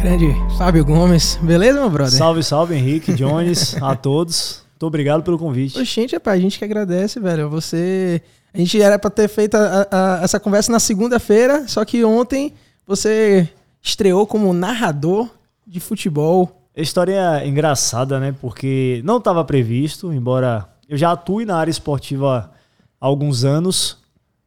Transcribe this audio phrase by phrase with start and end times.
[0.00, 1.38] Grande Fábio Gomes.
[1.42, 2.16] Beleza, meu brother?
[2.16, 4.62] Salve, salve, Henrique, Jones, a todos.
[4.70, 5.84] Muito obrigado pelo convite.
[5.84, 7.50] Gente, é a gente que agradece, velho.
[7.50, 8.22] Você.
[8.52, 12.54] A gente era pra ter feito a, a, essa conversa na segunda-feira, só que ontem
[12.86, 13.46] você
[13.82, 15.28] estreou como narrador
[15.66, 16.50] de futebol.
[16.74, 18.34] História é engraçada, né?
[18.40, 22.50] Porque não estava previsto, embora eu já atue na área esportiva
[22.98, 23.98] há alguns anos,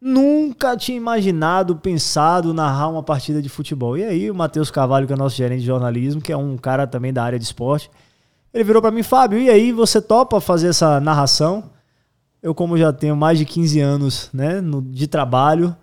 [0.05, 3.97] Nunca tinha imaginado, pensado narrar uma partida de futebol.
[3.97, 6.86] E aí o Matheus Carvalho, que é nosso gerente de jornalismo, que é um cara
[6.86, 7.89] também da área de esporte,
[8.54, 11.71] ele virou para mim, Fábio, e aí você topa fazer essa narração?
[12.42, 15.73] Eu, como já tenho mais de 15 anos né, no, de trabalho,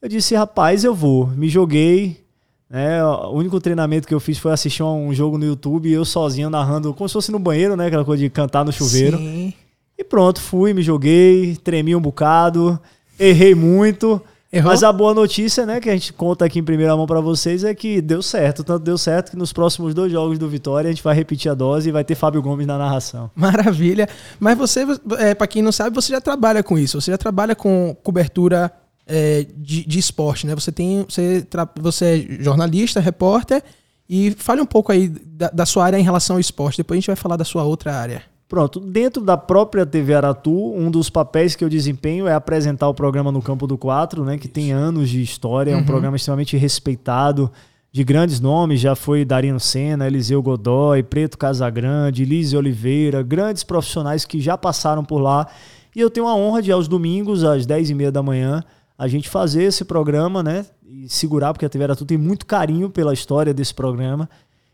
[0.00, 1.26] eu disse, rapaz, eu vou.
[1.26, 2.24] Me joguei.
[2.70, 6.06] Né, o único treinamento que eu fiz foi assistir um jogo no YouTube e eu
[6.06, 7.88] sozinho narrando, como se fosse no banheiro, né?
[7.88, 9.18] Aquela coisa de cantar no chuveiro.
[9.18, 9.52] Sim.
[9.98, 12.80] E pronto, fui, me joguei, tremi um bocado
[13.18, 14.20] errei muito.
[14.50, 14.70] Errou?
[14.70, 17.64] Mas a boa notícia, né, que a gente conta aqui em primeira mão para vocês
[17.64, 18.64] é que deu certo.
[18.64, 21.54] Tanto deu certo que nos próximos dois jogos do Vitória a gente vai repetir a
[21.54, 23.30] dose e vai ter Fábio Gomes na narração.
[23.36, 24.08] Maravilha.
[24.40, 24.86] Mas você,
[25.18, 26.98] é, para quem não sabe, você já trabalha com isso.
[26.98, 28.72] Você já trabalha com cobertura
[29.06, 30.54] é, de, de, esporte, né?
[30.54, 33.62] Você tem, você, você é jornalista, repórter
[34.08, 36.78] e fale um pouco aí da, da sua área em relação ao esporte.
[36.78, 38.22] Depois a gente vai falar da sua outra área.
[38.48, 42.94] Pronto, dentro da própria TV Aratu, um dos papéis que eu desempenho é apresentar o
[42.94, 45.84] programa no Campo do Quatro, né, que tem anos de história, é um uhum.
[45.84, 47.52] programa extremamente respeitado,
[47.92, 54.24] de grandes nomes, já foi Darino Senna, Eliseu Godoy, Preto Casagrande, Lise Oliveira, grandes profissionais
[54.24, 55.46] que já passaram por lá.
[55.94, 58.62] E eu tenho a honra de, aos domingos, às 10h30 da manhã,
[58.96, 60.66] a gente fazer esse programa, né?
[60.86, 64.28] E segurar, porque a TV Aratu tem muito carinho pela história desse programa.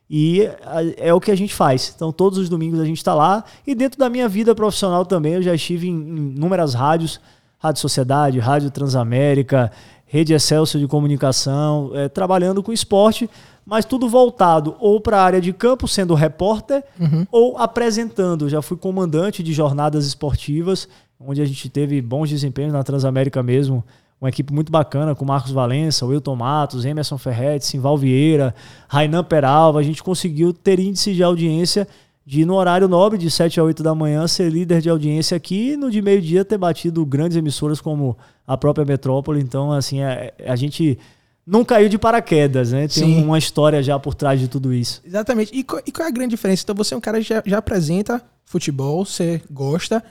[0.08, 0.48] E
[0.96, 1.92] é o que a gente faz.
[1.94, 3.44] Então, todos os domingos a gente está lá.
[3.66, 5.96] E dentro da minha vida profissional também, eu já estive em
[6.36, 7.20] inúmeras rádios
[7.58, 9.72] Rádio Sociedade, Rádio Transamérica,
[10.04, 13.28] Rede Excelsior de Comunicação, é, trabalhando com esporte,
[13.64, 17.26] mas tudo voltado ou para a área de campo, sendo repórter, uhum.
[17.32, 18.50] ou apresentando.
[18.50, 20.86] Já fui comandante de jornadas esportivas,
[21.18, 23.82] onde a gente teve bons desempenhos na Transamérica mesmo
[24.24, 28.54] uma equipe muito bacana com Marcos Valença, Wilton Matos, Emerson Ferretti, Simval Vieira,
[28.88, 29.80] Rainan Peralva.
[29.80, 31.86] A gente conseguiu ter índice de audiência
[32.24, 35.72] de, no horário nobre, de 7 a 8 da manhã, ser líder de audiência aqui
[35.72, 39.42] e no de meio-dia ter batido grandes emissoras como a própria Metrópole.
[39.42, 40.98] Então, assim, a, é, a gente
[41.46, 42.88] não caiu de paraquedas, né?
[42.88, 43.24] Tem Sim.
[43.24, 45.02] uma história já por trás de tudo isso.
[45.04, 45.54] Exatamente.
[45.54, 46.62] E, e qual é a grande diferença?
[46.62, 50.02] Então, você é um cara que já, já apresenta futebol, você gosta,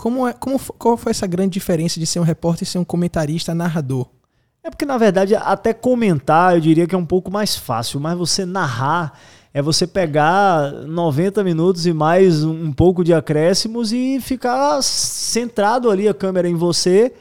[0.00, 2.84] como, é, como qual foi essa grande diferença de ser um repórter e ser um
[2.84, 4.08] comentarista narrador?
[4.64, 8.16] É porque, na verdade, até comentar eu diria que é um pouco mais fácil, mas
[8.16, 9.18] você narrar
[9.52, 16.08] é você pegar 90 minutos e mais um pouco de acréscimos e ficar centrado ali
[16.08, 17.12] a câmera em você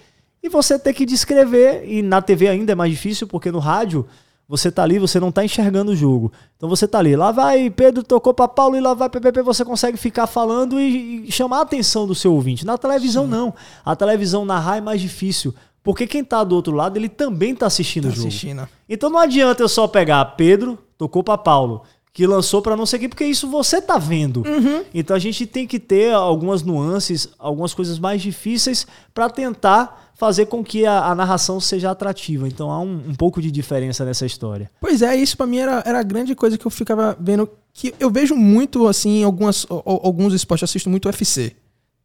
[0.41, 1.83] e você ter que descrever.
[1.85, 4.07] E na TV ainda é mais difícil, porque no rádio
[4.49, 6.31] você tá ali, você não tá enxergando o jogo.
[6.57, 9.63] Então você tá ali, lá vai Pedro tocou para Paulo e lá vai PPP, você
[9.63, 12.65] consegue ficar falando e, e, chamar a atenção do seu ouvinte.
[12.65, 13.29] Na televisão Sim.
[13.29, 13.53] não.
[13.85, 17.67] A televisão narrar é mais difícil, porque quem tá do outro lado, ele também tá
[17.67, 18.27] assistindo tá o jogo.
[18.27, 18.67] Assistindo.
[18.89, 22.99] Então não adianta eu só pegar Pedro tocou para Paulo que lançou para não sei
[22.99, 24.43] quê, porque isso você tá vendo.
[24.45, 24.83] Uhum.
[24.93, 30.47] Então a gente tem que ter algumas nuances, algumas coisas mais difíceis para tentar fazer
[30.47, 32.45] com que a, a, narração seja atrativa.
[32.45, 34.69] Então há um, um, pouco de diferença nessa história.
[34.81, 37.49] Pois é, isso para mim era, era a grande coisa que eu ficava vendo.
[37.73, 41.55] Que eu vejo muito, assim, algumas, alguns esportes, eu assisto muito UFC.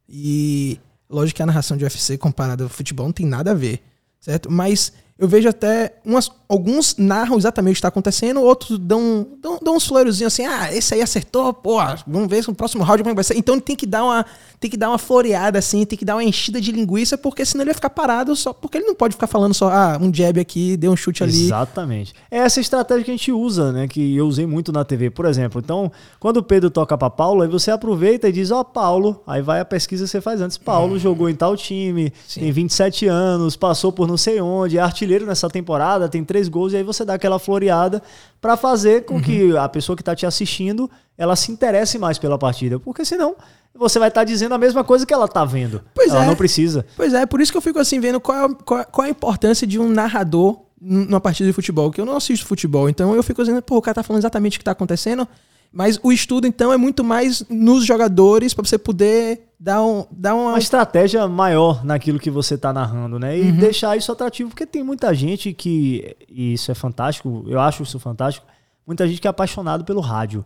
[0.08, 0.78] E
[1.10, 3.82] lógico que a narração de UFC comparada ao futebol não tem nada a ver,
[4.20, 4.48] certo?
[4.48, 9.58] Mas eu vejo até umas, alguns narram exatamente o que está acontecendo, outros dão, dão,
[9.60, 13.02] dão uns florzinhos assim, ah, esse aí acertou, pô, vamos ver se no próximo round
[13.02, 13.36] como é vai ser.
[13.36, 14.24] Então tem que dar uma,
[14.60, 17.62] tem que dar uma floreada assim, tem que dar uma enchida de linguiça, porque senão
[17.62, 20.38] ele vai ficar parado só, porque ele não pode ficar falando só, ah, um jab
[20.38, 21.44] aqui, deu um chute ali.
[21.44, 22.14] Exatamente.
[22.30, 25.26] É essa estratégia que a gente usa, né, que eu usei muito na TV, por
[25.26, 25.60] exemplo.
[25.62, 29.22] Então, quando o Pedro toca para Paulo, aí você aproveita e diz, ó, oh, Paulo,
[29.26, 30.56] aí vai a pesquisa que você faz antes.
[30.56, 30.98] Paulo hum.
[30.98, 32.40] jogou em tal time, Sim.
[32.40, 36.72] tem 27 anos, passou por não sei onde, é artilheiro nessa temporada, tem três gols,
[36.72, 38.02] e aí você dá aquela floreada
[38.40, 39.22] para fazer com uhum.
[39.22, 42.78] que a pessoa que está te assistindo ela se interesse mais pela partida.
[42.78, 43.36] Porque senão
[43.74, 45.80] você vai estar tá dizendo a mesma coisa que ela está vendo.
[45.94, 46.26] Pois ela é.
[46.26, 46.84] não precisa.
[46.96, 49.10] Pois é, por isso que eu fico assim vendo qual é, qual, qual é a
[49.10, 53.22] importância de um narrador numa partida de futebol, que eu não assisto futebol, então eu
[53.22, 55.26] fico dizendo, pô, o cara tá falando exatamente o que está acontecendo,
[55.74, 60.36] mas o estudo, então, é muito mais nos jogadores para você poder dar, um, dar
[60.36, 60.50] uma...
[60.50, 63.36] uma estratégia maior naquilo que você está narrando, né?
[63.36, 63.56] E uhum.
[63.56, 67.98] deixar isso atrativo, porque tem muita gente que, e isso é fantástico, eu acho isso
[67.98, 68.46] fantástico,
[68.86, 70.44] muita gente que é apaixonado pelo rádio.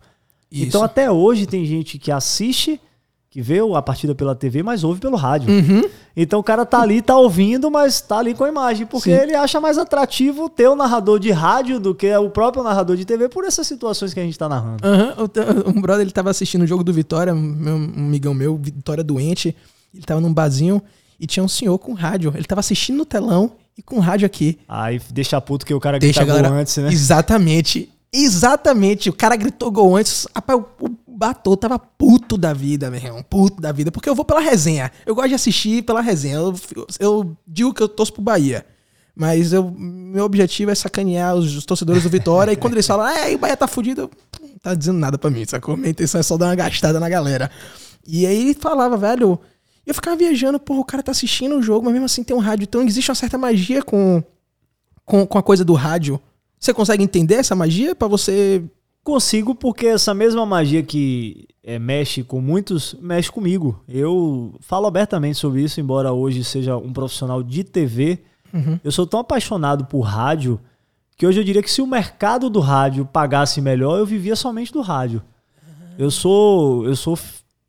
[0.50, 0.64] Isso.
[0.64, 2.80] Então, até hoje, tem gente que assiste,
[3.38, 5.48] que vê a partida pela TV, mas ouve pelo rádio.
[5.48, 5.88] Uhum.
[6.16, 9.22] Então o cara tá ali, tá ouvindo, mas tá ali com a imagem, porque Sim.
[9.22, 13.04] ele acha mais atrativo ter o narrador de rádio do que o próprio narrador de
[13.04, 14.82] TV por essas situações que a gente tá narrando.
[14.84, 15.68] Uhum.
[15.78, 19.54] Um brother, ele tava assistindo o jogo do Vitória, meu, um amigão meu, Vitória doente,
[19.94, 20.82] ele tava num barzinho
[21.20, 22.32] e tinha um senhor com rádio.
[22.34, 24.58] Ele tava assistindo no telão e com rádio aqui.
[24.68, 26.60] Aí deixa puto que o cara deixa grita galera...
[26.60, 26.92] antes, né?
[26.92, 27.88] Exatamente.
[28.12, 29.10] Exatamente.
[29.10, 30.26] O cara gritou gol antes.
[30.34, 33.22] Rapaz, o Batô tava puto da vida, meu irmão.
[33.22, 33.90] Puto da vida.
[33.90, 34.90] Porque eu vou pela resenha.
[35.04, 36.36] Eu gosto de assistir pela resenha.
[36.36, 36.54] Eu,
[36.98, 38.64] eu digo que eu torço pro Bahia.
[39.14, 42.52] Mas eu, meu objetivo é sacanear os, os torcedores do Vitória.
[42.52, 44.08] e quando eles falam, é, o Bahia tá fudido,
[44.40, 45.76] não tá dizendo nada pra mim, sacou?
[45.76, 47.50] Minha intenção é só dar uma gastada na galera.
[48.06, 49.38] E aí ele falava, velho.
[49.84, 52.40] Eu ficava viajando, porra, o cara tá assistindo o jogo, mas mesmo assim tem um
[52.40, 52.64] rádio.
[52.64, 54.22] Então existe uma certa magia com,
[55.04, 56.20] com, com a coisa do rádio.
[56.58, 58.62] Você consegue entender essa magia para você?
[59.04, 63.82] Consigo, porque essa mesma magia que é, mexe com muitos, mexe comigo.
[63.88, 68.18] Eu falo abertamente sobre isso, embora hoje seja um profissional de TV.
[68.52, 68.78] Uhum.
[68.84, 70.60] Eu sou tão apaixonado por rádio
[71.16, 74.72] que hoje eu diria que se o mercado do rádio pagasse melhor, eu vivia somente
[74.72, 75.22] do rádio.
[75.98, 77.18] Eu sou, eu sou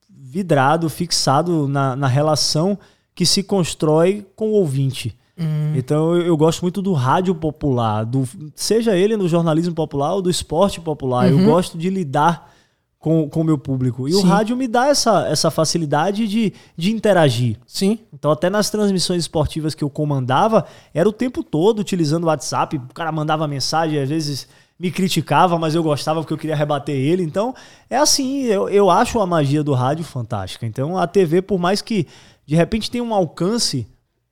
[0.08, 2.78] vidrado, fixado na, na relação
[3.16, 5.18] que se constrói com o ouvinte.
[5.40, 5.74] Hum.
[5.76, 10.22] Então eu, eu, gosto muito do rádio popular, do, seja ele no jornalismo popular ou
[10.22, 11.32] do esporte popular.
[11.32, 11.40] Uhum.
[11.40, 12.52] Eu gosto de lidar
[13.00, 14.10] com o meu público.
[14.10, 14.20] E Sim.
[14.20, 17.58] o rádio me dá essa, essa facilidade de, de interagir.
[17.66, 17.98] Sim.
[18.14, 22.76] Então, até nas transmissões esportivas que eu comandava, era o tempo todo utilizando o WhatsApp.
[22.76, 26.96] O cara mandava mensagem, às vezes me criticava, mas eu gostava porque eu queria rebater
[26.96, 27.24] ele.
[27.24, 27.56] Então,
[27.90, 30.66] é assim, eu, eu acho a magia do rádio fantástica.
[30.66, 32.06] Então, a TV, por mais que
[32.46, 33.88] de repente tenha um alcance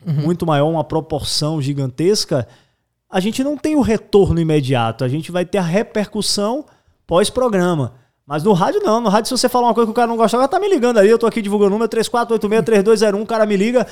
[0.08, 0.24] uhum.
[0.24, 2.48] muito maior, uma proporção gigantesca,
[3.10, 5.04] a gente não tem o retorno imediato.
[5.04, 6.66] A gente vai ter a repercussão
[7.06, 7.94] pós-programa.
[8.26, 9.00] Mas no rádio não.
[9.00, 10.98] No rádio, se você falar uma coisa que o cara não gostava, tá me ligando
[10.98, 11.10] aí.
[11.10, 13.22] Eu tô aqui divulgando o número 3486-3201.
[13.22, 13.88] O cara me liga.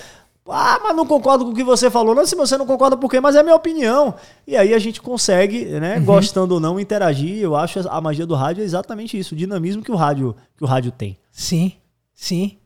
[0.48, 2.14] Ah, mas não concordo com o que você falou.
[2.14, 3.20] Não, se você não concorda, por quê?
[3.20, 4.14] Mas é minha opinião.
[4.46, 6.06] E aí a gente consegue, né, uhum.
[6.06, 7.42] gostando ou não, interagir.
[7.42, 10.64] Eu acho a magia do rádio é exatamente isso, o dinamismo que o rádio, que
[10.64, 11.18] o rádio tem.
[11.32, 11.74] Sim,
[12.14, 12.58] sim.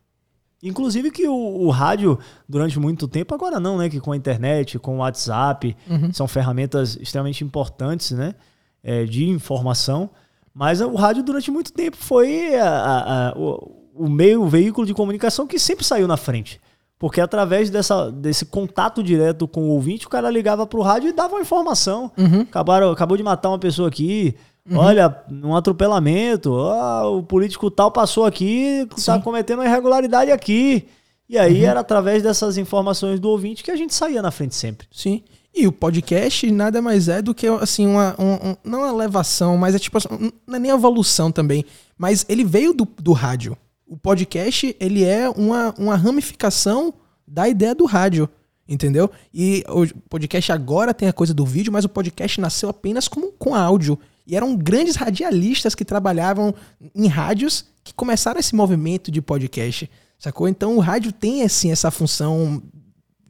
[0.61, 3.89] Inclusive que o, o, rádio, durante muito tempo, agora não, né?
[3.89, 6.11] Que com a internet, com o WhatsApp, uhum.
[6.11, 8.35] são ferramentas extremamente importantes, né?
[8.83, 10.09] É, de informação.
[10.53, 14.85] Mas o rádio, durante muito tempo, foi a, a, a, o, o, meio, o veículo
[14.85, 16.59] de comunicação que sempre saiu na frente.
[16.97, 21.07] Porque através dessa, desse contato direto com o ouvinte, o cara ligava para o rádio
[21.09, 22.11] e dava uma informação.
[22.17, 22.41] Uhum.
[22.41, 24.35] Acabaram, acabou de matar uma pessoa aqui,
[24.69, 24.77] Uhum.
[24.77, 30.87] Olha, um atropelamento, oh, o político tal passou aqui, está cometendo uma irregularidade aqui.
[31.27, 31.69] E aí uhum.
[31.69, 34.87] era através dessas informações do ouvinte que a gente saía na frente sempre.
[34.91, 35.23] Sim.
[35.55, 39.57] E o podcast nada mais é do que assim uma, um, um, não uma elevação,
[39.57, 40.07] mas é tipo assim,
[40.47, 41.65] não é nem evolução também,
[41.97, 43.57] mas ele veio do, do rádio.
[43.87, 46.93] O podcast ele é uma, uma ramificação
[47.27, 48.29] da ideia do rádio,
[48.67, 49.09] entendeu?
[49.33, 53.31] E o podcast agora tem a coisa do vídeo, mas o podcast nasceu apenas com,
[53.31, 53.99] com áudio.
[54.29, 56.53] E eram grandes radialistas que trabalhavam
[56.93, 59.89] em rádios que começaram esse movimento de podcast,
[60.19, 60.47] sacou?
[60.47, 62.61] Então o rádio tem assim essa função.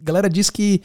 [0.01, 0.81] A galera diz que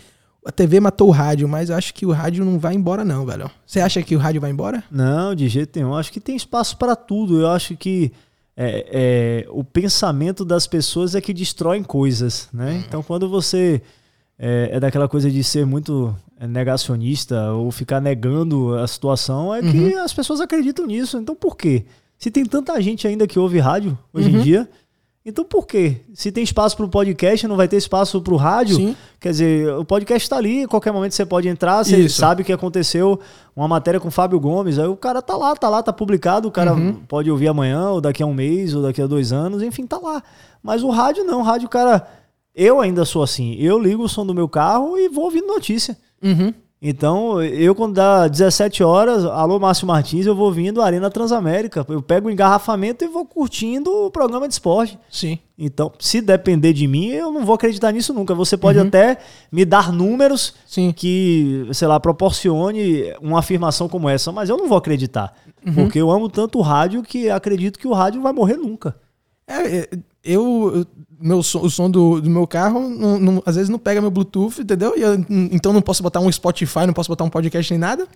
[0.46, 3.26] a TV matou o rádio, mas eu acho que o rádio não vai embora não,
[3.26, 3.50] velho.
[3.66, 4.84] Você acha que o rádio vai embora?
[4.88, 5.90] Não, de jeito nenhum.
[5.90, 7.40] Eu acho que tem espaço para tudo.
[7.40, 8.12] Eu acho que
[8.56, 12.70] é, é, o pensamento das pessoas é que destrói coisas, né?
[12.70, 12.84] Hum.
[12.87, 13.82] Então quando você
[14.38, 16.14] é, é daquela coisa de ser muito
[16.46, 19.71] negacionista ou ficar negando a situação, é uhum.
[19.71, 21.19] que as pessoas acreditam nisso.
[21.19, 21.85] Então por quê?
[22.19, 24.38] Se tem tanta gente ainda que ouve rádio hoje uhum.
[24.38, 24.69] em dia,
[25.26, 26.02] então por quê?
[26.12, 28.76] Se tem espaço para o podcast, não vai ter espaço para o rádio?
[28.76, 28.97] Sim.
[29.19, 32.19] Quer dizer, o podcast está ali, qualquer momento você pode entrar, você Isso.
[32.19, 33.19] sabe que aconteceu
[33.57, 36.47] uma matéria com o Fábio Gomes, aí o cara tá lá, tá lá, tá publicado,
[36.47, 37.00] o cara uhum.
[37.09, 39.97] pode ouvir amanhã, ou daqui a um mês, ou daqui a dois anos, enfim, tá
[39.97, 40.23] lá.
[40.62, 42.07] Mas o rádio não, o rádio, cara,
[42.54, 45.97] eu ainda sou assim, eu ligo o som do meu carro e vou ouvindo notícia.
[46.25, 46.54] Uhum.
[46.87, 51.83] Então, eu quando dá 17 horas, alô Márcio Martins, eu vou vindo Arena Transamérica.
[51.88, 54.99] Eu pego o engarrafamento e vou curtindo o programa de esporte.
[55.11, 55.38] Sim.
[55.57, 58.35] Então, se depender de mim, eu não vou acreditar nisso nunca.
[58.35, 58.87] Você pode uhum.
[58.87, 59.16] até
[59.50, 60.93] me dar números Sim.
[60.95, 65.33] que, sei lá, proporcione uma afirmação como essa, mas eu não vou acreditar.
[65.66, 65.73] Uhum.
[65.73, 68.95] Porque eu amo tanto o rádio que acredito que o rádio vai morrer nunca.
[69.47, 69.89] É, é
[70.25, 70.87] eu,
[71.21, 74.63] meu o som do, do meu carro não, não, às vezes não pega meu Bluetooth,
[74.63, 74.95] entendeu?
[74.97, 78.09] E eu, então não posso botar um Spotify, não posso botar um podcast nem nada.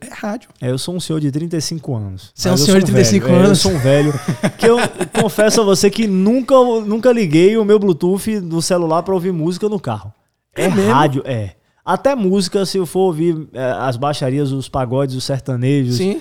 [0.00, 0.50] É rádio.
[0.60, 2.30] É, eu sou um senhor de 35 anos.
[2.34, 3.38] Você é um senhor de 35 velho.
[3.38, 3.48] anos?
[3.48, 4.12] É, eu sou um velho.
[4.58, 4.76] que eu
[5.20, 9.68] confesso a você que nunca, nunca liguei o meu Bluetooth do celular para ouvir música
[9.68, 10.12] no carro.
[10.54, 11.56] É, é rádio, é.
[11.84, 16.20] Até música, se eu for ouvir é, as baixarias, os pagodes, os sertanejos, Sim.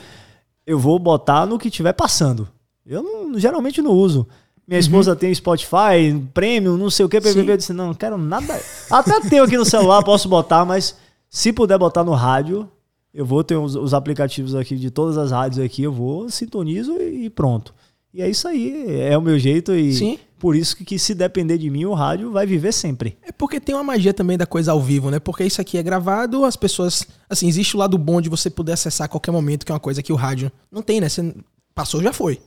[0.66, 2.48] eu vou botar no que estiver passando.
[2.86, 4.28] Eu não, geralmente não uso.
[4.72, 7.52] Minha esposa tem Spotify, Premium, não sei o que, PVP.
[7.52, 8.58] Eu disse, não, não quero nada.
[8.90, 10.96] Até tenho aqui no celular, posso botar, mas
[11.30, 12.72] se puder botar no rádio,
[13.14, 16.94] eu vou ter os, os aplicativos aqui de todas as rádios aqui, eu vou, sintonizo
[17.02, 17.74] e, e pronto.
[18.14, 20.20] E é isso aí, é o meu jeito e Sim.
[20.40, 23.18] por isso que, que se depender de mim, o rádio vai viver sempre.
[23.24, 25.20] É porque tem uma magia também da coisa ao vivo, né?
[25.20, 27.06] Porque isso aqui é gravado, as pessoas.
[27.30, 29.82] Assim, existe o lado bom de você poder acessar a qualquer momento, que é uma
[29.82, 31.10] coisa que o rádio não tem, né?
[31.10, 31.36] Você
[31.76, 32.40] passou, já foi.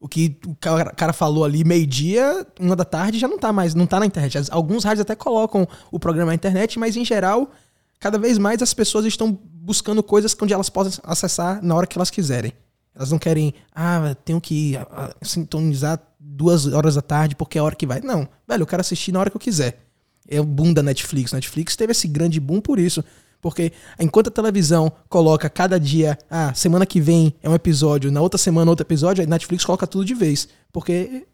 [0.00, 3.86] O que o cara, falou ali meio-dia, uma da tarde, já não tá mais, não
[3.86, 4.50] tá na internet.
[4.50, 7.50] Alguns rádios até colocam o programa na internet, mas em geral,
[7.98, 11.98] cada vez mais as pessoas estão buscando coisas onde elas possam acessar na hora que
[11.98, 12.54] elas quiserem.
[12.94, 17.60] Elas não querem, ah, tenho que ah, ah, sintonizar duas horas da tarde porque é
[17.60, 18.00] a hora que vai.
[18.00, 19.80] Não, velho, eu quero assistir na hora que eu quiser.
[20.28, 21.32] É o boom da Netflix.
[21.32, 23.04] Netflix teve esse grande boom por isso.
[23.40, 28.20] Porque enquanto a televisão coloca cada dia, ah, semana que vem é um episódio, na
[28.20, 30.48] outra semana outro episódio, a Netflix coloca tudo de vez.
[30.72, 31.26] Porque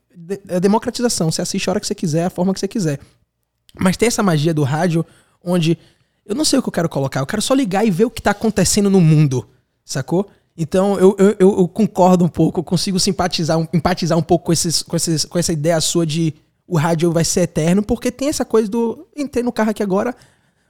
[0.48, 1.30] é democratização.
[1.30, 3.00] Você assiste a hora que você quiser, a forma que você quiser.
[3.78, 5.04] Mas tem essa magia do rádio
[5.44, 5.76] onde
[6.24, 8.10] eu não sei o que eu quero colocar, eu quero só ligar e ver o
[8.10, 9.46] que tá acontecendo no mundo,
[9.84, 10.28] sacou?
[10.56, 14.82] Então eu, eu, eu- concordo um pouco, eu consigo simpatizar, empatizar um pouco com, esses,
[14.82, 16.34] com, esses, com essa ideia sua de
[16.66, 19.06] o rádio vai ser eterno, porque tem essa coisa do.
[19.14, 20.16] Entrei no carro aqui agora.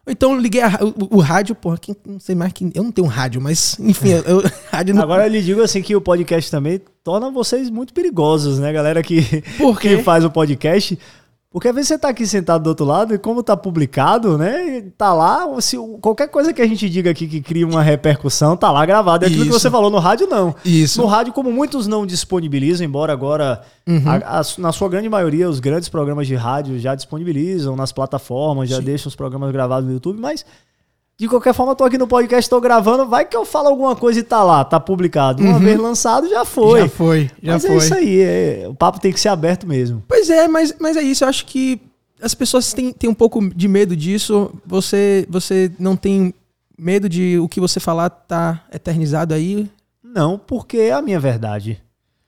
[0.08, 2.70] Então liguei a o, o rádio, porra, quem, não sei mais quem.
[2.74, 5.02] Eu não tenho rádio, mas enfim, eu, eu- rádio não.
[5.02, 9.02] Agora eu lhe digo assim que o podcast também torna vocês muito perigosos, né, galera
[9.02, 9.96] que, Por quê?
[9.96, 10.98] que faz o podcast.
[11.56, 14.84] Porque às vezes você tá aqui sentado do outro lado e como tá publicado, né,
[14.98, 18.70] tá lá, se, qualquer coisa que a gente diga aqui que cria uma repercussão, tá
[18.70, 19.24] lá gravado.
[19.24, 19.60] É aquilo que Isso.
[19.60, 20.54] você falou no rádio, não.
[20.62, 21.00] Isso.
[21.00, 24.02] No rádio, como muitos não disponibilizam, embora agora, Uhum.
[24.06, 28.68] a- a- na sua grande maioria, os grandes programas de rádio já disponibilizam nas plataformas,
[28.68, 30.44] já deixam os programas gravados no YouTube, mas
[31.18, 33.96] de qualquer forma, eu tô aqui no podcast, tô gravando, vai que eu falo alguma
[33.96, 35.42] coisa e tá lá, tá publicado.
[35.42, 36.80] Uma vez lançado, já foi.
[36.82, 36.86] Uhum.
[36.86, 37.74] Já foi, já mas foi.
[37.74, 40.02] é isso aí, é- o papo tem que ser aberto mesmo.
[40.06, 41.24] Pois é, mas, mas é isso.
[41.24, 41.80] Eu acho que
[42.20, 44.50] as pessoas têm, têm um pouco de medo disso.
[44.66, 46.34] Você, você não tem
[46.78, 49.70] medo de o que você falar tá eternizado aí.
[50.04, 51.80] Não, porque é a minha verdade.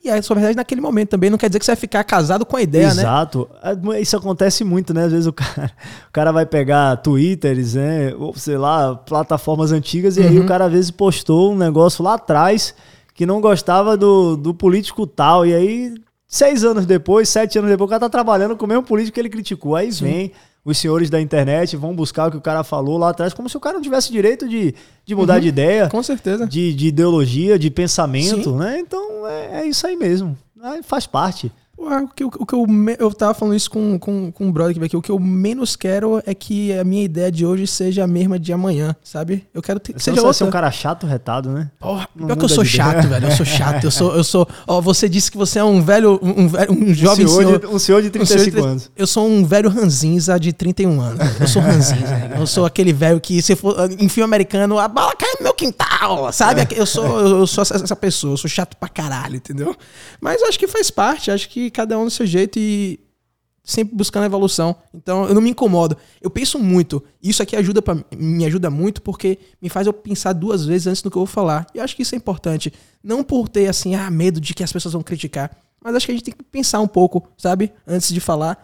[0.08, 1.30] E a sua verdade naquele momento também.
[1.30, 3.02] Não quer dizer que você vai ficar casado com a ideia, né?
[3.02, 3.48] Exato.
[3.62, 5.04] É, Isso acontece muito, né?
[5.04, 5.70] Às vezes o cara,
[6.08, 8.14] o cara vai pegar Twitters, né?
[8.18, 10.28] Ou sei lá, plataformas antigas, e Uhum.
[10.28, 12.74] aí o cara às vezes postou um negócio lá atrás
[13.14, 15.44] que não gostava do, do político tal.
[15.44, 15.94] E aí,
[16.26, 19.20] seis anos depois, sete anos depois, o cara tá trabalhando com o mesmo político que
[19.20, 19.74] ele criticou.
[19.74, 20.32] Aí vem
[20.70, 23.56] os senhores da internet, vão buscar o que o cara falou lá atrás, como se
[23.56, 25.40] o cara não tivesse direito de, de mudar Uhum.
[25.40, 26.46] de ideia Com certeza.
[26.46, 28.56] de, de ideologia, de pensamento, Sim.
[28.56, 28.78] né?
[28.80, 30.36] Então é, é isso aí mesmo.
[30.62, 31.50] Aí faz parte.
[31.80, 32.66] O que, o que eu,
[32.98, 34.96] eu tava falando isso com, com, com um brother que veio aqui.
[34.96, 38.38] O que eu menos quero é que a minha ideia de hoje seja a mesma
[38.38, 39.46] de amanhã, sabe?
[39.54, 40.38] Eu quero ter, que Você seja vai outra.
[40.38, 41.70] ser um cara chato, retado, né?
[41.78, 43.20] Porra, pior que eu sou chato, ideia.
[43.20, 43.26] velho.
[43.32, 43.84] Eu sou chato.
[43.84, 44.48] Eu sou, eu sou.
[44.66, 47.58] Ó, você disse que você é um velho, um, velho- um jovem um senhor, senhor.
[47.60, 48.90] De, um senhor de Um senhor 35 anos.
[48.96, 51.40] Eu sou um velho ranzinza de 31 anos.
[51.40, 52.30] Eu sou ranzinza.
[52.38, 55.54] eu sou aquele velho que, se for em filme americano, a bala cai no meu
[55.54, 56.66] quintal, sabe?
[56.74, 58.32] Eu sou, eu sou essa essa pessoa.
[58.34, 59.74] Eu sou chato pra caralho, entendeu?
[60.20, 61.30] Mas eu acho que faz parte.
[61.30, 63.00] Acho que cada um do seu jeito e
[63.62, 64.74] sempre buscando evolução.
[64.94, 65.96] Então eu não me incomodo.
[66.20, 67.04] Eu penso muito.
[67.22, 71.02] Isso aqui ajuda pra, me ajuda muito porque me faz eu pensar duas vezes antes
[71.02, 71.66] do que eu vou falar.
[71.74, 72.72] E eu acho que isso é importante.
[73.02, 76.12] Não por ter assim, ah, medo de que as pessoas vão criticar, mas acho que
[76.12, 77.72] a gente tem que pensar um pouco, sabe?
[77.86, 78.60] Antes de falar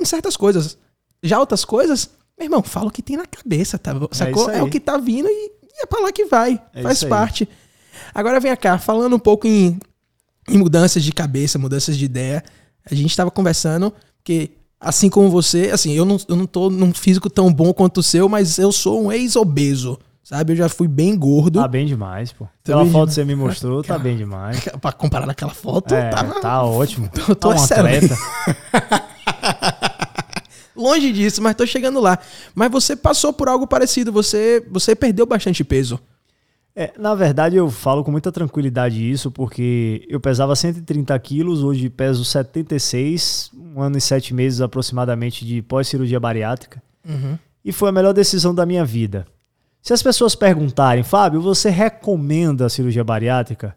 [0.00, 0.78] em certas coisas.
[1.22, 3.92] Já outras coisas, meu irmão, fala o que tem na cabeça, tá?
[4.12, 4.42] Sacou?
[4.42, 4.62] isso É, aí.
[4.62, 6.62] o que tá vindo e, e é pra lá que vai.
[6.72, 7.48] É faz parte.
[8.14, 9.78] Agora vem cá, falando um pouco em,
[10.48, 12.42] em mudanças de cabeça, mudanças de ideia.
[12.88, 16.92] A gente tava conversando que, assim como você, assim, eu não, eu não tô num
[16.94, 20.52] físico tão bom quanto o seu, mas eu sou um ex-obeso, sabe?
[20.52, 21.60] Eu já fui bem gordo.
[21.60, 22.44] Tá bem demais, pô.
[22.44, 23.14] Tá Pela bem foto que demais.
[23.14, 24.60] você me mostrou, tá bem demais.
[24.80, 27.10] Pra comparar naquela foto, É, tava tá ótimo.
[27.28, 28.12] Eu tô tá um excelente.
[28.12, 29.06] atleta.
[30.76, 32.18] longe disso, mas tô chegando lá.
[32.54, 35.98] Mas você passou por algo parecido, você, você perdeu bastante peso.
[36.78, 41.88] É, na verdade, eu falo com muita tranquilidade isso, porque eu pesava 130 quilos, hoje
[41.88, 46.82] peso 76, um ano e sete meses aproximadamente de pós-cirurgia bariátrica.
[47.64, 49.26] E foi a melhor decisão da minha vida.
[49.80, 53.74] Se as pessoas perguntarem, Fábio, você recomenda a cirurgia bariátrica?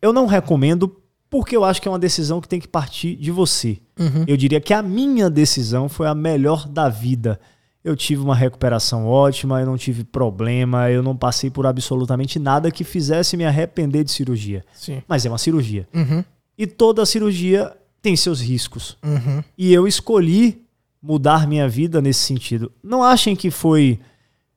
[0.00, 0.96] Eu não recomendo
[1.28, 3.78] porque eu acho que é uma decisão que tem que partir de você.
[4.26, 7.38] Eu diria que a minha decisão foi a melhor da vida.
[7.86, 12.68] Eu tive uma recuperação ótima, eu não tive problema, eu não passei por absolutamente nada
[12.68, 14.64] que fizesse me arrepender de cirurgia.
[14.74, 15.00] Sim.
[15.06, 15.86] Mas é uma cirurgia.
[15.94, 16.24] Uhum,
[16.58, 18.98] E toda cirurgia tem seus riscos.
[19.04, 19.40] uhum.
[19.56, 20.62] E eu escolhi
[21.00, 22.72] mudar minha vida nesse sentido.
[22.82, 24.00] Não achem que foi.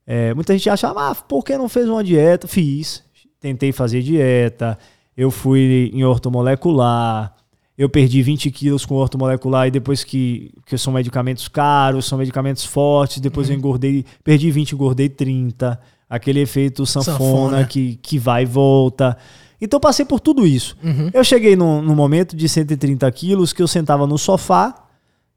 [0.07, 2.47] é, muita gente acha, ah, por que não fez uma dieta?
[2.47, 3.03] Fiz.
[3.39, 4.75] Tentei fazer dieta.
[5.15, 7.35] Eu fui em ortomolecular.
[7.79, 12.65] Eu perdi 20 quilos com ortomolecular e depois que, que são medicamentos caros, são medicamentos
[12.65, 13.53] fortes, depois Uhum.
[13.53, 15.79] eu engordei, perdi 20, engordei 30.
[16.09, 17.65] Aquele efeito sanfona, Sanfona.
[17.65, 19.17] Que, que vai e volta.
[19.61, 20.75] Então eu passei por tudo isso.
[20.83, 21.09] Uhum.
[21.13, 24.75] Eu cheguei num, num momento de 130 quilos que eu sentava no sofá,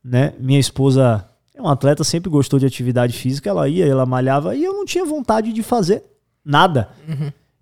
[0.05, 0.33] né?
[0.41, 4.65] Minha esposa é uma atleta, sempre gostou de atividade física, ela ia, ela malhava e
[4.65, 6.03] eu não tinha vontade de fazer
[6.45, 6.89] nada.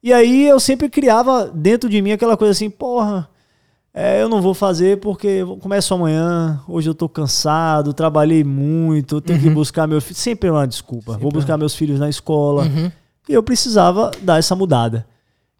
[0.02, 3.28] E aí eu sempre criava dentro de mim aquela coisa assim, porra,
[3.92, 9.40] é, eu não vou fazer porque começo amanhã, hoje eu tô cansado, trabalhei muito, tenho
[9.40, 10.16] que buscar meu filho.
[10.16, 11.18] Sempre é uma desculpa.
[11.18, 12.64] Vou buscar meus filhos na escola.
[12.64, 12.90] Uhum.
[13.28, 15.06] E eu precisava dar essa mudada.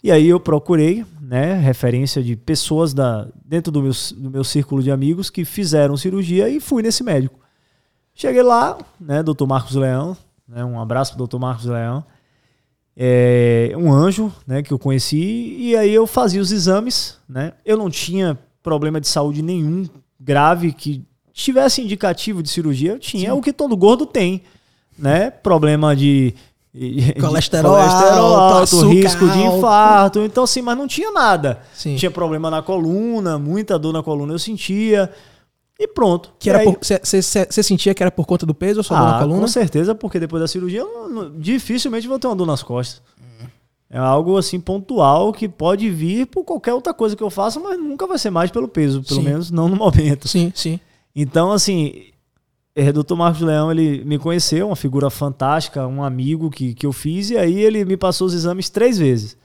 [0.02, 4.82] E aí eu procurei, né, referência de pessoas da, dentro do meu, do meu círculo
[4.82, 7.38] de amigos que fizeram cirurgia e fui nesse médico.
[8.14, 10.16] Cheguei lá, né, doutor Marcos Leão,
[10.48, 12.04] né, um abraço pro doutor Marcos Leão.
[13.02, 17.54] É, um anjo, né, que eu conheci, e aí eu fazia os exames, né?
[17.64, 19.88] Eu não tinha problema de saúde nenhum
[20.20, 21.02] grave que
[21.32, 24.42] tivesse indicativo de cirurgia, eu tinha o que todo gordo tem,
[24.98, 25.30] né?
[25.30, 26.34] Problema de
[26.74, 31.60] de- Colesterol colesterol alto, risco de infarto, então assim, mas não tinha nada.
[31.72, 31.96] Sim.
[31.96, 35.10] Tinha problema na coluna, muita dor na coluna eu sentia.
[35.80, 36.34] E pronto.
[36.38, 39.20] Que era Você sentia que era por conta do peso ou só dor na ah,
[39.22, 39.40] coluna?
[39.40, 43.02] com certeza, porque depois da cirurgia eu não- dificilmente vou ter uma dor nas costas.
[43.88, 47.76] É algo assim pontual que pode vir por qualquer outra coisa que eu faça, mas
[47.78, 49.26] nunca vai ser mais pelo peso, pelo Sim.
[49.26, 50.28] menos não no momento.
[50.28, 50.78] Sim, sim.
[51.16, 52.04] Então, assim,
[52.76, 56.92] o doutor Marcos Leão, ele me conheceu, uma figura fantástica, um amigo que, que eu
[56.92, 59.36] fiz, e aí ele me passou os exames três vezes.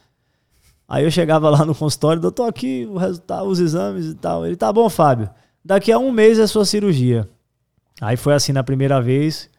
[0.88, 4.46] Aí eu chegava lá no consultório, doutor, aqui o resultado, os exames e tal.
[4.46, 5.28] Ele, tá bom, Fábio,
[5.66, 7.28] daqui a um mês é a sua cirurgia.
[8.00, 9.50] Aí foi assim na primeira vez,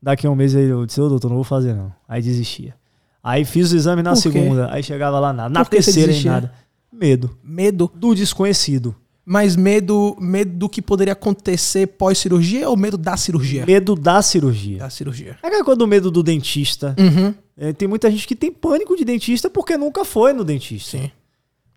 [0.00, 1.92] daqui a um mês eu disse, ô doutor, não vou fazer não.
[2.08, 2.74] Aí desistia.
[3.22, 5.48] Aí fiz o exame na segunda, aí chegava lá nada.
[5.48, 6.52] Na terceira, em nada.
[6.92, 7.36] Medo.
[7.42, 7.90] Medo.
[7.92, 8.94] Do desconhecido.
[9.28, 13.66] Mas medo, medo do que poderia acontecer pós-cirurgia ou medo da cirurgia?
[13.66, 14.78] Medo da cirurgia.
[14.78, 15.36] Da cirurgia.
[15.42, 16.94] É aquela coisa do medo do dentista.
[16.96, 17.34] Uhum.
[17.56, 20.98] É, tem muita gente que tem pânico de dentista porque nunca foi no dentista.
[20.98, 21.10] Sim.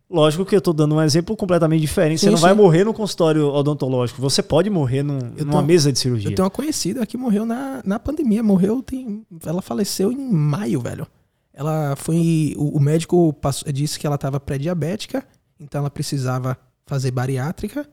[0.10, 2.20] Lógico que eu tô dando um exemplo completamente diferente.
[2.22, 2.58] Você Sim, não vai sim.
[2.58, 4.20] morrer no consultório odontológico.
[4.22, 6.32] Você pode morrer num- numa tenho- mesa de cirurgia.
[6.32, 8.42] Eu tenho uma conhecida que morreu na, na pandemia.
[8.42, 11.06] Morreu, tem, ela faleceu em maio, velho.
[11.54, 12.56] Ela foi.
[12.58, 15.24] O, o médico passou- disse que ela estava pré-diabética,
[15.60, 17.88] então ela precisava fazer bariátrica.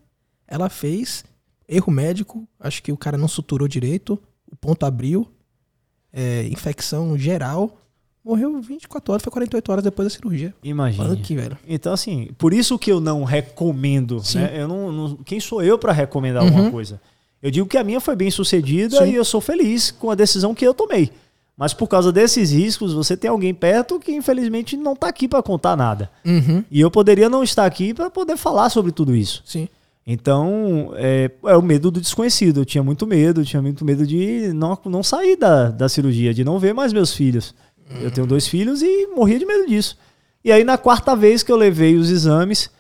[0.49, 1.23] Ela fez,
[1.69, 4.19] erro médico, acho que o cara não suturou direito,
[4.51, 5.29] o ponto abriu,
[6.13, 7.77] é, infecção geral.
[8.27, 10.53] Morreu 24 horas, foi 48 horas depois da cirurgia.
[10.65, 11.15] Imagina.
[11.15, 11.57] Velho.
[11.69, 14.19] Então, assim, por isso que eu não recomendo.
[14.25, 14.39] Sim.
[14.39, 14.51] Né?
[14.57, 16.49] Eu não, não- quem sou eu para recomendar Uhum.
[16.49, 17.01] alguma coisa?
[17.41, 19.13] Eu digo que a minha foi bem sucedida Sim.
[19.13, 21.13] e eu sou feliz com a decisão que eu tomei.
[21.57, 25.41] Mas por causa desses riscos, você tem alguém perto que infelizmente não tá aqui para
[25.43, 26.11] contar nada.
[26.25, 26.65] Uhum.
[26.69, 29.41] E eu poderia não estar aqui para poder falar sobre tudo isso.
[29.47, 29.69] Sim.
[30.07, 32.61] Então, é, é o medo do desconhecido.
[32.61, 36.45] Eu tinha muito medo, tinha muito medo de não, não sair da, da cirurgia, de
[36.45, 37.55] não ver mais meus filhos.
[37.89, 39.97] Eu tenho dois filhos e morria de medo disso.
[40.45, 42.71] E aí, na quarta vez que eu levei os exames,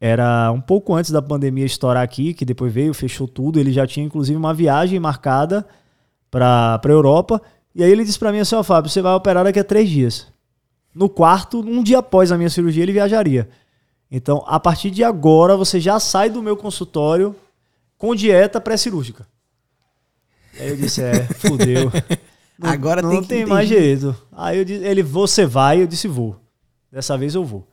[0.00, 3.60] era um pouco antes da pandemia estourar aqui, que depois veio, fechou tudo.
[3.60, 5.66] Ele já tinha, inclusive, uma viagem marcada
[6.30, 7.40] para a Europa.
[7.74, 9.88] E aí ele disse para mim assim, ó Fábio, você vai operar daqui a três
[9.88, 10.26] dias.
[10.94, 13.48] No quarto, um dia após a minha cirurgia, ele viajaria.
[14.10, 17.34] Então, a partir de agora, você já sai do meu consultório
[17.96, 19.26] com dieta pré-cirúrgica.
[20.58, 21.90] Aí eu disse, é, fudeu.
[22.62, 24.14] Não, Agora não tem que tem mais jeito.
[24.32, 25.82] Aí eu disse, ele, você vai?
[25.82, 26.36] Eu disse, vou.
[26.90, 27.66] Dessa vez eu vou.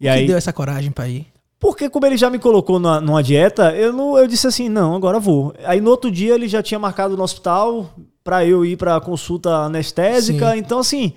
[0.00, 1.26] E que aí, deu essa coragem pra ir?
[1.60, 4.94] porque como ele já me colocou na- numa dieta, eu, não, eu disse assim, não,
[4.94, 5.52] agora vou.
[5.64, 9.50] Aí no outro dia ele já tinha marcado no hospital pra eu ir pra consulta
[9.56, 10.52] anestésica.
[10.52, 10.58] Sim.
[10.58, 11.14] Então assim,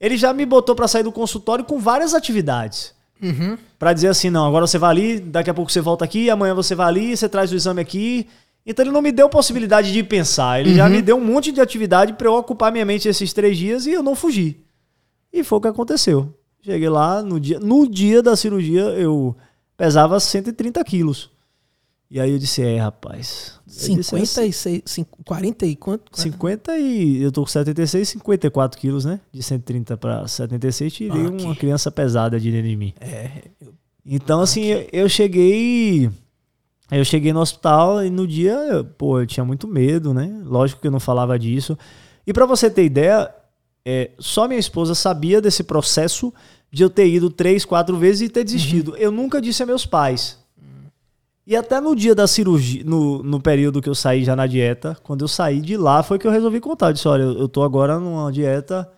[0.00, 2.92] ele já me botou pra sair do consultório com várias atividades.
[3.22, 3.56] Uhum.
[3.78, 6.54] Pra dizer assim, não, agora você vai ali, daqui a pouco você volta aqui, amanhã
[6.54, 8.26] você vai ali, você traz o exame aqui.
[8.66, 11.60] Então ele não me deu possibilidade de pensar, ele já me deu um monte de
[11.60, 14.60] atividade pra eu ocupar minha mente esses três dias e eu não fugi.
[15.32, 16.32] E foi o que aconteceu.
[16.62, 19.36] Cheguei lá, no dia, no dia da cirurgia eu
[19.76, 21.30] pesava 130 quilos.
[22.10, 23.60] E aí eu disse, é, rapaz.
[23.66, 26.18] Eu disse, 56, cinco- 40 e quanto?
[26.18, 29.20] 50 e eu tô com 76, 54 quilos, né?
[29.32, 31.44] De 130 para 76, tirei Ok.
[31.44, 32.94] uma criança pesada de dentro de mim.
[33.00, 33.74] É, eu-
[34.06, 36.08] Então, assim, eu- eu cheguei.
[36.90, 40.30] Eu cheguei no hospital e no dia, eu, pô, eu tinha muito medo, né?
[40.44, 41.76] Lógico que eu não falava disso.
[42.26, 43.32] E pra você ter ideia,
[43.84, 46.32] é, só minha esposa sabia desse processo
[46.70, 48.96] de eu ter ido três, quatro vezes e ter desistido.
[48.96, 50.38] Eu nunca disse a meus pais.
[51.46, 54.96] E até no dia da cirurgia, no, no período que eu saí já na dieta,
[55.02, 56.88] quando eu saí de lá, foi que eu resolvi contar.
[56.88, 58.88] Eu disse, olha, eu, eu tô agora numa dieta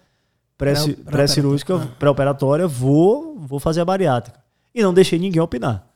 [0.56, 4.38] pré- Pré- pré-cirúrgica, pré-operatória, vou, vou fazer a bariátrica.
[4.74, 5.86] E não deixei ninguém opinar.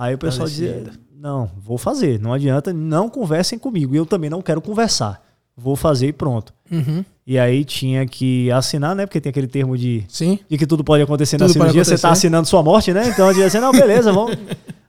[0.00, 0.82] Aí o pessoal dizia:
[1.14, 2.18] Não, vou fazer.
[2.18, 3.94] Não adianta, não conversem comigo.
[3.94, 5.22] Eu também não quero conversar.
[5.54, 6.54] Vou fazer e pronto.
[6.72, 7.04] Uhum.
[7.26, 9.04] E aí tinha que assinar, né?
[9.04, 10.38] Porque tem aquele termo de, Sim.
[10.48, 11.84] de que tudo pode acontecer Tudo na cirurgia.
[11.84, 12.26] Você tá acontecer.
[12.26, 13.08] assinando sua morte, né?
[13.08, 14.38] Então eu dizia assim: Não, beleza, vamos.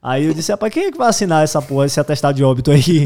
[0.01, 2.71] Aí eu disse, rapaz, quem é que vai assinar essa porra, esse atestado de óbito
[2.71, 3.05] aí?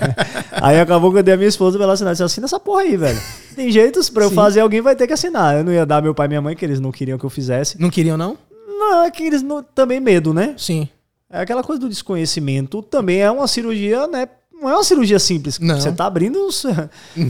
[0.62, 2.12] aí acabou que eu dei a minha esposa pra ela assinar.
[2.12, 3.20] Eu disse, assina essa porra aí, velho.
[3.54, 4.34] Tem jeitos pra eu Sim.
[4.36, 5.58] fazer, alguém vai ter que assinar.
[5.58, 7.28] Eu não ia dar meu pai e minha mãe, que eles não queriam que eu
[7.28, 7.78] fizesse.
[7.78, 8.38] Não queriam, não?
[8.66, 10.54] Não, é que eles não, também medo, né?
[10.56, 10.88] Sim.
[11.32, 12.82] É aquela coisa do desconhecimento.
[12.82, 14.28] Também é uma cirurgia, né?
[14.52, 15.58] Não é uma cirurgia simples.
[15.58, 15.80] Não.
[15.80, 16.70] Você tá abrindo o seu,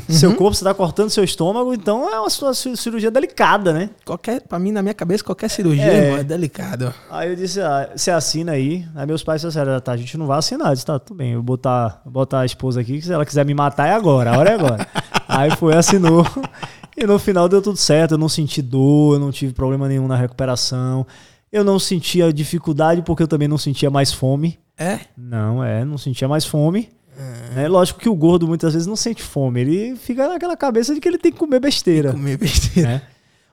[0.06, 3.88] seu corpo, você tá cortando seu estômago, então é uma cirurgia delicada, né?
[4.04, 6.10] Qualquer, pra mim, na minha cabeça, qualquer cirurgia É.
[6.20, 6.92] é delicado.
[7.10, 8.84] Aí eu disse, ah, você assina aí.
[8.94, 10.68] Aí meus pais disseram, tá, a gente não vai assinar.
[10.68, 13.12] Eu disse, tá, tudo bem, eu vou botar, vou botar a esposa aqui, que se
[13.12, 14.86] ela quiser me matar é agora, a hora é agora.
[15.26, 16.26] aí foi, assinou.
[16.94, 20.06] E no final deu tudo certo, eu não senti dor, eu não tive problema nenhum
[20.06, 21.06] na recuperação.
[21.52, 24.58] Eu não sentia dificuldade porque eu também não sentia mais fome.
[24.78, 25.00] É?
[25.16, 26.88] Não, é, não sentia mais fome.
[27.54, 31.00] É lógico que o gordo muitas vezes não sente fome, ele fica naquela cabeça de
[31.00, 32.10] que ele tem que comer besteira.
[32.12, 32.88] Comer besteira.
[32.88, 33.02] né?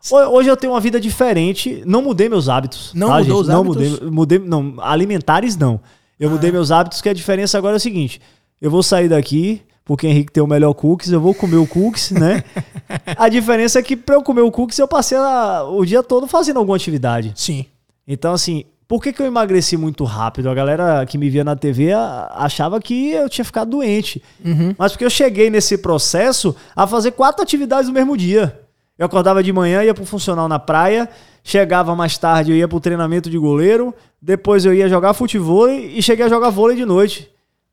[0.10, 2.94] Ho- Hoje eu tenho uma vida diferente, não mudei meus hábitos.
[2.96, 3.42] Não tá, mudou gente?
[3.42, 3.90] os não hábitos?
[4.00, 5.80] Mudei, mudei, não, alimentares não.
[6.18, 8.22] Eu mudei meus hábitos, que a diferença agora é o seguinte:
[8.62, 12.12] eu vou sair daqui, porque Henrique tem o melhor cookies, eu vou comer o cookies,
[12.12, 12.44] né?
[13.18, 16.26] a diferença é que pra eu comer o cookies, eu passei a- o dia todo
[16.28, 17.34] fazendo alguma atividade.
[17.36, 17.66] Sim.
[18.12, 20.50] Então, assim, por que, que eu emagreci muito rápido?
[20.50, 21.94] A galera que me via na TV
[22.32, 24.20] achava que eu tinha ficado doente.
[24.44, 24.74] Uhum.
[24.76, 28.60] Mas porque eu cheguei nesse processo a fazer quatro atividades no mesmo dia.
[28.98, 31.08] Eu acordava de manhã, ia pro funcional na praia,
[31.44, 36.02] chegava mais tarde, eu ia pro treinamento de goleiro, depois eu ia jogar futebol e
[36.02, 37.30] cheguei a jogar vôlei de noite.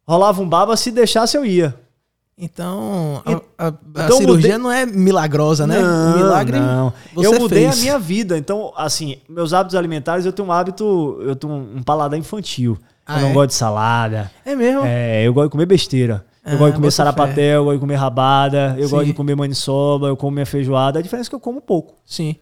[0.06, 1.74] Rolava um baba, se deixasse eu ia.
[2.38, 5.80] Então, a, a- a Então cirurgia mudei- não é milagrosa, né?
[5.80, 6.92] Não, milagre não.
[7.16, 7.78] eu mudei fez.
[7.78, 8.36] a minha vida.
[8.36, 12.78] Então, assim, meus hábitos alimentares, eu tenho um hábito, eu tenho um paladar infantil.
[13.06, 13.32] Ah, eu não é?
[13.32, 14.30] gosto de salada.
[14.44, 14.82] É mesmo?
[14.84, 16.26] É, eu gosto de comer besteira.
[16.44, 18.90] Eu Ah, gosto de comer sarapatel, eu gosto de comer rabada, eu Sim.
[18.94, 20.98] gosto de comer maniçoba, eu como minha feijoada.
[20.98, 21.94] A diferença é que eu como pouco.
[22.04, 22.36] Sim.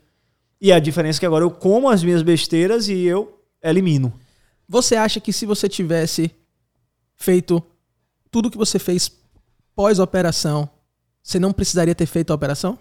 [0.60, 4.12] E a diferença é que agora eu como as minhas besteiras e eu elimino.
[4.68, 6.30] Você acha que se você tivesse
[7.16, 7.62] feito
[8.30, 9.10] tudo que você fez
[9.74, 10.68] pós-operação,
[11.22, 12.78] você não precisaria ter feito a operação?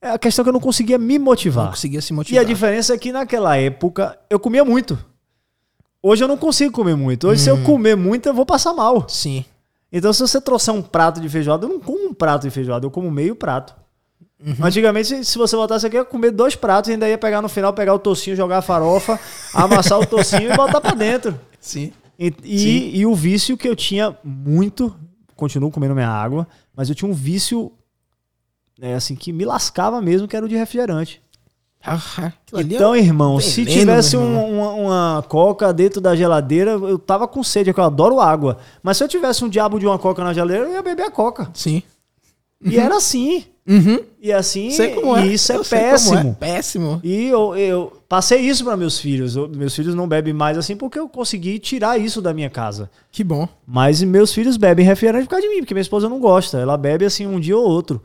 [0.00, 1.70] É a questão que eu não conseguia me Não motivar.
[1.70, 2.42] conseguia se E motivar.
[2.42, 4.98] a diferença é que naquela época eu comia muito.
[6.02, 7.28] Hoje eu não consigo comer muito.
[7.28, 7.58] Hoje, se Hum.
[7.58, 9.08] eu comer muito, eu vou passar mal.
[9.08, 9.44] Sim.
[9.92, 12.84] Então, se você trouxer um prato de feijoada, eu não como um prato de feijoada,
[12.84, 13.74] eu como meio prato.
[14.44, 14.56] Uhum.
[14.66, 17.48] Antigamente, se você botasse aqui, eu ia comer dois pratos e ainda ia pegar no
[17.48, 19.20] final, pegar o tocinho, jogar a farofa,
[19.54, 21.38] amassar o tocinho e botar pra dentro.
[21.60, 21.92] Sim.
[22.18, 24.92] E, e, e o vício que eu tinha muito,
[25.36, 27.72] continuo comendo minha água, mas eu tinha um vício
[28.80, 31.20] é, assim que me lascava mesmo, que era o de refrigerante.
[31.84, 32.00] Ah,
[32.54, 34.50] é- Então, irmão, se tivesse meu um- irmão.
[34.52, 34.72] uma,
[35.16, 38.58] uma coca dentro da geladeira, eu tava com sede, é eu adoro água.
[38.82, 41.10] Mas se eu tivesse um diabo de uma coca na geladeira, eu ia beber a
[41.10, 41.50] coca.
[41.52, 41.82] Sim.
[42.64, 43.44] E era assim.
[43.66, 44.00] Uhum.
[44.20, 45.24] E assim, é.
[45.24, 46.16] e isso é Eu como péssimo.
[46.30, 46.32] é.
[46.34, 47.00] Péssimo.
[47.04, 49.36] E eu, eu passei isso para meus filhos.
[49.36, 52.90] Eu- meus filhos não bebem mais assim porque eu consegui tirar isso da minha casa.
[53.10, 53.48] Que bom.
[53.66, 56.58] Mas meus filhos bebem refrigerante por causa de mim, porque minha esposa não gosta.
[56.58, 58.02] Ela bebe assim um dia ou outro.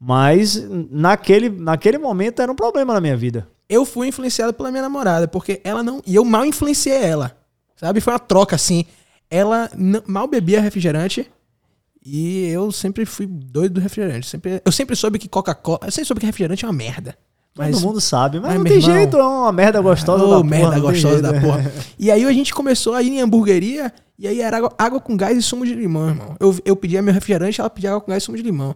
[0.00, 3.48] Mas naquele, naquele momento era um problema na minha vida.
[3.68, 6.00] Eu fui influenciado pela minha namorada, porque ela não.
[6.06, 7.36] E eu mal influenciei ela.
[7.76, 8.00] Sabe?
[8.00, 8.84] Foi uma troca assim.
[9.30, 9.70] Ela
[10.06, 11.28] mal bebia refrigerante.
[12.04, 14.26] E eu sempre fui doido do refrigerante.
[14.26, 15.80] Sempre, eu sempre soube que Coca-Cola.
[15.84, 17.16] Eu sempre soube que refrigerante é uma merda.
[17.56, 17.76] Mas.
[17.76, 20.36] Todo mundo sabe, mas, mas, não tem irmão- jeito, é uma merda gostosa Ô, da
[20.36, 20.44] porra.
[20.48, 21.40] merda gostosa jeito, da né?
[21.40, 21.72] porra.
[21.98, 23.92] E aí a gente começou a ir em hamburgueria.
[24.18, 26.36] E aí era água, água com gás e sumo de limão, irmão.
[26.40, 28.74] Eu, eu pedia meu refrigerante, ela pedia água com gás e sumo de limão.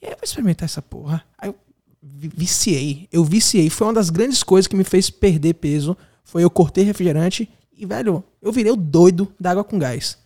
[0.00, 1.22] E aí eu vou experimentar essa porra.
[1.38, 1.54] Aí eu
[2.02, 3.08] vi- viciei.
[3.10, 3.68] Eu viciei.
[3.70, 5.96] Foi uma das grandes coisas que me fez perder peso.
[6.24, 7.48] Foi eu cortei refrigerante.
[7.76, 10.18] E, velho, eu virei o doido da água com gás.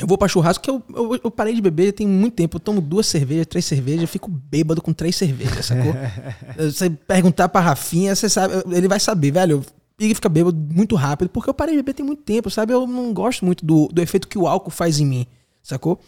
[0.00, 2.56] Eu vou pra churrasco, que eu, eu, eu parei de beber tem muito tempo.
[2.56, 5.94] Eu tomo duas cervejas, três cervejas, eu fico bêbado com três cervejas, sacou?
[6.56, 9.62] você perguntar pra Rafinha, você sabe, ele vai saber, velho.
[9.98, 12.72] Ele fica bêbado muito rápido, porque eu parei de beber tem muito tempo, sabe?
[12.72, 15.26] Eu não gosto muito do, do efeito que o álcool faz em mim,
[15.62, 16.00] sacou?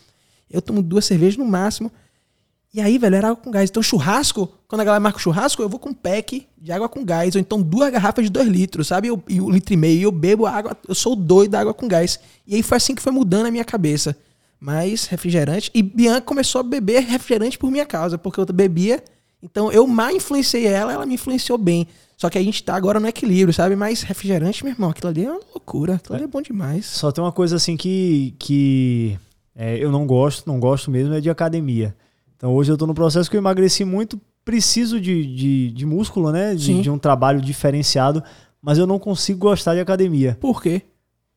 [0.51, 1.93] Eu tomo duas cervejas no máximo.
[2.75, 3.69] E aí, velho, era água com gás.
[3.69, 6.89] Então, churrasco, quando a galera marca o churrasco, eu vou com um pack de água
[6.89, 7.35] com gás.
[7.35, 9.09] Ou então duas garrafas de dois litros, sabe?
[9.09, 9.99] Eu- E um litro e meio.
[10.01, 12.19] E eu bebo água, eu sou doido da água com gás.
[12.47, 14.17] E aí foi assim que foi mudando a minha cabeça.
[14.59, 15.71] Mas refrigerante.
[15.75, 19.03] E Bianca começou a beber refrigerante por minha causa, porque eu bebia.
[19.43, 21.87] Então eu mal influenciei ela, ela me influenciou bem.
[22.17, 23.75] Só que a gente tá agora no equilíbrio, sabe?
[23.77, 25.97] Mas refrigerante, meu irmão, aquilo ali é uma loucura.
[25.97, 26.87] Aquilo ali é bom demais.
[26.87, 29.19] Só tem uma coisa assim que, que
[29.55, 31.95] é, eu não gosto, não gosto mesmo, é de academia.
[32.43, 36.33] Então hoje eu tô no processo que eu emagreci muito, preciso de, de, de músculo,
[36.33, 36.59] né?
[36.59, 36.79] Sim.
[36.79, 38.21] De, de um trabalho diferenciado,
[38.61, 40.37] mas eu não consigo gostar de academia.
[40.41, 40.83] Por quê?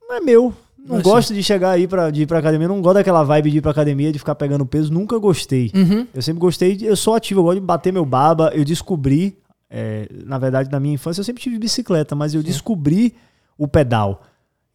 [0.10, 0.52] não é meu.
[0.80, 3.22] Não Não é gosto de chegar aí pra, de ir pra academia, não gosto daquela
[3.22, 5.72] vibe de ir pra academia, de ficar pegando peso, nunca gostei.
[5.76, 6.08] Uhum.
[6.12, 8.50] Eu sempre gostei, de, eu sou ativo, eu gosto de bater meu baba.
[8.56, 9.38] Eu descobri,
[9.70, 13.14] é, na verdade, na minha infância, eu sempre tive bicicleta, mas eu descobri
[13.60, 14.24] o pedal.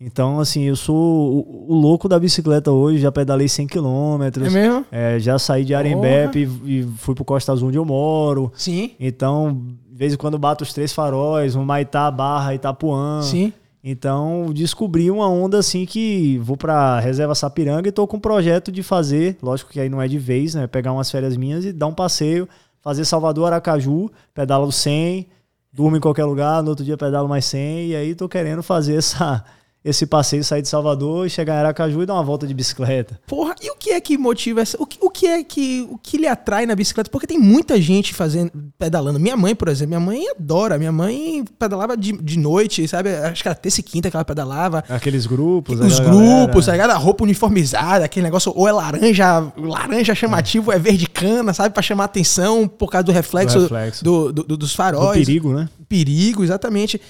[0.00, 4.50] Então, assim, eu sou o, o louco da bicicleta hoje, já pedalei 100 É quilômetros,
[4.52, 4.84] mesmo?
[4.90, 8.50] é, já saí de Arembepe e, e fui pro Costa Azul onde eu moro.
[8.54, 8.92] Sim.
[8.98, 9.60] Então,
[9.90, 13.20] de vez em quando bato os três faróis, um Maitá, Barra, Itapuã.
[13.20, 13.52] Sim.
[13.84, 18.70] Então, descobri uma onda assim que vou pra Reserva Sapiranga e tô com um projeto
[18.72, 20.66] de fazer, lógico que aí não é de vez, né?
[20.66, 22.48] Pegar umas férias minhas e dar um passeio,
[22.80, 25.26] fazer Salvador, Aracaju, pedalo 100,
[25.72, 28.96] durmo em qualquer lugar, no outro dia pedalo mais 100 e aí tô querendo fazer
[28.96, 29.42] essa
[29.82, 33.18] esse passeio, sair de Salvador e chegar em Aracaju e dar uma volta de bicicleta.
[33.26, 34.76] Porra, e o que é que motiva essa.
[34.78, 35.88] O que, o que é que.
[35.90, 37.08] O que lhe atrai na bicicleta?
[37.10, 39.18] Porque tem muita gente fazendo, pedalando.
[39.18, 40.76] Minha mãe, por exemplo, minha mãe adora.
[40.76, 43.08] Minha mãe pedalava de, de noite, sabe?
[43.08, 44.84] Acho que era terça e quinta que ela pedalava.
[44.86, 46.72] Aqueles grupos, Os aquela grupos, tá galera.
[46.72, 46.90] ligado?
[46.90, 51.72] A roupa uniformizada, aquele negócio, ou é laranja, laranja chamativo, é verde cana, sabe?
[51.72, 54.04] Pra chamar atenção por causa do reflexo, Do reflexo.
[54.04, 55.18] do- do- do- dos do faróis.
[55.26, 55.68] perigo, né?
[55.88, 57.00] perigo, exatamente.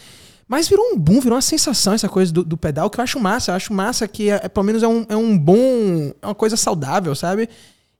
[0.50, 3.20] Mas virou um boom, virou uma sensação essa coisa do, do pedal que eu acho
[3.20, 3.52] massa.
[3.52, 6.12] Eu acho massa que, é, pelo menos, é um, é um bom.
[6.20, 7.48] É uma coisa saudável, sabe?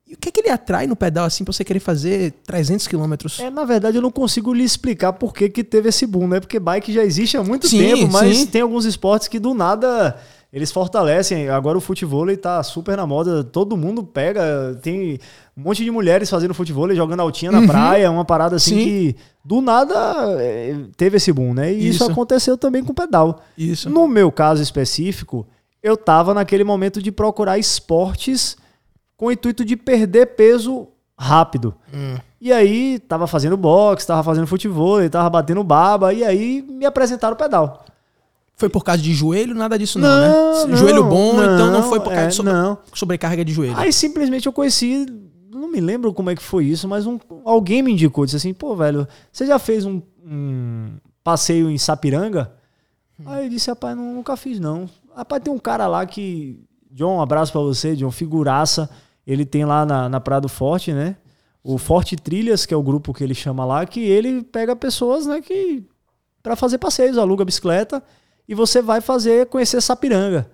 [0.05, 2.89] E o que é que ele atrai no pedal, assim, pra você querer fazer 300
[2.89, 3.39] quilômetros?
[3.39, 6.41] É, na verdade, eu não consigo lhe explicar por que, que teve esse boom, né?
[6.41, 8.47] Porque bike já existe há muito Sim, tempo, mas sim.
[8.47, 10.19] tem alguns esportes que do nada
[10.53, 11.49] eles fortalecem.
[11.49, 14.79] Agora o futebol tá super na moda, todo mundo pega.
[14.83, 15.19] Tem
[15.57, 18.81] um monte de mulheres fazendo futebol, jogando altinha na praia, uma parada assim Uhum.
[18.81, 18.85] Sim.
[18.85, 19.95] que do nada
[20.41, 21.73] é, teve esse boom, né?
[21.73, 22.11] E isso, Isso.
[22.11, 23.41] aconteceu também com o pedal.
[23.57, 23.89] Isso.
[23.89, 25.47] No meu caso específico,
[25.83, 28.57] eu tava naquele momento de procurar esportes
[29.17, 31.75] com o intuito de perder peso rápido.
[31.93, 32.17] Hum.
[32.41, 37.35] E aí, tava fazendo boxe, tava fazendo futebol, tava batendo baba, e aí me apresentaram
[37.35, 37.85] o pedal.
[38.61, 39.55] Foi por causa de joelho?
[39.55, 40.77] Nada disso, não, né?
[40.77, 42.77] joelho bom, então não foi por causa é, de sobre- Não.
[42.93, 43.75] sobrecarga de joelho.
[43.75, 45.07] Aí simplesmente eu conheci,
[45.51, 48.53] não me lembro como é que foi isso, mas um, alguém me indicou, disse assim,
[48.53, 50.91] pô, velho, você já fez um, um
[51.25, 52.53] passeio em Sapiranga?
[53.25, 54.87] Aí eu disse, rapaz, não, nunca fiz não.
[55.17, 58.91] Rapaz, tem um cara lá que, John, um abraço pra você, John, figuraça,
[59.27, 61.17] ele tem lá na, na Praia do Forte, né?
[61.65, 65.25] O Forte Trilhas, que é o grupo que ele chama lá, que ele pega pessoas,
[65.27, 65.83] né, que
[66.43, 68.03] para fazer passeios, aluga bicicleta
[68.51, 70.51] e você vai fazer conhecer Sapiranga.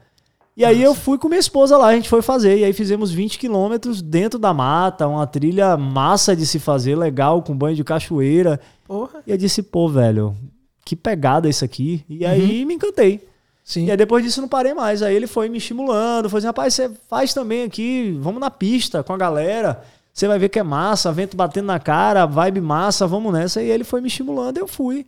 [0.54, 2.59] E aí eu fui com minha esposa lá, a gente foi fazer.
[2.59, 7.42] E aí fizemos 20 quilômetros dentro da mata, uma trilha massa de se fazer, legal,
[7.42, 8.61] com banho de cachoeira.
[8.87, 9.22] Porra.
[9.26, 10.37] E eu disse, pô, velho,
[10.85, 12.04] que pegada isso aqui.
[12.06, 13.26] E aí me encantei.
[13.64, 13.87] Sim.
[13.87, 15.02] E aí depois disso não parei mais.
[15.02, 19.02] Aí ele foi me estimulando, foi assim, rapaz, você faz também aqui, vamos na pista
[19.02, 19.82] com a galera.
[20.12, 23.62] Você vai ver que é massa, vento batendo na cara, vibe massa, vamos nessa.
[23.62, 25.06] E ele foi me estimulando e eu fui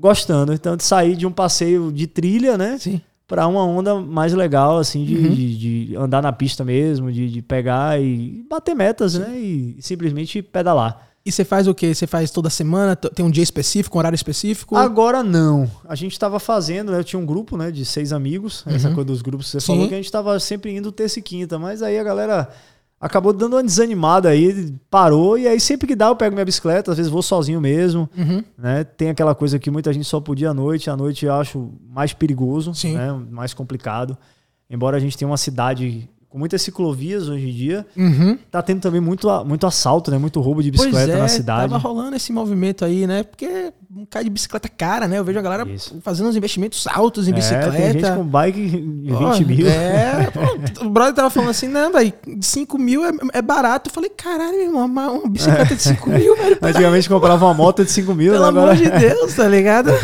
[0.00, 0.52] gostando.
[0.52, 2.78] Então de sair de um passeio de trilha, né?
[2.78, 3.00] Sim.
[3.28, 5.30] Pra uma onda mais legal, assim, de, Uhum.
[5.34, 5.56] de-
[5.88, 9.38] de andar na pista mesmo, de, de pegar e bater metas, né?
[9.38, 11.06] E simplesmente pedalar.
[11.24, 11.94] E você faz o quê?
[11.94, 12.96] Você faz toda semana?
[12.96, 14.74] Tem um dia específico, um horário específico?
[14.74, 15.70] Agora não.
[15.86, 16.98] A gente tava fazendo, né?
[16.98, 18.64] Eu tinha um grupo, né, de seis amigos.
[18.66, 18.94] Essa Uhum.
[18.94, 19.66] coisa dos grupos que você Sim.
[19.74, 21.58] falou, que a gente tava sempre indo terça e quinta.
[21.58, 22.48] Mas aí a galera
[23.00, 25.38] acabou dando uma desanimada aí, parou.
[25.38, 28.08] E aí sempre que dá eu pego minha bicicleta, às vezes vou sozinho mesmo.
[28.16, 28.44] Uhum.
[28.58, 28.84] né?
[28.84, 30.90] Tem aquela coisa que muita gente só podia à noite.
[30.90, 32.94] À noite eu acho mais perigoso, Sim.
[32.94, 33.12] né?
[33.30, 34.16] mais complicado.
[34.68, 38.38] Embora a gente tenha uma cidade com muitas ciclovias hoje em dia, Uhum.
[38.52, 40.16] tá tendo também muito, muito assalto, né?
[40.16, 41.68] muito roubo de bicicleta é, na cidade.
[41.68, 43.24] tava rolando esse movimento aí, né?
[43.24, 45.18] Porque um cara de bicicleta cara, né?
[45.18, 45.98] Eu vejo a galera Isso.
[46.02, 47.72] fazendo uns investimentos altos em É, bicicleta.
[47.72, 49.66] tem gente com bike de 20 Pô, mil.
[49.68, 50.28] É,
[50.82, 53.90] o brother tava falando assim, não, velho, 5 mil é, é barato.
[53.90, 56.58] Eu falei, caralho, meu irmão, uma, uma bicicleta de 5 mil, velho.
[56.62, 58.48] Antigamente comprava uma moto de 5 mil, Pelo né?
[58.50, 58.76] amor agora.
[58.76, 59.90] de Deus, tá ligado?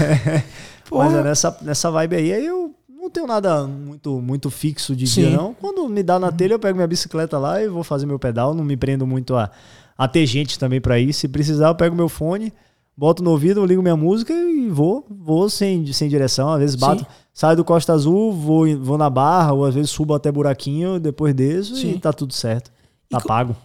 [0.91, 1.23] Mas é Porra.
[1.23, 2.75] nessa, nessa vibe aí, aí eu
[3.07, 5.23] não tenho nada muito, muito fixo de Sim.
[5.29, 5.55] dia, não.
[5.55, 8.53] Quando me dá na telha, eu pego minha bicicleta lá e vou fazer meu pedal.
[8.55, 9.51] Não me prendo muito a,
[9.97, 11.13] a ter gente também pra ir.
[11.13, 12.53] Se precisar, eu pego meu fone,
[12.97, 15.07] boto no ouvido, ligo minha música e vou.
[15.09, 16.51] Vou sem, sem direção.
[16.53, 17.07] Às vezes bato, Sim.
[17.33, 21.33] saio do Costa Azul, vou, vou na barra, ou às vezes subo até buraquinho, depois
[21.35, 21.93] desço Sim.
[21.93, 22.71] e tá tudo certo.
[23.09, 23.57] Tá co- pago.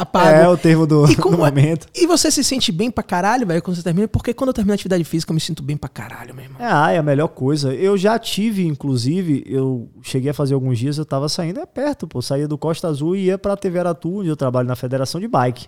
[0.00, 0.28] Tá pago.
[0.28, 1.50] É o termo do, E como do é?
[1.50, 1.86] momento.
[1.94, 4.06] E você se sente bem pra caralho, velho, quando você termina?
[4.08, 6.60] Porque quando eu termino a atividade física, eu me sinto bem pra caralho, meu irmão.
[6.60, 7.74] É, ah, é a melhor coisa.
[7.74, 12.06] Eu já tive, inclusive, eu cheguei a fazer alguns dias, eu tava saindo, é perto,
[12.06, 12.20] pô.
[12.22, 15.28] Saía do Costa Azul e ia pra TV Aratu, onde eu trabalho na Federação de
[15.28, 15.66] Bike.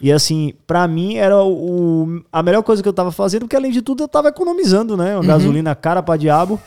[0.00, 3.70] E assim, pra mim era o, a melhor coisa que eu tava fazendo, porque além
[3.70, 5.12] de tudo eu tava economizando, né?
[5.14, 5.26] Uma Uhum.
[5.26, 6.60] gasolina cara pra diabo.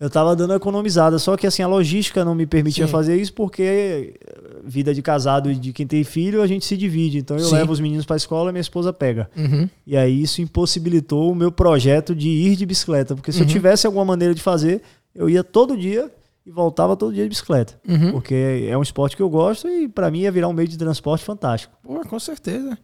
[0.00, 1.18] eu tava dando economizada.
[1.18, 2.92] Só que assim, a logística não me permitia Sim.
[2.92, 4.26] fazer isso, porque eh,
[4.64, 7.18] vida de casado e de quem tem filho, a gente se divide.
[7.18, 7.56] Então eu Sim.
[7.56, 9.28] levo os meninos pra escola e minha esposa pega.
[9.36, 9.68] Uhum.
[9.86, 13.14] E aí isso impossibilitou o meu projeto de ir de bicicleta.
[13.14, 13.44] Porque se Uhum.
[13.44, 14.80] eu tivesse alguma maneira de fazer,
[15.14, 16.10] eu ia todo dia
[16.50, 17.80] e voltava todo dia de bicicleta.
[17.88, 18.10] Uhum.
[18.10, 20.76] Porque é um esporte que eu gosto e para mim ia virar um meio de
[20.76, 21.72] transporte fantástico.
[21.80, 22.76] Pô, com certeza.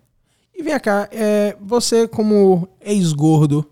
[0.54, 3.66] E vem cá, é, você como ex-gordo,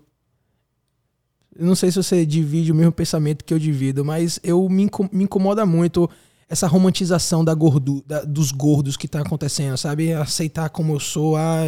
[1.57, 5.23] não sei se você divide o mesmo pensamento que eu divido, mas eu me, me
[5.23, 6.09] incomoda muito
[6.47, 10.13] essa romantização da gordura, dos gordos que tá acontecendo, sabe?
[10.13, 11.63] Aceitar como eu sou, ah,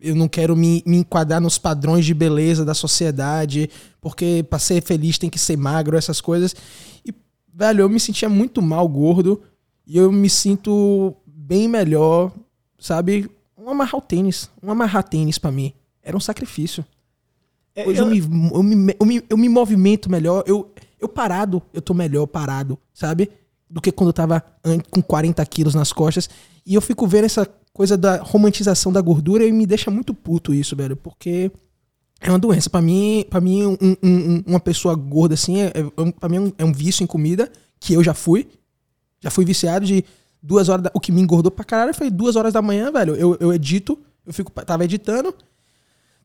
[0.00, 4.82] eu não quero me, me enquadrar nos padrões de beleza da sociedade, porque para ser
[4.82, 6.56] feliz tem que ser magro, essas coisas.
[7.06, 7.14] E,
[7.52, 9.40] velho, eu me sentia muito mal gordo
[9.86, 12.32] e eu me sinto bem melhor,
[12.78, 13.30] sabe?
[13.56, 16.84] Um amarrar o tênis, um amarrar tênis para mim era um sacrifício.
[17.74, 18.06] É, Hoje eu...
[18.06, 21.94] Eu, me, eu, me, eu, me, eu me movimento melhor, eu, eu parado, eu tô
[21.94, 23.30] melhor parado, sabe?
[23.70, 24.42] do que quando eu tava
[24.90, 26.28] com 40 quilos nas costas.
[26.64, 30.54] E eu fico vendo essa coisa da romantização da gordura e me deixa muito puto
[30.54, 31.50] isso, velho, porque
[32.20, 32.68] é uma doença.
[32.68, 36.40] para mim, para mim um, um, uma pessoa gorda assim, é, é, pra mim é
[36.40, 38.48] um, é um, vício em comida, que eu já fui.
[39.20, 40.04] Já fui viciado de
[40.42, 40.84] duas horas.
[40.84, 43.14] Da, o que me engordou pra caralho foi duas horas da manhã, velho.
[43.14, 45.34] Eu, eu edito, eu fico, tava editando.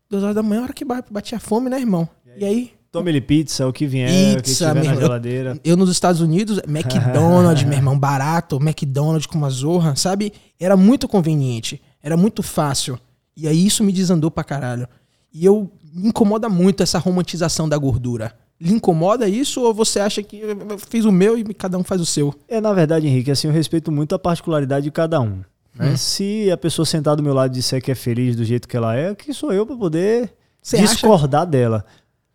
[0.10, 2.08] Duas horas da manhã, hora que batia fome, né, irmão?
[2.26, 5.60] E aí, e aí Tome-lhe pizza, o que vier, pizza, o que tiver na geladeira.
[5.64, 10.32] Eu, eu, nos Estados Unidos, McDonald's, meu irmão, barato, McDonald's com uma zorra, sabe?
[10.60, 13.00] Era muito conveniente, era muito fácil.
[13.36, 14.88] E aí isso me desandou pra caralho.
[15.34, 18.34] E eu me incomoda muito essa romantização da gordura.
[18.60, 22.02] Lhe incomoda isso ou você acha que eu fiz o meu e cada um faz
[22.02, 22.34] o seu?
[22.48, 25.42] É, na verdade, Henrique, assim, eu respeito muito a particularidade de cada um.
[25.76, 25.92] Né?
[25.92, 25.98] Hum.
[25.98, 28.96] Se a pessoa sentar do meu lado disser que é feliz do jeito que ela
[28.96, 31.52] é, que sou eu para poder Cê discordar acha?
[31.52, 31.86] dela.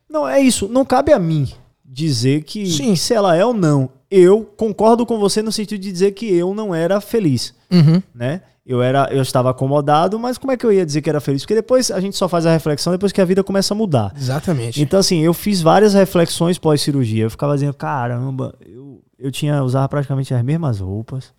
[0.09, 0.69] Não, é isso.
[0.69, 1.49] Não cabe a mim
[1.85, 2.95] dizer que Sim.
[2.95, 3.91] se ela é ou não.
[4.11, 8.03] Eu concordo com você no sentido de dizer que eu não era feliz, uhum.
[8.15, 8.43] né?
[8.69, 11.41] Eu era, eu estava acomodado, mas como é que eu ia dizer que era feliz?
[11.41, 14.13] Porque depois a gente só faz a reflexão depois que a vida começa a mudar.
[14.15, 14.83] Exatamente.
[14.83, 17.25] Então assim, eu fiz várias reflexões pós cirurgia.
[17.25, 21.33] Eu ficava dizendo, caramba, eu, eu tinha usava praticamente as mesmas roupas.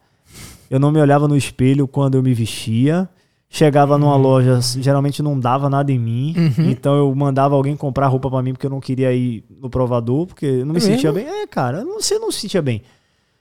[0.72, 3.08] Eu não me olhava no espelho quando eu me vestia.
[3.52, 4.22] Chegava numa uhum.
[4.22, 6.36] loja, geralmente não dava nada em mim.
[6.38, 6.70] Uhum.
[6.70, 10.28] Então eu mandava alguém comprar roupa para mim porque eu não queria ir no provador,
[10.28, 11.28] porque eu não me é sentia mesmo?
[11.28, 11.42] bem.
[11.42, 12.84] É, cara, você não se sentia bem.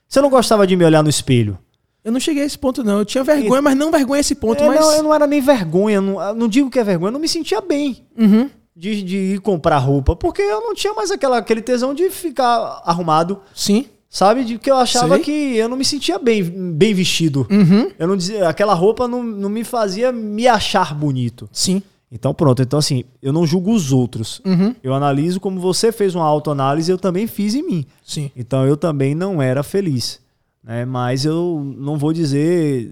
[0.09, 1.59] Você não gostava de me olhar no espelho.
[2.03, 3.01] Eu não cheguei a esse ponto, não.
[3.01, 3.63] Eu tinha vergonha, e...
[3.63, 4.63] mas não vergonha esse ponto.
[4.63, 4.81] É, mas...
[4.81, 6.01] Não, eu não era nem vergonha.
[6.01, 8.49] Não, não digo que é vergonha, eu não me sentia bem uhum.
[8.75, 10.17] de, de ir comprar roupa.
[10.17, 13.41] Porque eu não tinha mais aquela, aquele tesão de ficar arrumado.
[13.55, 13.85] Sim.
[14.11, 14.45] Sabe?
[14.45, 15.25] De que eu achava Sei.
[15.25, 17.47] que eu não me sentia bem, bem vestido.
[17.51, 17.91] Uhum.
[17.99, 21.49] Eu não dizia, aquela roupa não, não me fazia me achar bonito.
[21.53, 21.83] Sim.
[22.11, 24.41] Então pronto, então assim, eu não julgo os outros.
[24.47, 24.75] Uhum.
[24.83, 27.85] Eu analiso como você fez uma autoanálise, eu também fiz em mim.
[28.03, 28.31] Sim.
[28.35, 30.19] Então eu também não era feliz.
[30.65, 30.87] Né?
[30.87, 32.91] Mas eu não vou dizer,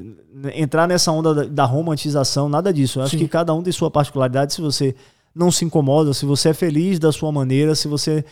[0.54, 2.98] entrar nessa onda da, da romantização, nada disso.
[2.98, 3.18] Eu acho Sim.
[3.18, 4.52] que cada um tem sua particularidade.
[4.52, 4.94] Se você
[5.34, 8.24] não se incomoda, se você é feliz da sua maneira, se você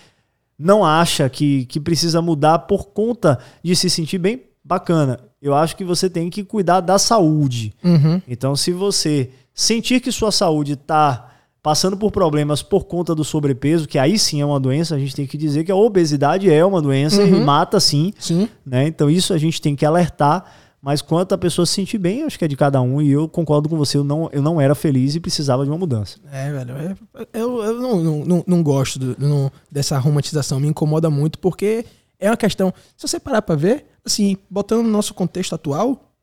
[0.59, 5.21] não acha que, que precisa mudar por conta de se sentir bem, bacana.
[5.43, 7.75] Eu acho que você tem que cuidar da saúde.
[7.83, 8.21] Uhum.
[8.27, 11.31] Então, se você sentir que sua saúde está
[11.63, 15.17] passando por problemas por conta do sobrepeso, que aí sim é uma doença, a gente
[15.17, 17.37] tem que dizer que a obesidade é uma doença uhum.
[17.37, 18.13] e mata sim.
[18.19, 18.49] sim.
[18.65, 18.87] Né?
[18.87, 20.45] Então, isso a gente tem que alertar
[20.85, 23.01] mas quanto a pessoa se sentir bem, acho que é de cada um.
[23.01, 25.79] E eu concordo com você, eu não, eu não era feliz e precisava de uma
[25.79, 26.19] mudança.
[26.31, 26.77] É, velho.
[26.77, 26.95] É,
[27.33, 30.61] eu, eu não, não, não gosto do, não, dessa romantização.
[30.61, 31.87] Me incomoda muito porque
[32.19, 32.71] é uma questão.
[32.99, 36.15] Se você parar pra ver, assim, botando no nosso contexto atual,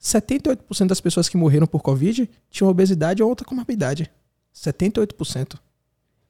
[0.00, 4.08] 78% das pessoas que morreram por Covid tinham obesidade ou outra comorbidade.
[4.54, 5.58] 78%.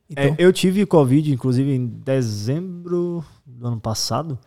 [0.08, 0.24] Então...
[0.24, 4.38] É, eu tive Covid, inclusive, em dezembro do ano passado.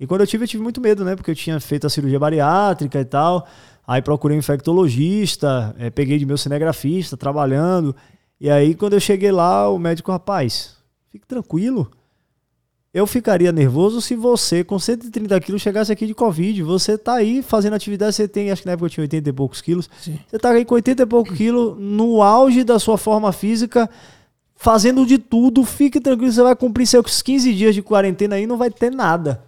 [0.00, 1.16] E quando eu tive, eu tive muito medo, né?
[1.16, 3.46] Porque eu tinha feito a cirurgia bariátrica e tal.
[3.86, 7.96] Aí procurei um infectologista, é, peguei de meu cinegrafista, trabalhando.
[8.40, 10.76] E aí, quando eu cheguei lá, o médico, rapaz,
[11.10, 11.90] fique tranquilo.
[12.94, 16.62] Eu ficaria nervoso se você, com 130 quilos, chegasse aqui de Covid.
[16.62, 19.32] Você tá aí fazendo atividade, você tem, acho que na época eu tinha 80 e
[19.32, 19.90] poucos quilos.
[20.00, 20.18] Sim.
[20.28, 23.90] Você tá aí com 80 e poucos quilos, no auge da sua forma física,
[24.54, 25.64] fazendo de tudo.
[25.64, 29.47] Fique tranquilo, você vai cumprir seus 15 dias de quarentena aí, não vai ter nada.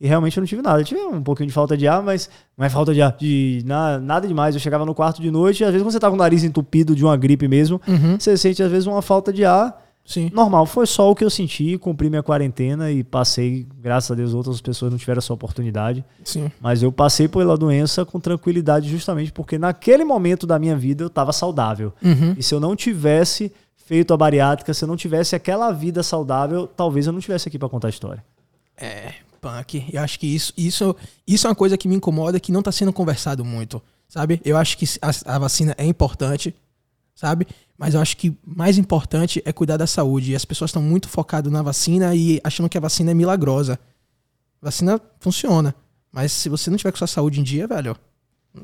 [0.00, 0.80] E realmente eu não tive nada.
[0.80, 3.62] Eu tive um pouquinho de falta de ar, mas não é falta de ar, de
[3.64, 4.54] nada, nada demais.
[4.54, 6.94] Eu chegava no quarto de noite, às vezes quando você tá com o nariz entupido
[6.94, 8.18] de uma gripe mesmo, uhum.
[8.18, 9.82] você sente às vezes uma falta de ar.
[10.04, 10.30] Sim.
[10.32, 14.34] Normal, foi só o que eu senti, cumpri minha quarentena e passei, graças a Deus,
[14.34, 16.04] outras pessoas não tiveram essa oportunidade.
[16.22, 16.48] Sim.
[16.60, 21.08] Mas eu passei pela doença com tranquilidade justamente porque naquele momento da minha vida eu
[21.08, 21.92] estava saudável.
[22.04, 22.36] Uhum.
[22.38, 23.52] E se eu não tivesse
[23.84, 27.58] feito a bariátrica, se eu não tivesse aquela vida saudável, talvez eu não estivesse aqui
[27.58, 28.24] para contar a história.
[28.76, 29.12] É,
[29.46, 29.84] punk.
[29.92, 32.72] Eu acho que isso, isso, isso é uma coisa que me incomoda que não está
[32.72, 34.40] sendo conversado muito, sabe?
[34.44, 36.54] Eu acho que a, a, vacina é importante,
[37.14, 37.46] sabe?
[37.78, 40.32] Mas eu acho que mais importante é cuidar da saúde.
[40.32, 43.78] E as pessoas estão muito focadas na vacina e achando que a vacina é milagrosa.
[44.60, 45.74] vacina funciona.
[46.10, 47.96] Mas se você não tiver com sua saúde em dia, velho,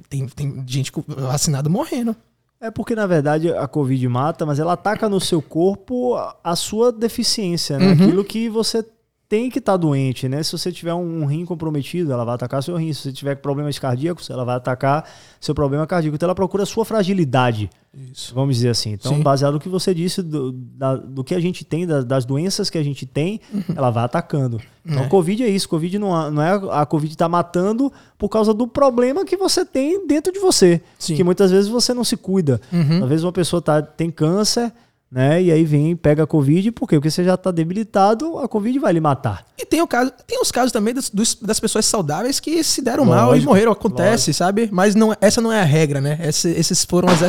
[0.08, 2.16] tem, tem gente vacinada morrendo.
[2.58, 6.92] É porque, na verdade, a Covid mata, mas ela ataca no seu corpo a sua
[6.92, 7.86] deficiência, né?
[7.86, 7.92] Uhum.
[7.92, 8.84] Aquilo que você
[9.32, 10.42] tem que estar tá doente, né?
[10.42, 12.92] Se você tiver um rim comprometido, ela vai atacar seu rim.
[12.92, 15.08] Se você tiver problemas cardíacos, ela vai atacar
[15.40, 16.14] seu problema cardíaco.
[16.14, 17.70] Então ela procura a sua fragilidade.
[18.12, 18.34] Isso.
[18.34, 18.92] Vamos dizer assim.
[18.92, 19.22] Então, Sim.
[19.22, 22.68] baseado no que você disse, do, da, do que a gente tem, das, das doenças
[22.68, 23.62] que a gente tem, uhum.
[23.74, 24.60] ela vai atacando.
[24.84, 25.08] Então, é.
[25.08, 25.66] Covid é isso.
[25.66, 30.06] Covid não, não é a Covid está matando por causa do problema que você tem
[30.06, 30.82] dentro de você.
[30.98, 31.16] Sim.
[31.16, 32.60] Que muitas vezes você não se cuida.
[32.70, 33.02] Uhum.
[33.02, 34.70] Às vezes uma pessoa tá, tem câncer
[35.12, 35.42] né?
[35.42, 36.96] E aí vem, pega a Covid, por quê?
[36.96, 39.46] Porque você já está debilitado, a Covid vai lhe matar.
[39.58, 43.04] E tem, o caso, tem os casos também das, das pessoas saudáveis que se deram
[43.04, 43.72] lógico, mal e morreram.
[43.72, 44.32] Acontece, lógico.
[44.32, 44.70] sabe?
[44.72, 46.18] Mas não, essa não é a regra, né?
[46.22, 47.22] Esse, esses foram as.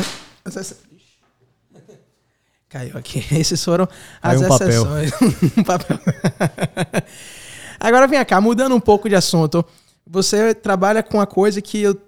[0.46, 0.76] as
[2.70, 3.22] Caiu aqui.
[3.38, 3.86] Esses foram
[4.22, 5.12] as um exceções.
[5.58, 5.98] um papel.
[7.78, 9.62] Agora vem cá, mudando um pouco de assunto.
[10.06, 12.00] Você trabalha com uma coisa que eu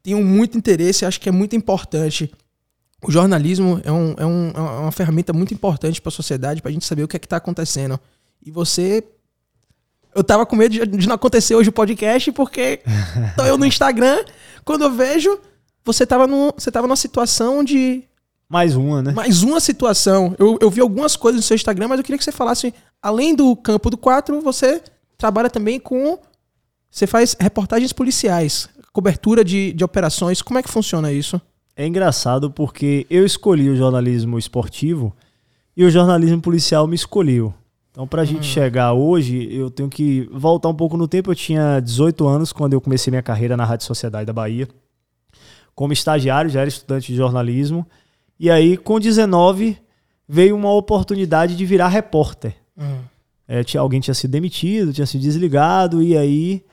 [0.00, 2.32] tenho muito interesse e acho que é muito importante
[3.06, 6.70] o jornalismo é, um, é, um, é uma ferramenta muito importante para a sociedade, para
[6.70, 7.98] a gente saber o que é que está acontecendo.
[8.44, 9.04] E você.
[10.14, 12.80] Eu tava com medo de, não acontecer hoje o podcast, porque
[13.36, 14.24] tô eu no Instagram,
[14.64, 15.38] quando eu vejo,
[15.84, 18.04] você tava, no, você tava numa situação de.
[18.48, 19.12] Mais uma, né?
[19.12, 20.34] Mais uma situação.
[20.38, 23.34] Eu, eu vi algumas coisas no seu Instagram, mas eu queria que você falasse, além
[23.34, 24.82] do campo do 4, você
[25.18, 26.18] trabalha também com.
[26.90, 30.40] Você faz reportagens policiais, cobertura de, de operações.
[30.40, 31.40] Como é que funciona isso?
[31.76, 35.14] É engraçado porque eu escolhi o jornalismo esportivo
[35.76, 37.52] e o jornalismo policial me escolheu.
[37.90, 38.30] Então, para a uhum.
[38.30, 41.30] gente chegar hoje, eu tenho que voltar um pouco no tempo.
[41.30, 44.68] Eu tinha 18 anos quando eu comecei minha carreira na Rádio Sociedade da Bahia.
[45.74, 47.86] Como estagiário, já era estudante de jornalismo.
[48.38, 49.78] E aí, com 19,
[50.28, 52.56] veio uma oportunidade de virar repórter.
[52.76, 52.98] Uhum.
[53.46, 56.02] É, tinha, alguém tinha sido demitido, tinha sido desligado.
[56.02, 56.64] E aí,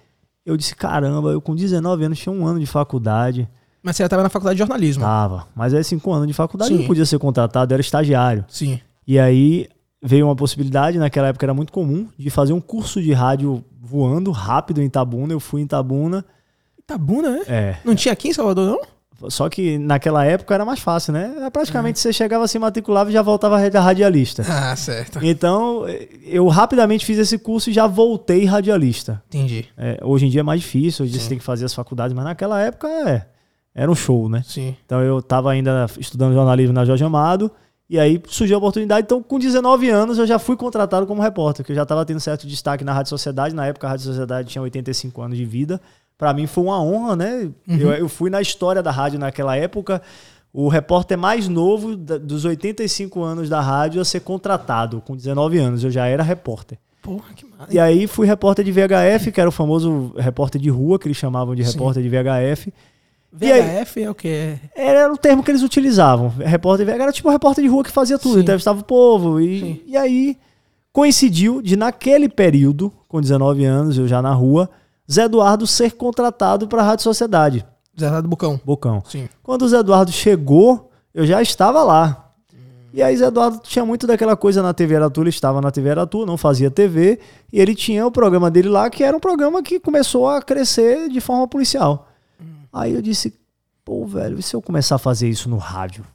[0.43, 3.47] eu disse: caramba, eu com 19 anos tinha um ano de faculdade.
[3.83, 5.03] Mas você já estava na faculdade de jornalismo.
[5.03, 5.47] Tava.
[5.55, 6.79] Mas aí, cinco anos de faculdade, Sim.
[6.79, 8.45] não podia ser contratado, era estagiário.
[8.47, 8.79] Sim.
[9.07, 9.67] E aí
[10.01, 14.31] veio uma possibilidade, naquela época era muito comum, de fazer um curso de rádio voando
[14.31, 15.33] rápido em Itabuna.
[15.33, 16.23] Eu fui em Itabuna.
[16.79, 17.41] Itabuna, né?
[17.47, 17.75] É.
[17.83, 18.81] Não tinha aqui em Salvador, não?
[19.29, 21.49] Só que naquela época era mais fácil, né?
[21.53, 22.01] Praticamente é.
[22.01, 24.43] você chegava, se matriculava e já voltava radialista.
[24.47, 25.19] Ah, certo.
[25.21, 25.85] Então,
[26.23, 29.21] eu rapidamente fiz esse curso e já voltei radialista.
[29.27, 29.67] Entendi.
[29.77, 31.19] É, hoje em dia é mais difícil, hoje Sim.
[31.19, 33.27] você tem que fazer as faculdades, mas naquela época é
[33.73, 34.43] era um show, né?
[34.45, 34.75] Sim.
[34.85, 37.51] Então eu estava ainda estudando jornalismo na Jorge Amado.
[37.89, 39.03] E aí surgiu a oportunidade.
[39.03, 42.21] Então, com 19 anos, eu já fui contratado como repórter, que eu já estava tendo
[42.21, 43.53] certo destaque na Rádio Sociedade.
[43.53, 45.81] Na época, a Rádio Sociedade tinha 85 anos de vida.
[46.17, 47.51] Para mim foi uma honra, né?
[47.67, 47.77] Uhum.
[47.77, 50.01] Eu, eu, fui na história da rádio naquela época.
[50.53, 55.83] O repórter mais novo dos 85 anos da rádio a ser contratado, com 19 anos.
[55.83, 56.77] Eu já era repórter.
[57.01, 57.75] Porra, que maravilha.
[57.75, 61.17] E aí fui repórter de VHF, que era o famoso repórter de rua, que eles
[61.17, 62.09] chamavam de repórter Sim.
[62.09, 62.73] de VHF.
[63.31, 64.57] VHF aí, é o que?
[64.75, 66.29] Era o termo que eles utilizavam.
[66.29, 68.41] Repórter VHF era tipo um repórter de rua que fazia tudo, Sim.
[68.41, 69.39] entrevistava o povo.
[69.39, 70.37] E, e aí
[70.91, 74.69] coincidiu de, naquele período, com 19 anos, eu já na rua,
[75.09, 77.65] Zé Eduardo ser contratado para a Rádio Sociedade.
[77.99, 78.59] Zé Eduardo Bocão.
[78.63, 79.03] Bocão.
[79.05, 79.29] Sim.
[79.41, 82.31] Quando o Zé Eduardo chegou, eu já estava lá.
[82.93, 85.91] E aí Zé Eduardo tinha muito daquela coisa na TV Aratu, ele estava na TV
[85.91, 87.19] Aratu, não fazia TV,
[87.51, 91.07] e ele tinha o programa dele lá, que era um programa que começou a crescer
[91.07, 92.10] de forma policial.
[92.73, 93.33] Aí eu disse,
[93.83, 96.05] pô, velho, e se eu começar a fazer isso no rádio?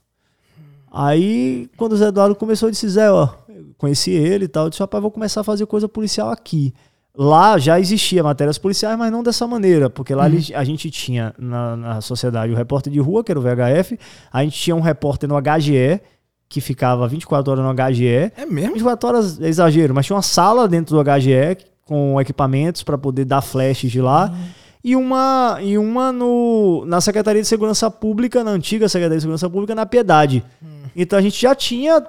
[0.91, 3.29] Aí, quando o Zé Eduardo começou, eu disse, Zé, ó,
[3.77, 6.73] conheci ele e tal, eu disse, rapaz, vou começar a fazer coisa policial aqui.
[7.15, 10.39] Lá já existia matérias policiais, mas não dessa maneira, porque lá uhum.
[10.55, 13.99] a gente tinha na, na sociedade o repórter de rua, que era o VHF,
[14.33, 16.01] a gente tinha um repórter no HGE,
[16.49, 18.33] que ficava 24 horas no HGE.
[18.37, 18.75] É mesmo?
[18.75, 23.25] 24 horas é exagero, mas tinha uma sala dentro do HGE com equipamentos para poder
[23.25, 24.31] dar flashes de lá.
[24.31, 29.23] Uhum e uma, e uma no, na Secretaria de Segurança Pública, na antiga Secretaria de
[29.23, 30.45] Segurança Pública, na Piedade.
[30.63, 30.85] Hum.
[30.95, 32.01] Então a gente já tinha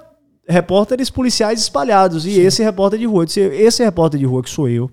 [0.48, 2.24] repórteres policiais espalhados.
[2.24, 2.40] E Sim.
[2.42, 4.88] esse repórter de rua, disse, esse repórter de rua que sou eu,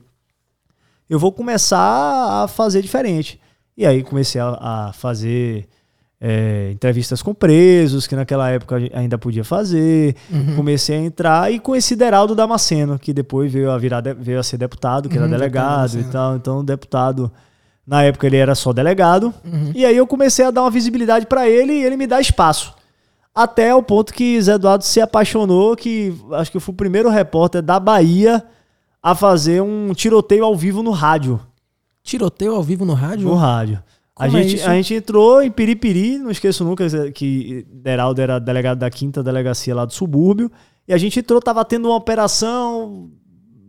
[1.07, 3.39] eu vou começar a fazer diferente.
[3.77, 5.67] E aí comecei a, a fazer
[6.19, 10.15] é, entrevistas com presos, que naquela época ainda podia fazer.
[10.31, 10.55] Uhum.
[10.55, 14.57] Comecei a entrar e conheci Deraldo Damasceno, que depois veio a, virar, veio a ser
[14.57, 16.35] deputado, que uhum, era delegado e tal.
[16.35, 17.31] Então, deputado
[17.85, 19.33] na época ele era só delegado.
[19.43, 19.71] Uhum.
[19.75, 22.73] E aí eu comecei a dar uma visibilidade para ele e ele me dá espaço.
[23.33, 27.09] Até o ponto que Zé Eduardo se apaixonou, que acho que eu fui o primeiro
[27.09, 28.43] repórter da Bahia
[29.03, 31.39] a fazer um tiroteio ao vivo no rádio.
[32.01, 33.27] Tiroteio ao vivo no rádio?
[33.27, 33.83] No rádio.
[34.15, 34.69] A Como é gente, isso?
[34.69, 39.75] a gente entrou em Piripiri, não esqueço nunca que Deraldo era delegado da quinta delegacia
[39.75, 40.49] lá do subúrbio.
[40.87, 43.09] E a gente entrou, tava tendo uma operação,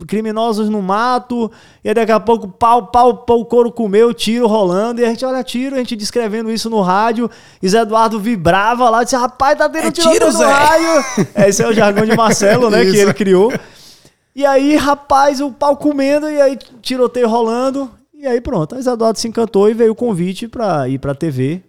[0.05, 1.51] criminosos no mato,
[1.83, 5.09] e aí daqui a pouco pau, pau, pau, o couro comeu, tiro rolando, e a
[5.09, 7.29] gente olha tiro, a gente descrevendo isso no rádio,
[7.61, 10.45] e Zé Eduardo vibrava lá, disse, rapaz, tá tendo É tiro, no Zé.
[10.45, 11.05] rádio.
[11.47, 13.51] Esse é o jargão de Marcelo, né, que ele criou.
[14.35, 18.91] E aí, rapaz, o pau comendo, e aí tiroteio rolando, e aí pronto, aí Zé
[18.91, 21.63] Eduardo se encantou e veio o convite pra ir pra TV,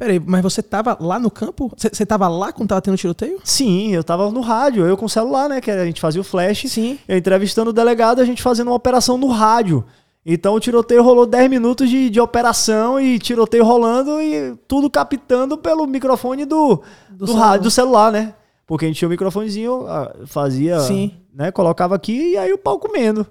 [0.00, 1.70] Peraí, mas você tava lá no campo?
[1.76, 3.38] Você tava lá quando tava tendo tiroteio?
[3.44, 5.60] Sim, eu tava no rádio, eu com o celular, né?
[5.60, 6.64] Que a gente fazia o flash.
[6.70, 6.98] Sim.
[7.06, 9.84] Eu entrevistando o delegado, a gente fazendo uma operação no rádio.
[10.24, 15.58] Então o tiroteio rolou 10 minutos de, de operação e tiroteio rolando e tudo captando
[15.58, 17.46] pelo microfone do, do, celular.
[17.46, 18.34] rádio, do celular, né?
[18.66, 21.12] Porque a gente tinha um microfonezinho, ah, fazia, Sim.
[21.34, 21.52] né?
[21.52, 23.26] Colocava aqui e aí o pau comendo.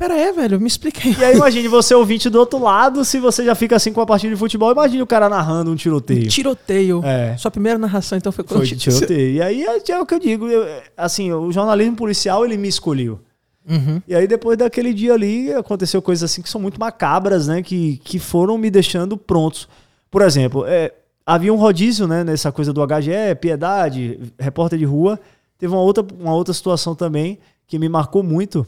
[0.00, 1.14] Pera aí, velho, me explica aí.
[1.14, 4.06] E aí imagine você ouvinte do outro lado, se você já fica assim com a
[4.06, 6.26] partida de futebol, imagine o cara narrando um tiroteio.
[6.26, 7.02] Tiroteio.
[7.04, 7.36] É.
[7.36, 9.34] Sua primeira narração, então, foi quando Foi tiroteio.
[9.34, 12.66] E aí é, é o que eu digo, eu- assim, o jornalismo policial ele me
[12.66, 13.20] escolheu.
[13.68, 14.00] Uhum.
[14.08, 17.62] E aí, depois daquele dia ali, aconteceu coisas assim que são muito macabras, né?
[17.62, 19.68] Que, que foram me deixando prontos.
[20.10, 20.94] Por exemplo, é,
[21.26, 22.24] havia um rodízio, né?
[22.24, 25.20] Nessa coisa do HGE, Piedade, repórter de rua.
[25.58, 28.64] Teve uma outra, uma outra situação também que me marcou muito,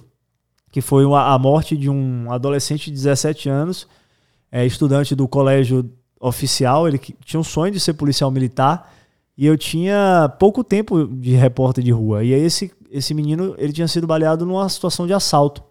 [0.73, 3.87] que foi a, a morte de um adolescente de 17 anos,
[4.51, 6.89] é, estudante do colégio oficial.
[6.89, 8.91] Ele tinha um sonho de ser policial militar.
[9.37, 12.25] E eu tinha pouco tempo de repórter de rua.
[12.25, 15.63] E aí esse, esse menino, ele tinha sido baleado numa situação de assalto.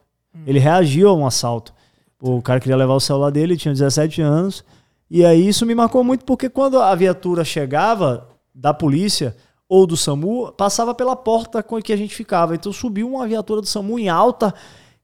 [0.46, 1.74] Ele reagiu a um assalto.
[2.22, 4.64] O cara queria levar o celular dele, ele tinha 17 anos.
[5.10, 9.36] E aí isso me marcou muito porque quando a viatura chegava da polícia
[9.68, 12.56] ou do SAMU, passava pela porta com que a gente ficava.
[12.56, 14.54] Então subiu uma viatura do SAMU em alta.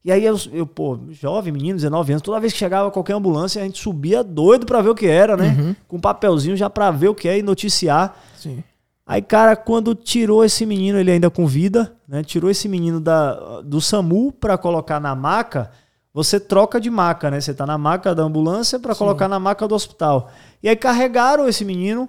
[0.04, 3.60] E aí eu, eu, pô, jovem, menino, 19 anos, toda vez que chegava qualquer ambulância,
[3.60, 5.76] a gente subia doido pra ver o que era, né?
[5.86, 8.16] Com um papelzinho já pra ver o que é e noticiar.
[8.36, 8.62] Sim.
[9.06, 12.22] Aí, cara, quando tirou esse menino, ele ainda com vida, né?
[12.22, 15.70] Tirou esse menino da, do SAMU pra colocar na maca,
[16.12, 17.40] você troca de maca, né?
[17.40, 20.30] Você tá na maca da ambulância pra colocar na maca do hospital.
[20.62, 22.08] E aí carregaram esse menino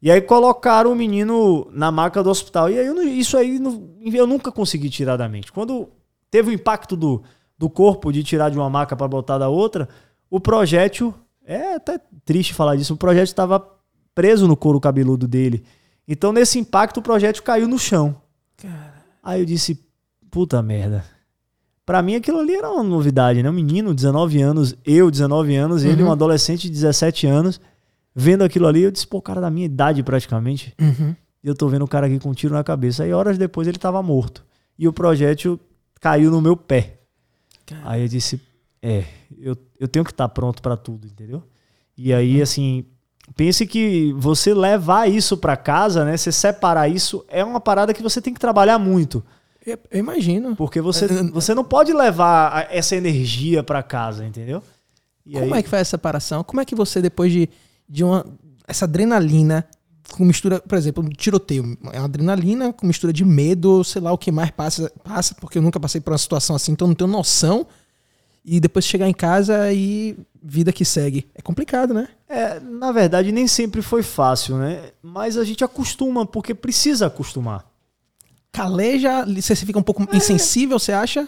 [0.00, 2.70] e aí colocaram o menino na maca do hospital.
[2.70, 3.60] E aí isso aí
[4.12, 5.50] eu nunca consegui tirar da mente.
[5.50, 5.88] Quando
[6.34, 7.22] teve o impacto do,
[7.56, 9.88] do corpo de tirar de uma maca pra botar da outra,
[10.28, 11.14] o projétil,
[11.46, 13.64] é até triste falar disso, o projétil estava
[14.16, 15.62] preso no couro cabeludo dele.
[16.08, 18.16] Então nesse impacto o projétil caiu no chão.
[19.22, 19.78] Aí eu disse,
[20.28, 21.04] puta merda.
[21.86, 23.48] Pra mim aquilo ali era uma novidade, né?
[23.48, 26.08] Um menino, 19 anos, eu, 19 anos, ele, Uhum.
[26.08, 27.60] um adolescente de 17 anos,
[28.12, 30.74] vendo aquilo ali, eu disse, pô, cara da minha idade praticamente.
[30.80, 31.14] Uhum.
[31.44, 33.04] E eu tô vendo o cara aqui com um tiro na cabeça.
[33.04, 34.44] Aí horas depois ele tava morto.
[34.76, 35.60] E o projétil
[36.04, 36.98] caiu no meu pé.
[37.64, 37.80] Cara.
[37.86, 38.38] Aí eu disse,
[38.82, 39.04] é,
[39.38, 41.42] eu, eu tenho que estar pronto pra tudo, entendeu?
[41.96, 42.84] E aí, assim,
[43.34, 46.14] pense que você levar isso pra casa, né?
[46.14, 49.24] Você separar isso, é uma parada que você tem que trabalhar muito.
[49.66, 50.54] Eu, imagino.
[50.54, 54.62] Porque você, você não pode levar a- essa energia pra casa, entendeu?
[55.24, 56.44] E Como aí- é que faz essa separação?
[56.44, 57.48] Como é que você, depois de,
[57.88, 58.26] de uma.
[58.68, 59.66] Essa adrenalina
[60.12, 61.76] com mistura, por exemplo, um tiroteio.
[61.92, 65.58] É uma adrenalina com mistura de medo, sei lá o que mais passa, passa, porque
[65.58, 67.66] eu nunca passei por uma situação assim, então não tenho noção.
[68.44, 71.26] E depois chegar em casa e vida que segue.
[71.34, 72.08] É complicado, né?
[72.28, 74.90] É, na verdade, nem sempre foi fácil, né?
[75.02, 77.64] Mas a gente acostuma, porque precisa acostumar.
[78.52, 81.26] Caleja, você fica um pouco insensível, você acha?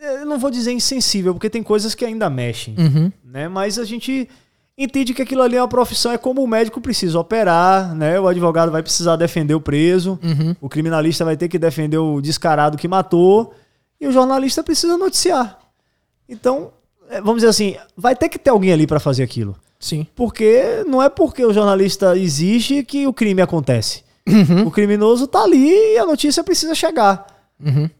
[0.00, 3.12] Eu não vou dizer insensível, porque tem coisas que ainda mexem, Uhum.
[3.24, 3.48] né?
[3.48, 4.28] Mas a gente
[4.76, 8.18] entende que aquilo ali é uma profissão, é como o médico precisa operar, né?
[8.18, 10.56] O advogado vai precisar defender o preso, Uhum.
[10.60, 13.54] o criminalista vai ter que defender o descarado que matou,
[14.00, 15.58] e o jornalista precisa noticiar.
[16.28, 16.72] Então,
[17.10, 19.54] é, vamos dizer assim, vai ter que ter alguém ali para fazer aquilo.
[19.78, 20.06] Sim.
[20.14, 24.02] Porque não é porque o jornalista existe que o crime acontece.
[24.26, 24.66] Uhum.
[24.66, 27.26] O criminoso tá ali e a notícia precisa chegar.
[27.60, 27.90] Uhum.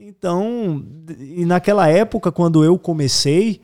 [0.00, 0.84] Então,
[1.18, 3.60] e naquela época, quando eu comecei,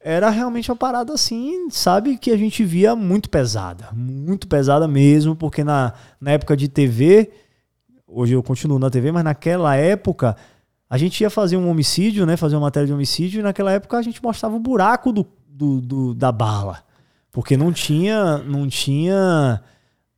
[0.00, 3.88] era realmente uma parada assim, sabe, que a gente via muito pesada.
[3.92, 7.30] Muito pesada mesmo, porque na, na época de TV,
[8.06, 10.36] hoje eu continuo na TV, mas naquela época
[10.88, 12.36] a gente ia fazer um homicídio, né?
[12.36, 15.80] Fazer uma matéria de homicídio, e naquela época a gente mostrava o buraco do, do,
[15.80, 16.78] do- da bala.
[17.30, 18.38] Porque não tinha.
[18.38, 19.60] Não tinha.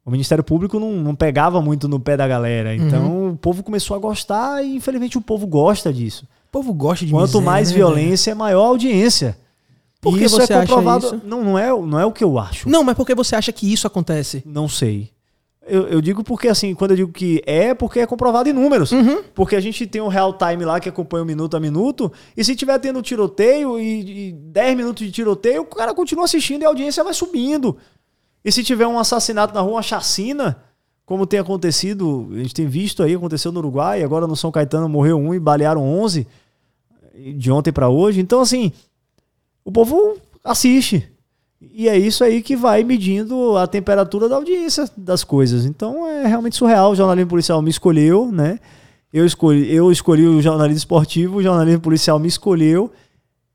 [0.05, 2.75] O Ministério Público não, não pegava muito no pé da galera.
[2.75, 6.25] Então o povo começou a gostar e infelizmente o povo gosta disso.
[6.49, 9.37] O povo gosta de Quanto miséria, mais né, violência, maior audiência.
[10.01, 11.07] Por que E isso você é acha comprovado.
[11.07, 11.21] isso?
[11.25, 12.69] Não, não é, não é o que eu acho.
[12.69, 14.43] Não, mas por que você acha que isso acontece?
[14.47, 15.11] Não sei.
[15.67, 18.93] Eu, eu digo porque, assim, quando eu digo que é, porque é comprovado em números.
[18.93, 19.23] Uhum.
[19.35, 22.43] Porque a gente tem um real time lá que acompanha o minuto a minuto, e
[22.43, 26.65] se tiver tendo tiroteio e, e 10 minutos de tiroteio, o cara continua assistindo e
[26.65, 27.77] a audiência vai subindo.
[28.43, 30.63] E se tiver um assassinato na rua, uma chacina,
[31.05, 34.89] como tem acontecido, a gente tem visto aí, aconteceu no Uruguai, agora no São Caetano
[34.89, 36.27] morreu um e balearam 11,
[37.37, 38.19] de ontem para hoje.
[38.21, 38.73] Então, assim,
[39.71, 41.09] o povo assiste.
[41.61, 45.65] E é isso aí que vai medindo a temperatura da audiência das coisas.
[45.65, 46.91] Então é realmente surreal.
[46.91, 48.59] O jornalismo policial me escolheu, né?
[49.13, 52.91] Eu escolhi, eu escolhi o jornalismo esportivo, o jornalismo policial me escolheu.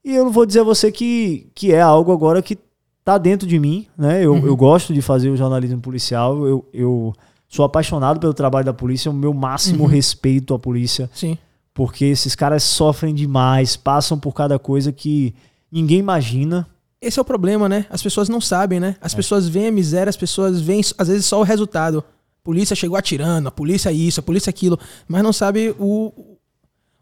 [0.03, 2.57] E eu não vou dizer a você que, que é algo agora que
[3.03, 4.23] tá dentro de mim, né?
[4.23, 4.45] Eu, uhum.
[4.45, 6.45] eu gosto de fazer o jornalismo policial.
[6.45, 7.13] Eu, eu
[7.49, 9.89] sou apaixonado pelo trabalho da polícia, o meu máximo uhum.
[9.89, 11.09] respeito à polícia.
[11.13, 11.37] Sim.
[11.73, 15.33] Porque esses caras sofrem demais, passam por cada coisa que
[15.75, 16.65] ninguém imagina.
[17.01, 17.85] Esse é o problema, né?
[17.89, 18.95] As pessoas não sabem, né?
[19.01, 19.15] As é.
[19.17, 21.99] pessoas veem a miséria, as pessoas veem, às vezes, só o resultado.
[21.99, 26.37] A polícia chegou atirando, a polícia isso, a polícia aquilo, mas não sabe o,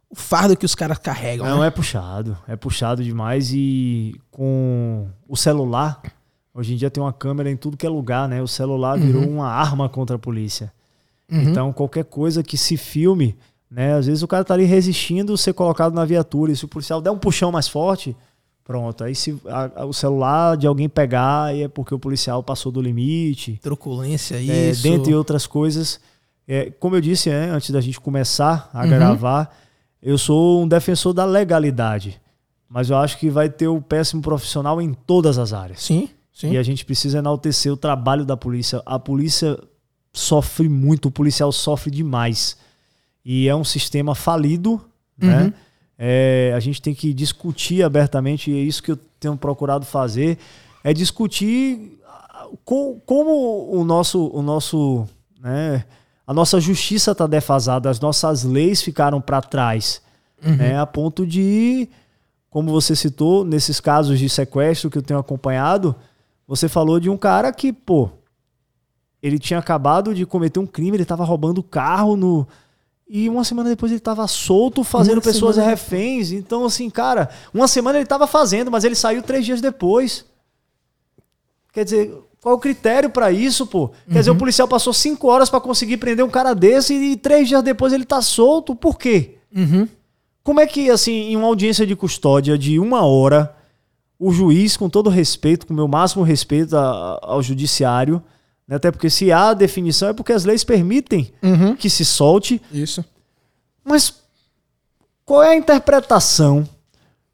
[0.10, 1.46] o fardo que os caras carregam.
[1.46, 1.68] Não, né?
[1.68, 2.36] é puxado.
[2.48, 6.02] É puxado demais e com o celular,
[6.54, 8.42] hoje em dia tem uma câmera em tudo que é lugar, né?
[8.42, 9.36] O celular virou uhum.
[9.36, 10.74] uma arma contra a polícia.
[11.32, 11.42] Uhum.
[11.42, 13.38] Então, qualquer coisa que se filme,
[13.70, 13.94] né?
[13.94, 17.02] Às vezes o cara tá ali resistindo ser colocado na viatura e se o policial
[17.02, 18.16] der um puxão mais forte,
[18.64, 22.72] Pronto, aí se a, a, o celular de alguém pegar, é porque o policial passou
[22.72, 23.59] do limite.
[23.61, 24.84] Truculência, é, isso.
[24.84, 25.99] Dentre outras coisas.
[26.47, 28.89] É, como eu disse é, antes da gente começar a uhum.
[28.89, 29.55] gravar,
[30.01, 32.22] eu sou um defensor da legalidade.
[32.70, 35.84] Mas eu acho que vai ter o péssimo profissional em todas as áreas.
[35.84, 36.51] Sim, sim.
[36.51, 38.82] E a gente precisa enaltecer o trabalho da polícia.
[38.86, 39.59] A polícia
[40.14, 42.57] sofre muito, o policial sofre demais.
[43.24, 44.82] E é um sistema falido,
[45.18, 45.38] né?
[45.38, 45.43] uhum.
[45.45, 45.53] né?
[45.98, 50.38] É, a gente tem que discutir abertamente, e é isso que eu tenho procurado fazer,
[50.84, 52.00] é discutir
[52.66, 55.08] com, como o nosso, o nosso,
[55.39, 55.86] né,
[56.26, 60.02] a nossa justiça está defasada, as nossas leis ficaram para trás,
[60.44, 60.56] uhum.
[60.56, 61.88] né, a ponto de,
[62.50, 65.96] como você citou, nesses casos de sequestro que eu tenho acompanhado,
[66.48, 68.10] você falou de um cara que, pô,
[69.22, 72.48] ele tinha acabado de cometer um crime, ele estava roubando carro no,
[73.08, 75.72] e uma semana depois ele estava solto fazendo uma pessoas semana...
[75.72, 76.32] reféns.
[76.32, 80.26] Então, assim, cara, uma semana ele estava fazendo, mas ele saiu três dias depois.
[81.72, 83.89] Quer dizer, qual é o critério para isso, pô?
[83.89, 84.20] Quer uhum.
[84.20, 87.64] dizer, o policial passou cinco horas para conseguir prender um cara desse e três dias
[87.64, 88.76] depois ele tá solto.
[88.76, 89.36] Por quê?
[89.56, 89.88] Uhum.
[90.43, 93.56] Como é que, assim, em uma audiência de custódia de uma hora,
[94.20, 98.22] o juiz, com todo respeito, com o meu máximo respeito ao judiciário?
[98.70, 101.76] Até porque se há definição é porque as leis permitem uhum.
[101.76, 102.61] que se solte.
[102.72, 103.03] Isso.
[103.84, 104.14] Mas
[105.26, 106.68] qual é a interpretação?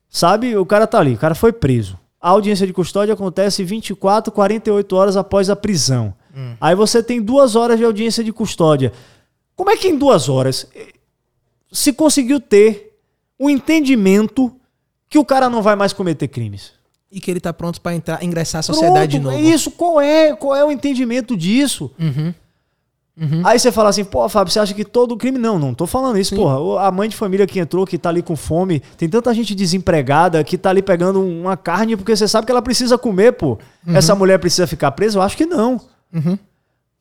[0.09, 1.97] Sabe, o cara tá ali, o cara foi preso.
[2.19, 6.13] A audiência de custódia acontece 24, 48 horas após a prisão.
[6.35, 6.55] Hum.
[6.59, 8.91] Aí você tem duas horas de audiência de custódia.
[9.55, 10.93] Como é que em duas horas eh,
[11.71, 12.97] se conseguiu ter
[13.37, 14.53] o um entendimento
[15.07, 16.73] que o cara não vai mais cometer crimes?
[17.11, 19.37] E que ele tá pronto para entrar, ingressar a sociedade pronto, de novo.
[19.37, 21.91] É isso, qual é, qual é o entendimento disso?
[21.99, 22.33] Uhum.
[23.19, 23.41] Uhum.
[23.43, 25.37] Aí você fala assim, pô, Fábio, você acha que todo crime.
[25.37, 26.37] Não, não tô falando isso, Sim.
[26.37, 26.87] porra.
[26.87, 30.41] A mãe de família que entrou, que tá ali com fome, tem tanta gente desempregada
[30.43, 33.59] que tá ali pegando uma carne porque você sabe que ela precisa comer, pô.
[33.85, 33.95] Uhum.
[33.95, 35.17] Essa mulher precisa ficar presa?
[35.17, 35.81] Eu acho que não.
[36.13, 36.39] Uhum.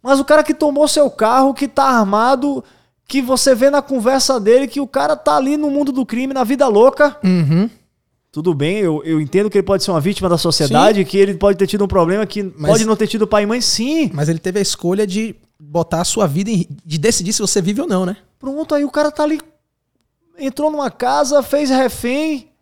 [0.03, 2.65] Mas o cara que tomou seu carro, que tá armado,
[3.07, 6.35] que você vê na conversa dele que o cara tá ali no mundo do crime,
[6.35, 7.17] na vida louca.
[7.23, 7.71] Uhum.
[8.39, 11.05] Tudo bem, eu, eu entendo que ele pode ser uma vítima da sociedade, sim.
[11.05, 13.47] que ele pode ter tido um problema que mas, pode não ter tido pai e
[13.47, 14.13] mãe, sim.
[14.15, 17.61] Mas ele teve a escolha de botar a sua vida, em, de decidir se você
[17.61, 18.17] vive ou não, né?
[18.39, 19.41] Pronto, aí o cara tá ali,
[20.39, 22.53] entrou numa casa, fez refém,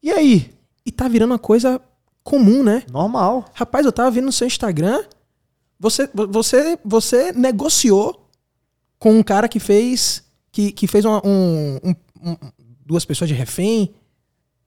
[0.00, 0.52] e aí?
[0.86, 1.80] E tá virando uma coisa
[2.22, 2.84] comum, né?
[2.88, 3.44] Normal.
[3.54, 5.02] Rapaz, eu tava vendo no seu Instagram,
[5.80, 8.30] você, você, você negociou
[9.00, 10.22] com um cara que fez,
[10.52, 12.36] que, que fez uma, um, um, um,
[12.86, 13.92] duas pessoas de refém,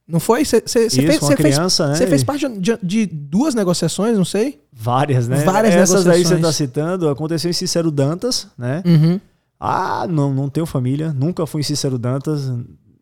[0.07, 0.45] não foi?
[0.45, 0.93] Você fez,
[1.35, 1.95] criança, fez, né?
[1.95, 4.61] Você fez parte de, de, duas negociações, não sei?
[4.71, 5.43] Várias, né?
[5.43, 6.15] Várias Essas negociações.
[6.15, 8.81] aí você está citando, aconteceu em Cícero Dantas, né?
[8.85, 9.19] Uhum.
[9.59, 12.49] Ah, não, não tenho família, nunca fui em Cícero Dantas,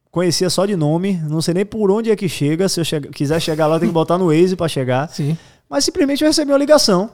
[0.09, 2.99] conhecia só de nome, não sei nem por onde é que chega, se eu che
[3.01, 5.07] quiser chegar lá tem que botar no Waze para chegar.
[5.13, 5.37] Sim.
[5.69, 7.11] Mas simplesmente eu recebi uma ligação.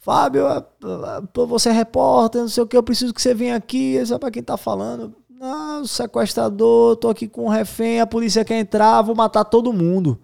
[0.00, 0.44] Fábio,
[1.48, 4.30] você é repórter, não sei o que, eu preciso que você venha aqui, sabe para
[4.30, 5.14] quem tá falando?
[5.40, 9.72] Ah, o sequestrador, tô aqui com um refém, a polícia quer entrar, vou matar todo
[9.72, 10.18] mundo.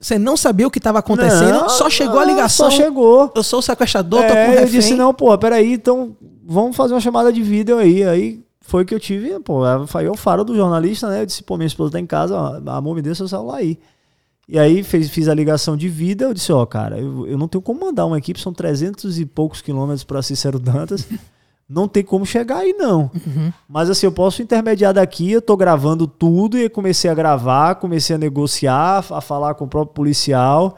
[0.00, 2.70] Você não sabia o que estava acontecendo, não, só chegou a ligação.
[2.70, 3.30] Só chegou.
[3.34, 4.62] Eu sou o sequestrador, é, tô com refém.
[4.62, 8.02] Eu disse, não, pô, peraí, então vamos fazer uma chamada de vídeo aí.
[8.04, 11.20] Aí foi que eu tive, pô, foi o faro do jornalista, né?
[11.20, 13.78] Eu disse, pô, minha esposa tá em casa, ó, amor, me dê seu celular aí.
[14.50, 16.24] E aí fez, fiz a ligação de vida.
[16.24, 19.24] Eu disse: Ó, cara, eu, eu não tenho como mandar uma equipe, são 300 e
[19.24, 21.06] poucos quilômetros para Cícero Dantas.
[21.70, 23.08] não tem como chegar aí, não.
[23.14, 23.52] Uhum.
[23.68, 28.16] Mas assim, eu posso intermediar daqui, eu tô gravando tudo e comecei a gravar, comecei
[28.16, 30.76] a negociar, a falar com o próprio policial,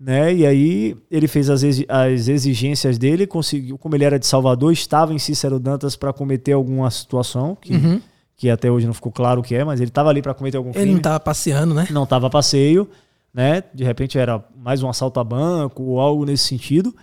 [0.00, 0.34] né?
[0.34, 5.12] E aí ele fez as, as exigências dele, conseguiu, como ele era de Salvador, estava
[5.12, 8.00] em Cícero Dantas para cometer alguma situação que, uhum.
[8.34, 10.56] que até hoje não ficou claro o que é, mas ele estava ali para cometer
[10.56, 10.86] algum crime.
[10.86, 11.86] Ele não estava passeando, né?
[11.90, 12.88] Não estava passeio,
[13.34, 13.62] né?
[13.74, 16.94] De repente era mais um assalto a banco ou algo nesse sentido.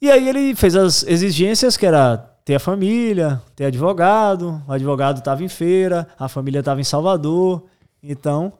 [0.00, 5.18] E aí ele fez as exigências que era ter a família, ter advogado, o advogado
[5.18, 7.64] estava em feira, a família estava em Salvador.
[8.02, 8.52] Então,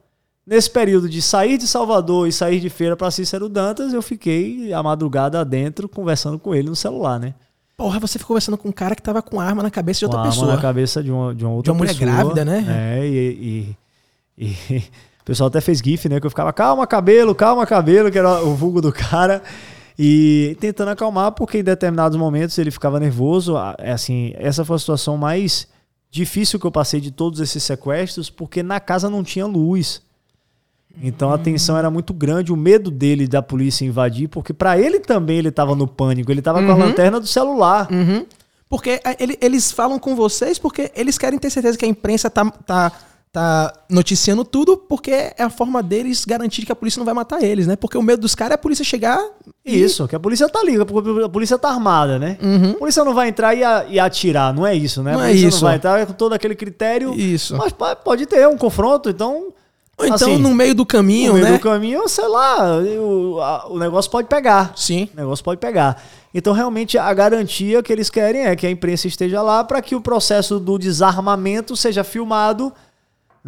[0.47, 4.73] nesse período de sair de Salvador e sair de feira para Cícero Dantas, eu fiquei
[4.73, 7.35] a madrugada dentro conversando com ele no celular, né?
[7.79, 10.21] Porra, você ficou conversando com um cara que tava com arma na cabeça de outra
[10.21, 10.47] com pessoa.
[10.49, 12.11] Arma na cabeça de uma, de uma outra de uma pessoa.
[12.11, 12.67] mulher grávida, né?
[12.69, 13.77] É, e,
[14.37, 14.79] e, e
[15.23, 16.19] o pessoal até fez GIF, né?
[16.19, 19.41] Que eu ficava, calma, cabelo, calma, cabelo, que era o vulgo do cara.
[19.99, 23.57] E tentando acalmar, porque em determinados momentos ele ficava nervoso.
[23.79, 25.67] É assim, essa foi a situação mais
[26.11, 30.01] difícil que eu passei de todos esses sequestros, porque na casa não tinha luz.
[31.03, 35.01] Então a tensão era muito grande, o medo dele da polícia invadir, porque para ele
[35.01, 36.67] também ele estava no pânico, ele estava uhum.
[36.67, 36.81] com a uhum.
[36.83, 37.89] lanterna do celular.
[37.91, 38.25] Uhum.
[38.69, 42.29] Porque é, ele, eles falam com vocês porque eles querem ter certeza que a imprensa
[42.29, 42.93] tá, tá
[43.33, 47.43] tá noticiando tudo porque é a forma deles garantir que a polícia não vai matar
[47.43, 47.77] eles, né?
[47.77, 49.23] Porque o medo dos caras é a polícia chegar
[49.65, 49.83] e...
[49.83, 52.39] Isso, que a polícia tá ali, a polícia tá armada, né?
[52.43, 52.71] Uhum.
[52.73, 55.13] A polícia não vai entrar e, a, e, atirar, não é isso, né?
[55.13, 55.61] Não a polícia é isso.
[55.61, 57.15] não vai entrar com todo aquele critério.
[57.15, 57.57] Isso.
[57.57, 59.53] Mas pode ter um confronto, então...
[59.99, 61.59] Ou então assim, no meio do caminho, no meio né?
[61.59, 64.73] do caminho, sei lá, o, a, o negócio pode pegar.
[64.77, 65.09] Sim.
[65.13, 66.01] O negócio pode pegar.
[66.33, 69.97] Então, realmente, a garantia que eles querem é que a imprensa esteja lá para que
[69.97, 72.73] o processo do desarmamento seja filmado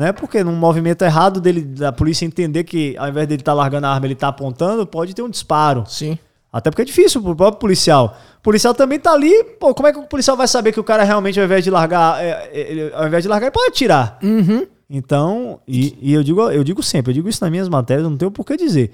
[0.00, 0.12] né?
[0.12, 3.86] Porque num movimento errado dele, da polícia entender que ao invés dele estar tá largando
[3.86, 5.84] a arma, ele está apontando, pode ter um disparo.
[5.86, 6.18] Sim.
[6.50, 8.16] Até porque é difícil pro próprio policial.
[8.38, 10.84] O policial também tá ali, pô, como é que o policial vai saber que o
[10.84, 13.68] cara realmente, ao invés de largar, é, é, ele, ao invés de largar, ele pode
[13.68, 14.18] atirar.
[14.22, 14.66] Uhum.
[14.88, 18.16] Então, e, e, eu, digo, eu digo sempre, eu digo isso nas minhas matérias, não
[18.16, 18.92] tenho por que dizer.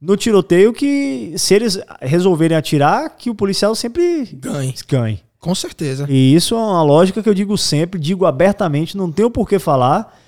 [0.00, 4.74] No tiroteio que, se eles resolverem atirar, que o policial sempre ganhe.
[4.88, 5.20] ganhe.
[5.38, 6.06] Com certeza.
[6.08, 9.58] E isso é uma lógica que eu digo sempre, digo abertamente, não tenho por que
[9.58, 10.18] falar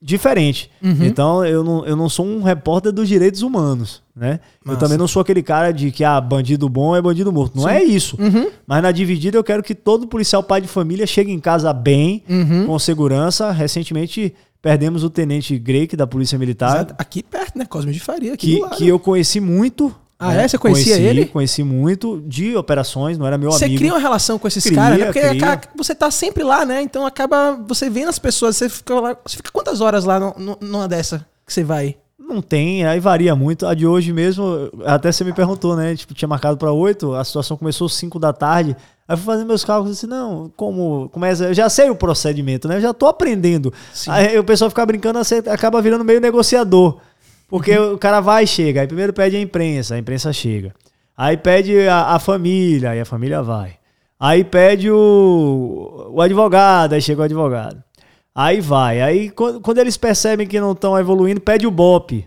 [0.00, 0.70] diferente.
[0.82, 1.04] Uhum.
[1.04, 4.40] Então eu não, eu não sou um repórter dos direitos humanos, né?
[4.64, 4.76] Massa.
[4.76, 7.56] Eu também não sou aquele cara de que ah, bandido bom é bandido morto.
[7.56, 7.70] Não Sim.
[7.70, 8.16] é isso.
[8.18, 8.50] Uhum.
[8.66, 12.24] Mas na dividida eu quero que todo policial pai de família chegue em casa bem,
[12.28, 12.66] uhum.
[12.66, 13.50] com segurança.
[13.50, 16.76] Recentemente perdemos o tenente Greik da Polícia Militar.
[16.76, 16.94] Exato.
[16.96, 17.66] Aqui perto, né?
[17.66, 18.34] Cosme de Faria.
[18.34, 20.46] Aqui que, que eu conheci muito ah, é?
[20.46, 21.26] Você conhecia conheci, ele?
[21.26, 23.78] Conheci muito de operações, não era meu você amigo.
[23.78, 25.06] Você cria uma relação com esses caras, né?
[25.06, 25.60] Porque cria.
[25.74, 26.82] você tá sempre lá, né?
[26.82, 29.16] Então acaba você vendo as pessoas, você fica lá.
[29.24, 31.96] Você fica quantas horas lá no, numa dessa que você vai?
[32.18, 33.66] Não tem, aí varia muito.
[33.66, 35.96] A de hoje mesmo, até você me perguntou, né?
[35.96, 38.76] Tipo, tinha marcado para 8, a situação começou às 5 da tarde.
[39.08, 42.68] Aí eu fui fazendo meus cálculos assim, não, como começa, eu já sei o procedimento,
[42.68, 42.76] né?
[42.76, 43.72] Eu já tô aprendendo.
[43.92, 44.10] Sim.
[44.10, 47.00] Aí o pessoal fica brincando, você acaba virando meio negociador.
[47.50, 50.72] Porque o cara vai e chega, aí primeiro pede a imprensa, a imprensa chega.
[51.16, 53.74] Aí pede a, a família, aí a família vai.
[54.18, 57.82] Aí pede o, o advogado, aí chega o advogado.
[58.34, 59.02] Aí vai.
[59.02, 62.26] Aí quando, quando eles percebem que não estão evoluindo, pede o BOP.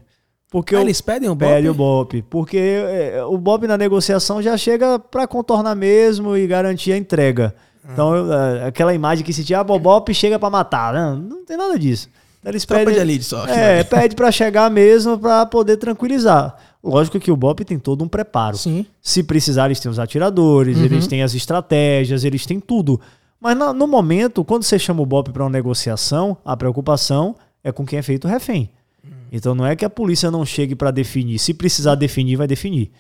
[0.53, 1.49] Porque ah, eles pedem o BOP?
[1.49, 2.21] Pede o BOP.
[2.29, 7.55] Porque é, o BOP na negociação já chega para contornar mesmo e garantir a entrega.
[7.83, 7.89] Hum.
[7.91, 10.93] Então, é, aquela imagem que se tinha, ah, o BOP chega para matar.
[10.93, 12.09] Não, não tem nada disso.
[12.45, 13.47] Eles pedem, de elite só.
[13.47, 16.55] É, pede para chegar mesmo para poder tranquilizar.
[16.83, 18.57] Lógico que o BOP tem todo um preparo.
[18.57, 18.85] Sim.
[19.01, 20.83] Se precisar, eles têm os atiradores, uhum.
[20.83, 22.99] eles têm as estratégias, eles têm tudo.
[23.39, 27.71] Mas no, no momento, quando você chama o BOP para uma negociação, a preocupação é
[27.71, 28.69] com quem é feito refém.
[29.03, 29.11] Uhum.
[29.31, 31.39] Então não é que a polícia não chegue para definir.
[31.39, 32.91] Se precisar definir, vai definir.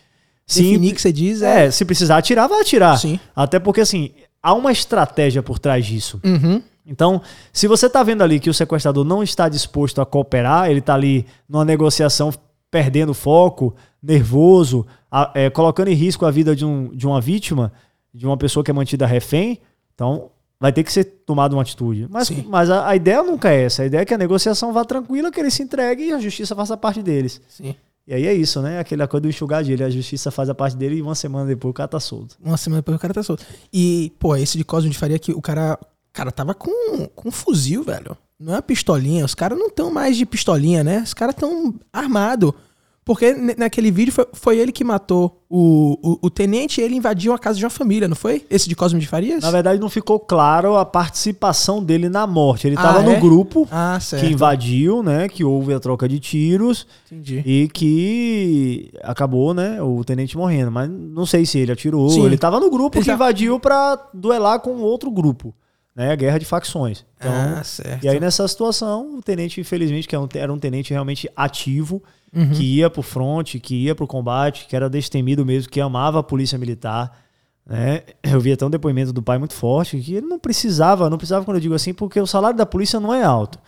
[0.47, 1.65] Definir que você diz é...
[1.65, 1.71] é...
[1.71, 2.97] se precisar atirar, vai atirar.
[2.97, 3.19] Sim.
[3.35, 6.19] Até porque, assim, há uma estratégia por trás disso.
[6.23, 6.61] Uhum.
[6.85, 7.21] Então,
[7.51, 10.93] se você está vendo ali que o sequestrador não está disposto a cooperar, ele está
[10.93, 12.31] ali numa negociação
[12.69, 17.71] perdendo foco, nervoso, a, é, colocando em risco a vida de, um, de uma vítima,
[18.13, 19.59] de uma pessoa que é mantida refém,
[19.93, 22.07] então vai ter que ser tomada uma atitude.
[22.09, 23.83] Mas, mas a, a, ideia nunca é essa.
[23.83, 26.55] A ideia é que a negociação vá tranquila, que ele se entregue e a justiça
[26.55, 27.41] faça parte deles.
[27.47, 27.75] Sim.
[28.05, 28.79] E aí é isso, né?
[28.79, 29.83] Aquela coisa do enxugar de ele.
[29.83, 32.37] A justiça faz a parte dele e uma semana depois o cara tá solto.
[32.43, 33.45] Uma semana depois o cara tá solto.
[33.71, 35.77] E, pô, esse de Cosmo de Faria que o cara
[36.13, 38.15] cara tava com, com um fuzil, velho.
[38.39, 39.25] Não é uma pistolinha.
[39.25, 41.01] Os caras não estão mais de pistolinha, né?
[41.03, 42.53] Os caras estão armados.
[43.05, 47.33] Porque naquele vídeo foi, foi, ele que matou o, o, o, tenente e ele invadiu
[47.33, 48.45] a casa de uma família, não foi?
[48.49, 49.43] Esse de Cosme de Farias?
[49.43, 52.65] Na verdade, não ficou claro a participação dele na morte.
[52.65, 53.13] Ele estava ah, é?
[53.13, 55.27] no grupo ah, que invadiu, né?
[55.27, 56.87] Que houve a troca de tiros.
[57.11, 57.43] Entendi.
[57.45, 59.81] E que acabou, né?
[59.81, 60.71] O tenente morrendo.
[60.71, 62.09] Mas não sei se ele atirou.
[62.09, 62.25] Sim.
[62.25, 63.15] Ele estava no grupo ele que tá...
[63.15, 65.53] invadiu para duelar com outro grupo
[65.95, 67.05] né, a guerra de facções.
[67.17, 68.03] Então, ah, certo.
[68.03, 72.01] E aí nessa situação, o tenente, infelizmente, que era um tenente realmente ativo,
[72.35, 72.49] uhum.
[72.51, 76.23] que ia pro fronte, que ia pro combate, que era destemido mesmo, que amava a
[76.23, 77.23] polícia militar,
[77.65, 78.01] né?
[78.23, 81.45] Eu vi até um depoimento do pai muito forte, que ele não precisava, não precisava
[81.45, 83.59] quando eu digo assim, porque o salário da polícia não é alto.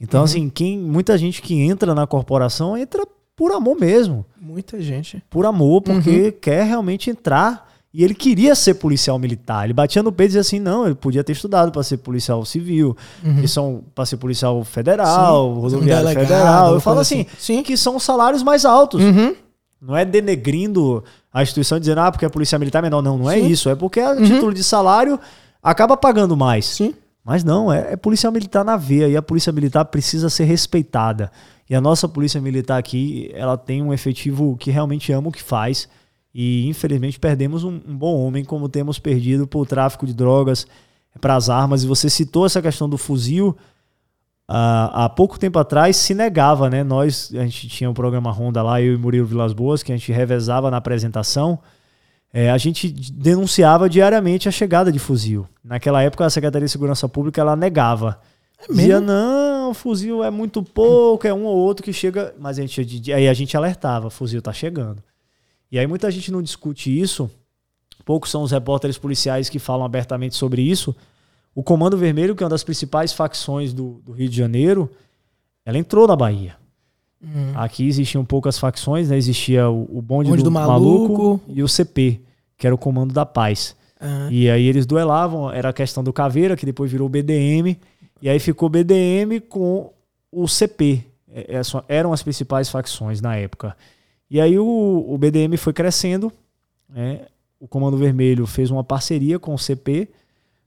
[0.00, 0.24] Então, uhum.
[0.24, 3.04] assim, quem, muita gente que entra na corporação entra
[3.34, 4.24] por amor mesmo.
[4.40, 5.22] Muita gente.
[5.28, 6.32] Por amor, porque uhum.
[6.40, 9.64] quer realmente entrar e ele queria ser policial militar.
[9.64, 12.44] Ele batia no peito e dizia assim: não, ele podia ter estudado para ser policial
[12.44, 13.40] civil, uhum.
[13.40, 16.74] que são para ser policial federal, Sim, rodoviário federal.
[16.74, 19.02] Eu falo assim, assim que são salários mais altos.
[19.02, 19.34] Uhum.
[19.80, 23.00] Não é denegrindo a instituição dizendo, ah, porque a polícia militar é menor.
[23.00, 23.70] Não, não é isso.
[23.70, 24.24] É porque a uhum.
[24.24, 25.18] título de salário
[25.62, 26.66] acaba pagando mais.
[26.66, 26.94] Sim.
[27.24, 31.30] Mas não, é, é policial militar na veia e a polícia militar precisa ser respeitada.
[31.68, 35.42] E a nossa polícia militar aqui, ela tem um efetivo que realmente ama o que
[35.42, 35.88] faz
[36.40, 40.68] e infelizmente perdemos um, um bom homem, como temos perdido por tráfico de drogas,
[41.20, 41.82] para as armas.
[41.82, 43.56] E você citou essa questão do fuzil.
[44.48, 46.84] Uh, há pouco tempo atrás se negava, né?
[46.84, 49.96] Nós, a gente tinha um programa Ronda lá, eu e Murilo Vilas Boas, que a
[49.96, 51.58] gente revezava na apresentação.
[52.32, 55.44] É, a gente denunciava diariamente a chegada de fuzil.
[55.64, 58.20] Naquela época, a Secretaria de Segurança Pública ela negava.
[58.60, 62.32] É Dizia, não, fuzil é muito pouco, é um ou outro que chega.
[62.38, 65.02] Mas a gente, aí a gente alertava: fuzil tá chegando.
[65.70, 67.30] E aí muita gente não discute isso.
[68.04, 70.94] Poucos são os repórteres policiais que falam abertamente sobre isso.
[71.54, 74.90] O Comando Vermelho, que é uma das principais facções do, do Rio de Janeiro,
[75.64, 76.56] ela entrou na Bahia.
[77.22, 77.52] Uhum.
[77.54, 79.16] Aqui existiam poucas facções, né?
[79.16, 81.12] Existia o, o bonde, bonde do, do maluco.
[81.12, 81.40] maluco.
[81.48, 82.20] e o CP,
[82.56, 83.76] que era o Comando da Paz.
[84.00, 84.30] Uhum.
[84.30, 87.76] E aí eles duelavam, era a questão do Caveira, que depois virou BDM,
[88.22, 89.92] e aí ficou BDM com
[90.30, 91.04] o CP.
[91.30, 93.76] É, é, eram as principais facções na época.
[94.30, 96.32] E aí o, o BDM foi crescendo,
[96.88, 97.26] né?
[97.58, 100.08] o Comando Vermelho fez uma parceria com o CP,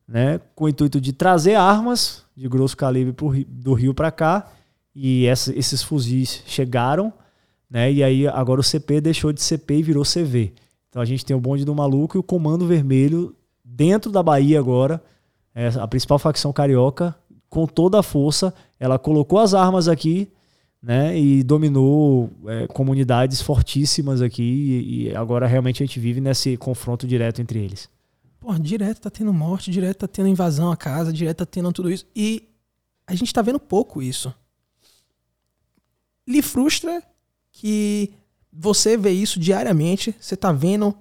[0.07, 0.39] né?
[0.55, 4.51] com o intuito de trazer armas de grosso calibre pro, do Rio para cá,
[4.93, 7.13] e essa, esses fuzis chegaram,
[7.69, 7.91] né?
[7.91, 10.53] e aí agora o CP deixou de CP e virou CV.
[10.89, 13.33] Então a gente tem o bonde do maluco e o Comando Vermelho
[13.63, 15.01] dentro da Bahia agora,
[15.53, 17.15] é a principal facção carioca,
[17.49, 20.31] com toda a força, ela colocou as armas aqui,
[20.81, 21.17] né?
[21.17, 27.41] E dominou é, comunidades fortíssimas aqui e, agora realmente a gente vive nesse confronto direto
[27.41, 27.89] entre eles.
[28.39, 31.91] Pô, direto tá tendo morte, direto tá tendo invasão à casa, direto tá tendo tudo
[31.91, 32.07] isso.
[32.15, 32.49] E
[33.05, 34.33] a gente tá vendo pouco isso.
[36.27, 37.03] Lhe frustra
[37.51, 38.11] que
[38.51, 40.95] você vê isso diariamente, você tá vendo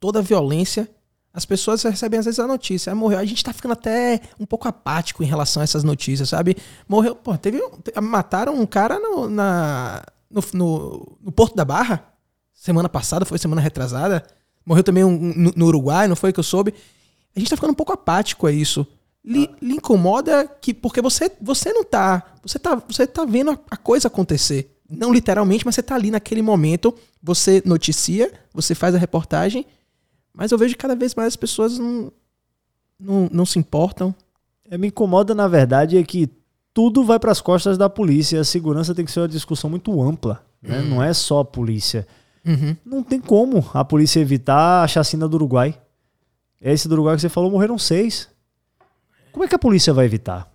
[0.00, 0.88] toda a violência
[1.36, 3.18] as pessoas recebem às vezes a notícia, ah, morreu.
[3.18, 6.56] A gente tá ficando até um pouco apático em relação a essas notícias, sabe?
[6.88, 7.60] Morreu, pô, teve.
[8.02, 12.10] Mataram um cara no, na, no, no, no Porto da Barra,
[12.54, 14.26] semana passada, foi semana retrasada.
[14.64, 16.72] Morreu também um, no, no, Uruguai, não foi que eu soube.
[17.36, 18.86] A gente tá ficando um pouco apático a isso.
[19.22, 20.72] Lhe, lhe incomoda que.
[20.72, 22.32] Porque você, você não tá.
[22.42, 24.74] Você tá, você tá vendo a, a coisa acontecer.
[24.88, 26.94] Não literalmente, mas você tá ali naquele momento.
[27.22, 29.66] Você noticia, você faz a reportagem
[30.36, 32.12] mas eu vejo que cada vez mais as pessoas não,
[33.00, 34.14] não, não se importam.
[34.70, 36.28] É, me incomoda, na verdade, é que
[36.74, 38.38] tudo vai para as costas da polícia.
[38.38, 40.44] A segurança tem que ser uma discussão muito ampla.
[40.60, 40.78] Né?
[40.80, 40.88] Uhum.
[40.90, 42.06] Não é só a polícia.
[42.44, 42.76] Uhum.
[42.84, 45.80] Não tem como a polícia evitar a chacina do Uruguai.
[46.60, 48.28] Esse do Uruguai que você falou, morreram seis.
[49.32, 50.52] Como é que a polícia vai evitar?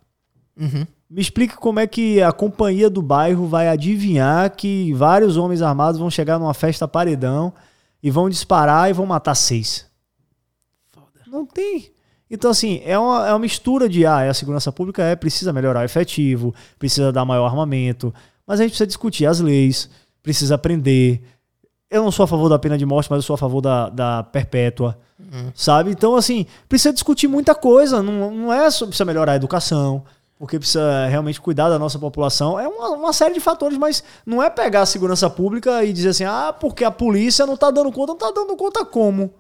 [0.56, 0.86] Uhum.
[1.10, 6.00] Me explique como é que a companhia do bairro vai adivinhar que vários homens armados
[6.00, 7.52] vão chegar numa festa paredão
[8.02, 9.86] e vão disparar e vão matar seis.
[10.92, 11.22] Foda.
[11.28, 11.92] Não tem.
[12.30, 15.82] Então, assim, é uma, é uma mistura de, ah, a segurança pública é, precisa melhorar
[15.82, 18.14] o efetivo, precisa dar maior armamento,
[18.48, 19.90] mas a gente precisa discutir as leis,
[20.24, 21.22] precisa aprender.
[21.90, 23.90] Eu não sou a favor da pena de morte, mas eu sou a favor da,
[23.90, 25.52] da perpétua, uhum.
[25.54, 25.92] sabe?
[25.92, 30.06] Então, assim, precisa discutir muita coisa, não, não é só precisa melhorar a educação,
[30.42, 32.60] porque precisa realmente cuidar da nossa população.
[32.60, 36.10] É uma, uma, série de fatores, mas não é pegar a segurança pública e dizer
[36.10, 38.08] assim, ah, porque a polícia não está dando conta.
[38.08, 39.36] Não está dando conta como?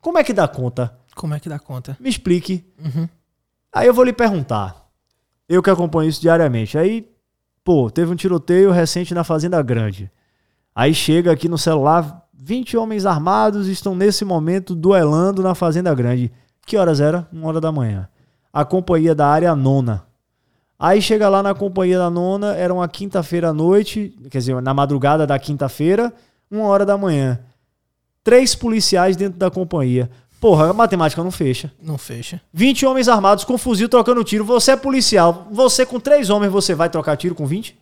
[0.00, 0.98] Como é que dá conta?
[1.14, 1.96] Como é que dá conta?
[2.00, 2.64] Me explique.
[2.84, 3.08] Uhum.
[3.72, 4.88] Aí eu vou lhe perguntar.
[5.48, 6.76] Eu que acompanho isso diariamente.
[6.76, 7.08] Aí,
[7.62, 10.10] pô, teve um tiroteio recente na Fazenda Grande.
[10.74, 16.32] Aí chega aqui no celular, 20 homens armados estão nesse momento duelando na Fazenda Grande.
[16.66, 17.28] Que horas era?
[17.32, 18.08] Uma hora da manhã.
[18.52, 20.04] A companhia da área nona
[20.78, 24.74] Aí chega lá na companhia da nona, era uma quinta-feira à noite, quer dizer, na
[24.74, 26.12] madrugada da quinta-feira,
[26.50, 27.38] uma hora da manhã.
[28.22, 30.10] Três policiais dentro da companhia.
[30.40, 31.72] Porra, a matemática não fecha.
[31.82, 32.40] Não fecha.
[32.52, 34.44] 20 homens armados com fuzil trocando tiro.
[34.44, 35.48] Você é policial.
[35.50, 37.74] Você com três homens, você vai trocar tiro com 20?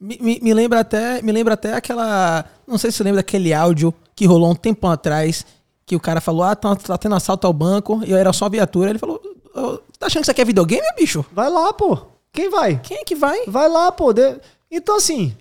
[0.00, 3.52] Me, me, me lembra até, me lembra até aquela, não sei se você lembra daquele
[3.52, 5.44] áudio que rolou um tempão atrás,
[5.84, 8.90] que o cara falou: "Ah, tá, tá tendo assalto ao banco", e era só viatura.
[8.90, 9.20] Ele falou:
[9.54, 11.24] "Ô, "Tá achando que isso aqui é videogame, bicho?
[11.32, 11.98] Vai lá, pô.
[12.32, 12.78] Quem vai?
[12.80, 14.12] Quem é que vai?" Vai lá, pô.
[14.12, 14.40] De-
[14.70, 15.34] Então, assim,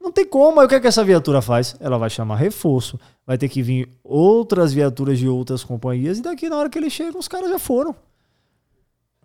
[0.00, 0.60] não tem como.
[0.60, 1.74] Aí o que, é que essa viatura faz?
[1.80, 2.98] Ela vai chamar reforço.
[3.26, 6.18] Vai ter que vir outras viaturas de outras companhias.
[6.18, 7.94] E daqui, na hora que eles chegam, os caras já foram.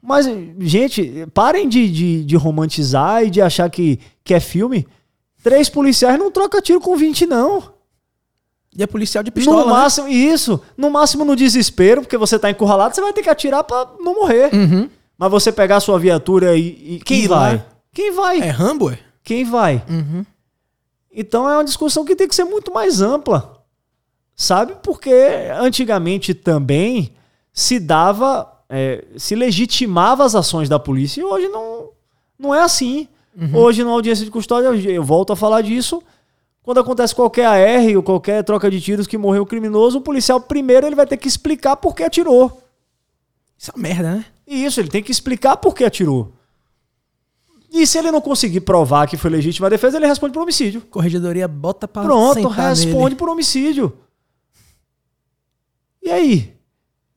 [0.01, 0.25] Mas,
[0.59, 4.87] gente, parem de, de, de romantizar e de achar que, que é filme.
[5.43, 7.71] Três policiais não troca tiro com 20, não.
[8.75, 9.73] E é policial de pistola, no né?
[9.73, 10.61] máximo, isso.
[10.77, 14.15] No máximo no desespero, porque você tá encurralado, você vai ter que atirar pra não
[14.15, 14.53] morrer.
[14.53, 14.89] Uhum.
[15.17, 16.95] Mas você pegar a sua viatura e.
[16.95, 17.57] e quem vai?
[17.57, 17.65] lá.
[17.93, 18.39] Quem vai?
[18.39, 18.99] É Rambo, é?
[19.23, 19.83] Quem vai?
[19.89, 20.25] Uhum.
[21.13, 23.61] Então é uma discussão que tem que ser muito mais ampla.
[24.35, 24.75] Sabe?
[24.81, 25.13] Porque
[25.59, 27.13] antigamente também
[27.53, 31.89] se dava, é, se legitimava as ações da polícia e hoje não,
[32.39, 33.07] não é assim.
[33.53, 36.03] Hoje, na audiência de custódia, eu volto a falar disso.
[36.63, 40.39] Quando acontece qualquer AR ou qualquer troca de tiros que morreu o criminoso, o policial
[40.39, 42.61] primeiro ele vai ter que explicar por que atirou.
[43.57, 44.25] Isso é uma merda, né?
[44.45, 46.31] Isso, ele tem que explicar por que atirou.
[47.71, 50.81] E se ele não conseguir provar que foi legítima a defesa, ele responde por homicídio.
[50.81, 53.15] Corregedoria bota pra Pronto, responde nele.
[53.15, 53.97] por homicídio.
[56.03, 56.53] E aí?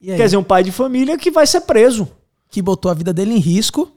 [0.01, 0.17] E aí?
[0.17, 2.09] Quer dizer, um pai de família que vai ser preso.
[2.49, 3.91] que botou a vida dele em risco,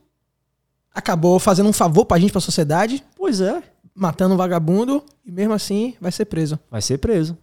[0.92, 3.62] acabou fazendo um favor pra gente, pra sociedade, Pois é.
[3.98, 6.60] Matando um vagabundo, e mesmo assim vai ser preso.
[6.70, 7.36] Vai ser preso.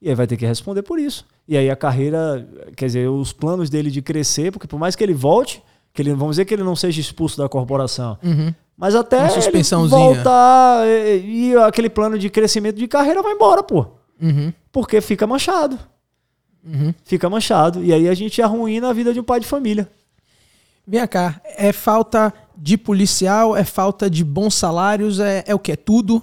[0.00, 1.24] E aí vai ter que responder por isso.
[1.46, 5.04] E aí a carreira, quer dizer, os planos dele de crescer, porque por mais que
[5.04, 5.62] ele volte,
[5.92, 8.54] que ele, vamos dizer que ele não seja expulso da corporação, Uhum.
[8.76, 9.52] mas até Uma ele
[10.14, 13.86] voltar e, e aquele plano de crescimento de carreira vai embora, pô.
[14.20, 14.52] Uhum.
[14.72, 15.78] Porque fica manchado.
[16.64, 16.94] Uhum.
[17.04, 17.84] Fica manchado.
[17.84, 19.88] E aí a gente arruína a vida de um pai de família.
[20.86, 25.72] Vem cá, é falta de policial, é falta de bons salários, é, é o que?
[25.72, 26.22] É tudo?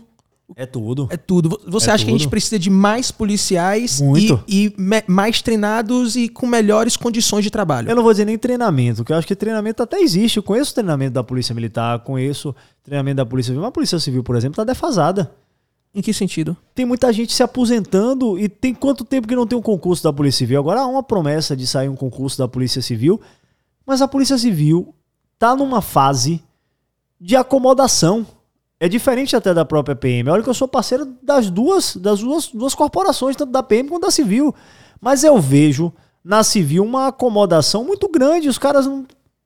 [0.55, 1.07] É tudo.
[1.11, 1.49] É tudo.
[1.49, 2.31] Vo- Você É acha que a gente tudo.
[2.31, 4.43] precisa de mais policiais Muito.
[4.47, 7.87] e, e mais treinados e com melhores condições de trabalho?
[7.89, 10.37] Eu não vou dizer nem treinamento, porque eu acho que treinamento até existe.
[10.37, 13.61] Eu conheço o treinamento da Polícia Militar, conheço treinamento da Polícia Civil.
[13.61, 15.31] Mas a Polícia Civil, por exemplo, está defasada.
[15.93, 16.57] Em que sentido?
[16.75, 20.11] Tem muita gente se aposentando e tem quanto tempo que não tem um concurso da
[20.13, 20.59] Polícia Civil?
[20.59, 23.19] Agora há uma promessa de sair um concurso da Polícia Civil,
[23.89, 24.93] mas a Polícia Civil
[25.39, 26.43] tá numa fase
[27.19, 28.23] de acomodação.
[28.79, 30.29] É diferente até da própria PM.
[30.29, 34.03] Olha que eu sou parceiro das duas, das duas, duas corporações, tanto da PM quanto
[34.03, 34.53] da Civil.
[35.01, 35.91] Mas eu vejo
[36.23, 38.47] na Civil uma acomodação muito grande.
[38.47, 38.87] Os caras,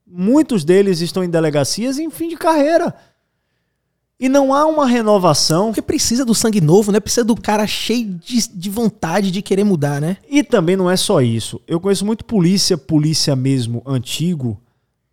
[0.05, 2.93] muitos deles estão em delegacias em fim de carreira.
[4.23, 5.65] E não há uma renovação.
[5.67, 7.01] Porque precisa do sangue novo, né?
[7.01, 10.15] Precisa do cara cheio de, de vontade de querer mudar, né?
[10.29, 11.59] E também não é só isso.
[11.67, 14.57] Eu conheço muito polícia, polícia mesmo antigo,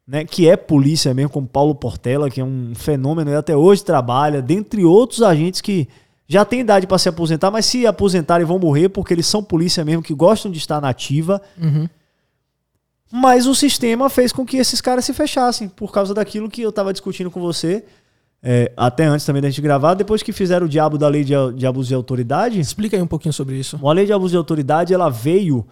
[0.07, 3.83] né, que é polícia mesmo, como Paulo Portela, que é um fenômeno e até hoje
[3.83, 5.89] trabalha, dentre outros agentes que
[6.29, 9.85] já têm idade para se aposentar, mas se aposentarem vão morrer porque eles são polícia
[9.85, 11.43] mesmo, que gostam de estar na ativa.
[11.61, 11.89] Uhum.
[13.11, 16.71] Mas o sistema fez com que esses caras se fechassem por causa daquilo que eu
[16.71, 17.85] estava discutindo com você.
[18.43, 21.34] É, até antes também da gente gravar, depois que fizeram o diabo da lei de,
[21.55, 23.78] de abuso de autoridade, Explica aí um pouquinho sobre isso.
[23.86, 25.66] a lei de abuso de autoridade ela veio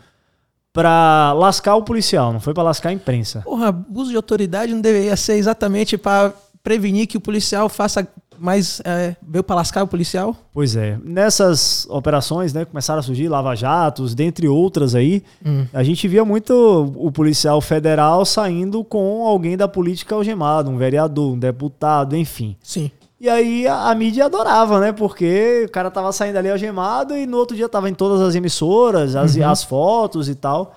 [0.72, 3.40] pra lascar o policial, não foi pra lascar a imprensa.
[3.42, 8.06] Porra, abuso de autoridade não deveria ser exatamente pra prevenir que o policial faça
[8.38, 8.80] mais.
[8.84, 10.36] É, veio pra lascar o policial?
[10.52, 10.98] Pois é.
[11.04, 15.66] Nessas operações, né, começaram a surgir lava-jatos, dentre outras aí, Hum.
[15.72, 16.52] a gente via muito
[16.96, 22.56] o policial federal saindo com alguém da política algemado, um vereador, um deputado, enfim.
[22.62, 22.90] Sim.
[23.20, 24.92] E aí a, a mídia adorava, né?
[24.92, 28.34] Porque o cara tava saindo ali algemado e no outro dia tava em todas as
[28.36, 29.48] emissoras, as, Uhum.
[29.48, 30.74] as fotos e tal.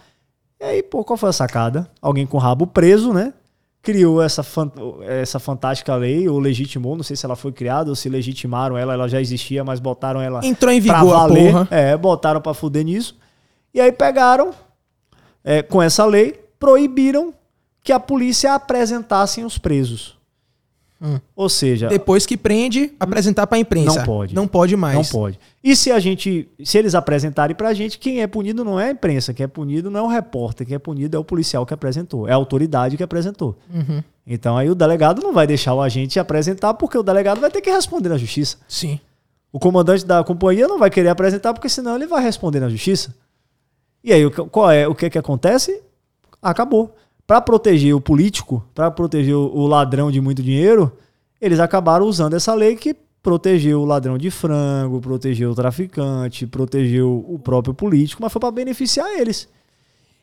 [0.59, 1.87] E aí, pô, qual foi a sacada?
[2.01, 3.33] Alguém com o rabo preso, né?
[3.81, 4.45] Criou essa,
[5.07, 8.93] essa fantástica lei, ou legitimou, não sei se ela foi criada ou se legitimaram ela,
[8.93, 11.51] ela já existia, mas botaram ela Entrou em vigor a valer.
[11.51, 11.67] porra.
[11.71, 13.17] É, botaram pra fuder nisso.
[13.73, 14.51] E aí pegaram,
[15.43, 17.33] é, com essa lei, proibiram
[17.83, 20.20] que a polícia apresentassem os presos.
[21.01, 21.19] Hum.
[21.35, 23.99] Ou seja, Depois que prende, apresentar pra imprensa.
[23.99, 24.35] Não pode.
[24.35, 24.95] Não pode mais.
[24.95, 25.39] não pode.
[25.63, 28.91] E se a gente, se eles apresentarem pra gente, quem é punido não é a
[28.91, 31.73] imprensa, quem é punido não é o repórter, quem é punido é o policial que
[31.73, 33.57] apresentou, é a autoridade que apresentou.
[33.73, 34.03] Uhum.
[34.27, 37.61] Então aí o delegado não vai deixar o agente apresentar porque o delegado vai ter
[37.61, 38.57] que responder na justiça.
[38.67, 38.99] Sim.
[39.51, 43.13] O comandante da companhia não vai querer apresentar porque senão ele vai responder na justiça.
[44.03, 45.81] E aí qual é o que que acontece?
[46.41, 46.95] Acabou.
[47.25, 50.91] Para proteger o político, para proteger o ladrão de muito dinheiro,
[51.39, 57.23] eles acabaram usando essa lei que protegeu o ladrão de frango, protegeu o traficante, protegeu
[57.27, 59.47] o próprio político, mas foi para beneficiar eles.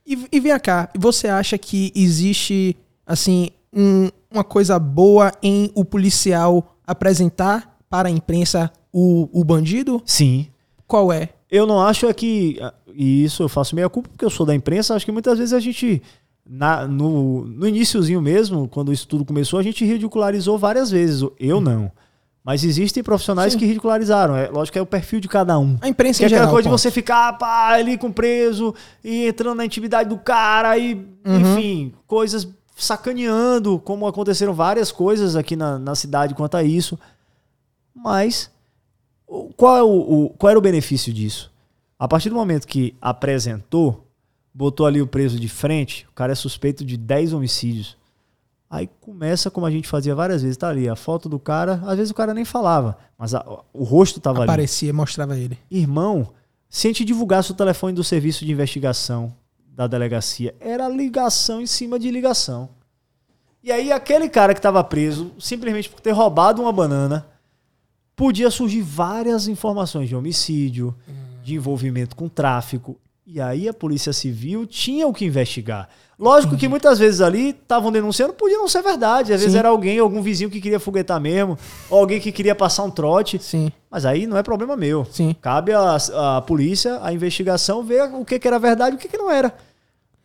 [0.06, 2.76] E, e vem cá, você acha que existe,
[3.06, 10.02] assim, um, uma coisa boa em o policial apresentar para a imprensa o, o bandido?
[10.04, 10.48] Sim.
[10.86, 11.30] Qual é?
[11.50, 12.58] Eu não acho é que.
[12.94, 14.94] E isso eu faço meia culpa porque eu sou da imprensa.
[14.94, 16.02] Acho que muitas vezes a gente.
[16.50, 21.22] Na, no, no iníciozinho mesmo, quando isso tudo começou, a gente ridicularizou várias vezes.
[21.38, 21.92] Eu não.
[22.42, 23.58] Mas existem profissionais Sim.
[23.58, 24.34] que ridicularizaram.
[24.34, 25.76] É, lógico que é o perfil de cada um.
[25.82, 28.74] A imprensa que em é aquela coisa de você ficar pá, ali com preso
[29.04, 30.94] e entrando na intimidade do cara e,
[31.26, 31.40] uhum.
[31.40, 36.98] enfim, coisas sacaneando, como aconteceram várias coisas aqui na, na cidade quanto a isso.
[37.94, 38.50] Mas
[39.54, 41.52] qual, é o, o, qual era o benefício disso?
[41.98, 44.07] A partir do momento que apresentou,
[44.58, 47.96] botou ali o preso de frente, o cara é suspeito de 10 homicídios.
[48.68, 51.96] Aí começa como a gente fazia várias vezes, tá ali a foto do cara, às
[51.96, 54.90] vezes o cara nem falava, mas a, o rosto tava Aparecia, ali.
[54.90, 55.56] Aparecia, mostrava ele.
[55.70, 56.30] Irmão,
[56.68, 59.32] se a gente divulgasse o telefone do serviço de investigação
[59.76, 62.68] da delegacia, era ligação em cima de ligação.
[63.62, 67.28] E aí aquele cara que estava preso, simplesmente por ter roubado uma banana,
[68.16, 71.12] podia surgir várias informações de homicídio, hum.
[71.44, 72.98] de envolvimento com tráfico.
[73.30, 75.86] E aí a Polícia Civil tinha o que investigar.
[76.18, 79.34] Lógico que muitas vezes ali estavam denunciando, podia não ser verdade.
[79.34, 79.44] Às Sim.
[79.44, 81.58] vezes era alguém, algum vizinho que queria foguetar mesmo,
[81.90, 83.38] ou alguém que queria passar um trote.
[83.38, 83.70] Sim.
[83.90, 85.06] Mas aí não é problema meu.
[85.10, 85.36] Sim.
[85.42, 85.98] Cabe a,
[86.38, 89.30] a polícia, a investigação, ver o que, que era verdade e o que, que não
[89.30, 89.54] era.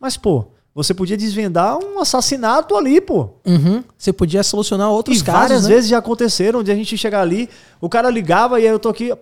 [0.00, 3.34] Mas, pô, você podia desvendar um assassinato ali, pô.
[3.44, 3.84] Uhum.
[3.98, 5.40] Você podia solucionar outros e casos.
[5.42, 5.74] Várias né?
[5.74, 7.50] vezes já aconteceram, onde a gente chega ali,
[7.82, 9.12] o cara ligava e aí eu tô aqui.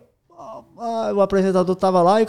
[0.85, 2.27] Ah, o apresentador tava lá e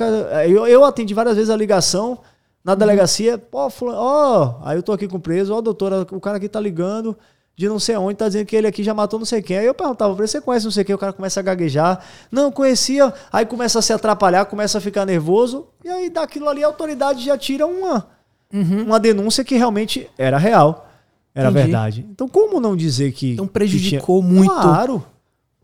[0.47, 2.19] eu, eu atendi várias vezes a ligação
[2.63, 3.35] na delegacia.
[3.35, 6.59] Pô, ó, aí eu tô aqui com o preso, ó, doutora, o cara aqui tá
[6.59, 7.17] ligando
[7.55, 9.57] de não sei onde, tá dizendo que ele aqui já matou não sei quem.
[9.57, 10.93] Aí eu perguntava pra ele, você conhece não sei quem?
[10.93, 11.99] O cara começa a gaguejar.
[12.31, 13.11] Não, conhecia.
[13.31, 15.65] Aí começa a se atrapalhar, começa a ficar nervoso.
[15.83, 18.07] E aí daquilo ali a autoridade já tira uma
[18.53, 18.83] uhum.
[18.83, 20.87] uma denúncia que realmente era real,
[21.33, 21.63] era Entendi.
[21.63, 22.07] verdade.
[22.07, 23.31] Então, como não dizer que.
[23.31, 24.39] Então prejudicou que tinha...
[24.39, 24.53] muito.
[24.53, 25.03] Claro,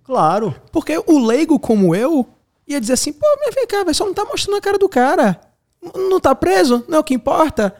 [0.03, 0.55] claro.
[0.71, 2.27] Porque o leigo como eu
[2.69, 5.39] ia dizer assim: pô, mas vem cá, só não tá mostrando a cara do cara.
[5.95, 6.83] Não tá preso?
[6.87, 7.75] Não é o que importa.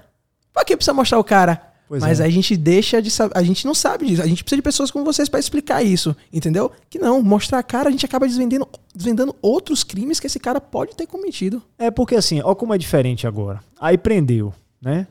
[0.53, 1.69] Pra que precisa mostrar o cara?
[1.87, 2.25] Pois Mas é.
[2.25, 3.35] a gente deixa de saber.
[3.35, 4.21] A gente não sabe disso.
[4.21, 6.15] A gente precisa de pessoas como vocês para explicar isso.
[6.31, 6.71] Entendeu?
[6.89, 10.61] Que não, mostrar a cara, a gente acaba desvendando, desvendando outros crimes que esse cara
[10.61, 11.63] pode ter cometido.
[11.77, 13.59] É porque assim, ó como é diferente agora.
[13.79, 15.07] Aí prendeu né?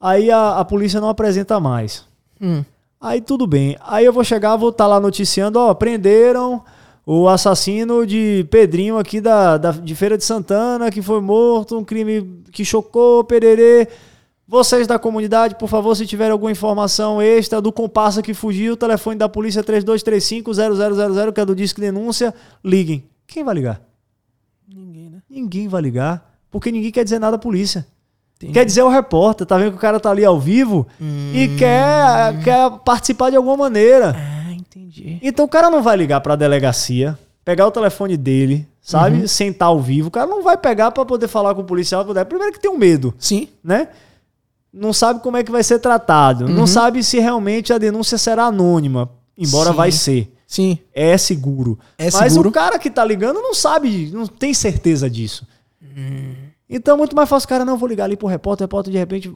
[0.00, 2.04] Aí a, a polícia não apresenta mais.
[2.40, 2.64] Hum.
[3.00, 3.76] Aí tudo bem.
[3.80, 6.62] Aí eu vou chegar, vou estar tá lá noticiando, ó, prenderam
[7.04, 11.84] o assassino de Pedrinho aqui da, da, de Feira de Santana, que foi morto, um
[11.84, 13.88] crime que chocou, pererê.
[14.46, 19.16] Vocês da comunidade, por favor, se tiver alguma informação extra do comparsa que fugiu, telefone
[19.16, 23.04] da polícia 3235-0000, que é do Disque Denúncia, liguem.
[23.26, 23.80] Quem vai ligar?
[24.68, 25.22] Ninguém, né?
[25.28, 27.86] Ninguém vai ligar, porque ninguém quer dizer nada à polícia.
[28.36, 28.52] Entendi.
[28.52, 31.32] Quer dizer o repórter, tá vendo que o cara tá ali ao vivo hum.
[31.32, 34.14] e quer, quer participar de alguma maneira.
[34.74, 35.18] Entendi.
[35.22, 39.20] Então o cara não vai ligar pra delegacia, pegar o telefone dele, sabe?
[39.20, 39.28] Uhum.
[39.28, 40.08] Sentar ao vivo.
[40.08, 42.04] O cara não vai pegar para poder falar com o policial.
[42.04, 43.14] Primeiro que tem um medo.
[43.18, 43.48] Sim.
[43.62, 43.88] Né?
[44.72, 46.46] Não sabe como é que vai ser tratado.
[46.46, 46.54] Uhum.
[46.54, 49.10] Não sabe se realmente a denúncia será anônima.
[49.36, 49.76] Embora Sim.
[49.76, 50.32] vai ser.
[50.46, 50.78] Sim.
[50.94, 51.78] É seguro.
[51.96, 52.48] É Mas seguro.
[52.48, 55.46] o cara que tá ligando não sabe, não tem certeza disso.
[55.82, 56.34] Hum.
[56.68, 59.34] Então, muito mais fácil, cara, não, vou ligar ali pro repórter, o repórter de repente.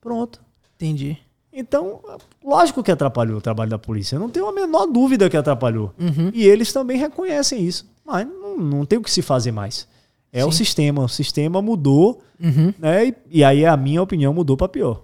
[0.00, 0.40] Pronto.
[0.76, 1.18] Entendi.
[1.52, 2.00] Então,
[2.42, 4.18] lógico que atrapalhou o trabalho da polícia.
[4.18, 5.92] Não tenho a menor dúvida que atrapalhou.
[5.98, 6.30] Uhum.
[6.32, 7.86] E eles também reconhecem isso.
[8.04, 9.86] Mas não, não tem o que se fazer mais.
[10.32, 10.48] É Sim.
[10.48, 11.04] o sistema.
[11.04, 12.72] O sistema mudou, uhum.
[12.78, 13.08] né?
[13.08, 15.02] E, e, aí a minha opinião mudou para pior.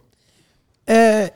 [0.86, 1.34] É,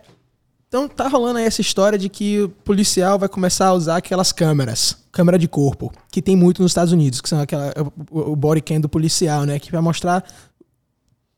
[0.66, 4.32] então tá rolando aí essa história de que o policial vai começar a usar aquelas
[4.32, 7.70] câmeras, câmera de corpo, que tem muito nos Estados Unidos, que são aquela,
[8.10, 9.58] o, o body cam do policial, né?
[9.58, 10.24] Que vai mostrar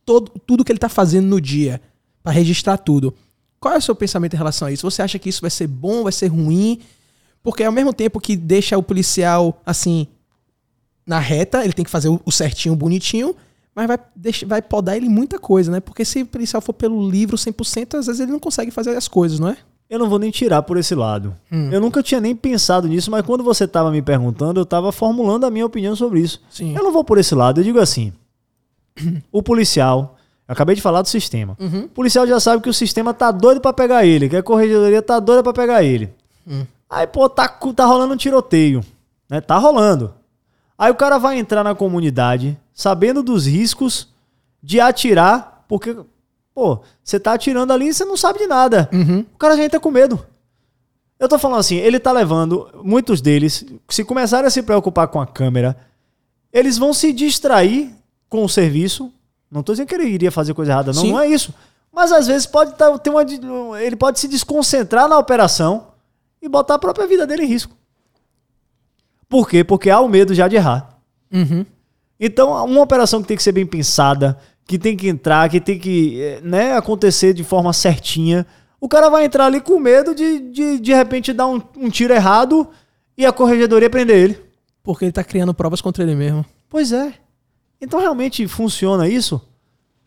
[0.06, 1.80] todo, tudo que ele tá fazendo no dia,
[2.22, 3.12] para registrar tudo.
[3.64, 4.90] Qual é o seu pensamento em relação a isso?
[4.90, 6.80] Você acha que isso vai ser bom, vai ser ruim?
[7.42, 10.06] Porque ao mesmo tempo que deixa o policial, assim,
[11.06, 13.34] na reta, ele tem que fazer o certinho, bonitinho,
[13.74, 15.80] mas vai, deixar, vai podar ele muita coisa, né?
[15.80, 19.08] Porque se o policial for pelo livro 100%, às vezes ele não consegue fazer as
[19.08, 19.56] coisas, não é?
[19.88, 21.34] Eu não vou nem tirar por esse lado.
[21.50, 21.70] Hum.
[21.72, 25.44] Eu nunca tinha nem pensado nisso, mas quando você estava me perguntando, eu estava formulando
[25.44, 26.38] a minha opinião sobre isso.
[26.50, 26.76] Sim.
[26.76, 27.60] Eu não vou por esse lado.
[27.60, 28.12] Eu digo assim:
[29.32, 30.13] o policial,
[30.48, 31.56] eu acabei de falar do sistema.
[31.58, 31.84] Uhum.
[31.84, 35.02] O policial já sabe que o sistema tá doido para pegar ele, que a corregedoria
[35.02, 36.12] tá doida para pegar ele.
[36.46, 36.66] Hum.
[36.88, 38.84] Aí, pô, tá, tá rolando um tiroteio.
[39.28, 39.40] Né?
[39.40, 40.14] Tá rolando.
[40.78, 44.08] Aí o cara vai entrar na comunidade sabendo dos riscos
[44.62, 45.96] de atirar, porque
[46.54, 48.88] Pô, você tá atirando ali e você não sabe de nada.
[48.92, 49.26] Uhum.
[49.34, 50.24] O cara já entra com medo.
[51.18, 55.20] Eu tô falando assim, ele tá levando, muitos deles, se começarem a se preocupar com
[55.20, 55.76] a câmera,
[56.52, 57.92] eles vão se distrair
[58.28, 59.12] com o serviço.
[59.54, 61.12] Não tô dizendo que ele iria fazer coisa errada, não, Sim.
[61.12, 61.54] não é isso.
[61.92, 63.22] Mas às vezes pode tá- ter uma.
[63.80, 65.92] Ele pode se desconcentrar na operação
[66.42, 67.72] e botar a própria vida dele em risco.
[69.28, 69.62] Por quê?
[69.62, 70.98] Porque há o medo já de errar.
[71.32, 71.64] Uhum.
[72.18, 74.36] Então, uma operação que tem que ser bem pensada,
[74.66, 78.44] que tem que entrar, que tem que eh, né, acontecer de forma certinha.
[78.80, 82.12] O cara vai entrar ali com medo de de, de repente dar um, um tiro
[82.12, 82.68] errado
[83.16, 84.40] e a corregedoria prender ele.
[84.82, 86.44] Porque ele tá criando provas contra ele mesmo.
[86.68, 87.14] Pois é.
[87.84, 89.40] Então realmente funciona isso?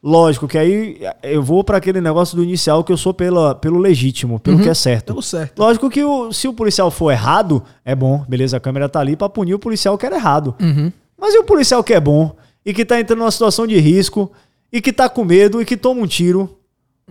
[0.02, 3.80] Lógico que aí eu vou para aquele negócio do inicial que eu sou pela, pelo
[3.80, 5.08] legítimo, pelo que é certo.
[5.08, 5.58] Pelo certo.
[5.60, 9.16] Lógico que o- se o policial for errado, é bom, beleza, a câmera tá ali
[9.16, 10.56] pra punir o policial que era errado.
[10.62, 10.92] Uhum.
[11.18, 12.36] Mas e o policial que é bom
[12.66, 14.32] e que tá entrando numa situação de risco
[14.72, 16.58] e que tá com medo e que toma um tiro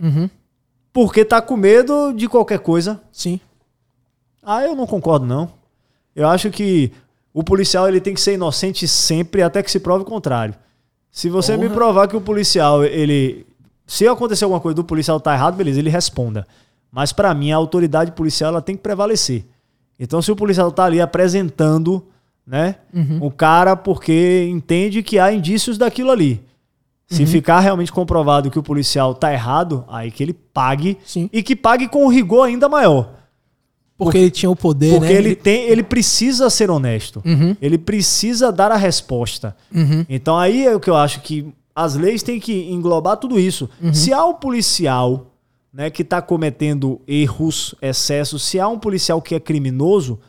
[0.01, 0.29] Uhum.
[0.93, 3.01] porque tá com medo de qualquer coisa?
[3.11, 3.39] Sim.
[4.41, 5.51] Ah, eu não concordo não.
[6.15, 6.91] Eu acho que
[7.37, 10.55] o policial ele tem que ser inocente sempre até que se prove o contrário.
[11.11, 11.75] Se você me Porra.
[11.75, 13.45] provar que o policial ele
[13.85, 16.47] se acontecer alguma coisa do policial tá errado, beleza, ele responda.
[16.91, 19.45] Mas pra mim a autoridade policial ela tem que prevalecer.
[19.99, 22.03] Então se o policial tá ali apresentando,
[22.45, 22.77] né,
[23.21, 26.43] o cara porque entende que há indícios daquilo ali.
[27.05, 31.29] Se ficar realmente comprovado que o policial tá errado, aí que ele pague Sim.
[31.31, 33.16] e que pague com um rigor ainda maior.
[33.97, 35.17] Porque ele tinha o poder, Porque né?
[35.17, 37.21] ele tem, ele precisa ser honesto.
[37.25, 37.57] Uhum.
[37.59, 39.55] Ele precisa dar a resposta.
[39.73, 40.05] Uhum.
[40.07, 43.69] Então aí é o que eu acho que as leis têm que englobar tudo isso.
[43.81, 43.93] Uhum.
[43.93, 45.33] Se há um policial,
[45.73, 50.19] né, que está cometendo erros, excessos, se há um policial que é criminoso,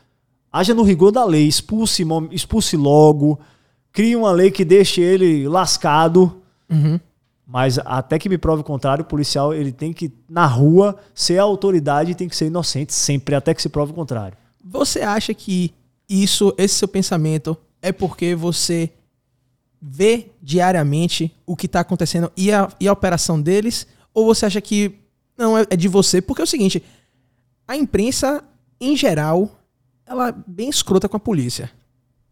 [0.52, 3.38] haja no rigor da lei, expulse, expulse logo,
[3.92, 6.40] crie uma lei que deixe ele lascado.
[6.70, 6.98] Uhum.
[7.50, 11.38] Mas até que me prove o contrário, o policial ele tem que, na rua, ser
[11.38, 14.36] a autoridade e tem que ser inocente sempre, até que se prove o contrário.
[14.62, 15.72] Você acha que
[16.06, 18.90] isso, esse seu pensamento, é porque você
[19.80, 23.86] vê diariamente o que tá acontecendo e a, e a operação deles?
[24.12, 24.96] Ou você acha que
[25.36, 26.20] não é, é de você?
[26.20, 26.82] Porque é o seguinte,
[27.66, 28.44] a imprensa,
[28.78, 29.50] em geral,
[30.04, 31.70] ela é bem escrota com a polícia.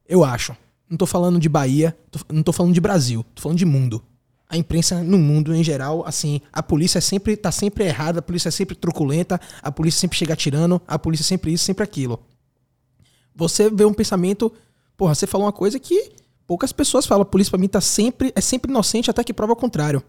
[0.07, 0.55] Eu acho.
[0.91, 4.03] Não tô falando de Bahia, tô- não tô falando de Brasil, tô falando de mundo.
[4.49, 8.49] A imprensa no mundo, em geral, assim, a polícia sempre tá sempre errada, a polícia
[8.49, 12.21] é sempre truculenta, a polícia sempre chega atirando, a polícia sempre isso, sempre aquilo.
[13.35, 14.53] Você vê um pensamento,
[14.97, 16.13] porra, você falou uma coisa que
[16.47, 19.53] poucas pessoas falam, a polícia pra mim tá sempre, é sempre inocente até que prova
[19.53, 20.03] o contrário.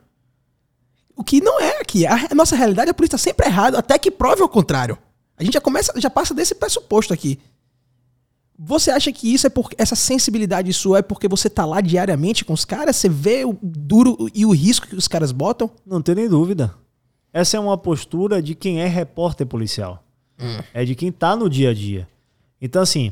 [1.15, 2.05] O que não é aqui.
[2.05, 4.97] A, a nossa realidade, a polícia tá sempre errada até que prove o contrário.
[5.35, 7.39] A gente já começa, já passa desse pressuposto aqui.
[8.59, 12.43] Você acha que isso é porque essa sensibilidade sua é porque você tá lá diariamente
[12.43, 12.95] com os caras?
[12.95, 15.69] Você vê o duro e o risco que os caras botam?
[15.85, 16.73] Não tem nem dúvida.
[17.31, 20.03] Essa é uma postura de quem é repórter policial.
[20.73, 22.07] É de quem tá no dia a dia.
[22.59, 23.11] Então, assim,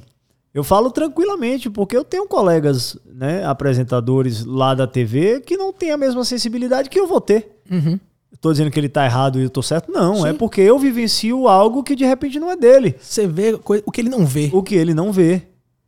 [0.53, 5.91] eu falo tranquilamente, porque eu tenho colegas, né, apresentadores lá da TV que não têm
[5.91, 7.61] a mesma sensibilidade que eu vou ter.
[7.69, 7.99] Uhum.
[8.41, 9.91] Tô dizendo que ele tá errado e eu tô certo?
[9.91, 10.27] Não, Sim.
[10.27, 12.95] é porque eu vivencio algo que de repente não é dele.
[12.99, 14.49] Você vê o que ele não vê.
[14.53, 15.41] O que ele não vê.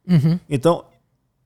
[0.09, 0.39] Uhum.
[0.49, 0.85] Então,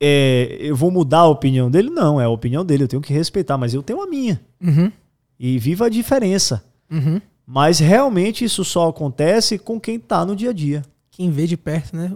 [0.00, 1.90] é, eu vou mudar a opinião dele?
[1.90, 4.40] Não, é a opinião dele, eu tenho que respeitar, mas eu tenho a minha.
[4.60, 4.90] Uhum.
[5.38, 6.64] E viva a diferença.
[6.90, 7.20] Uhum.
[7.46, 10.82] Mas realmente isso só acontece com quem tá no dia a dia.
[11.10, 12.12] Quem vê de perto, né?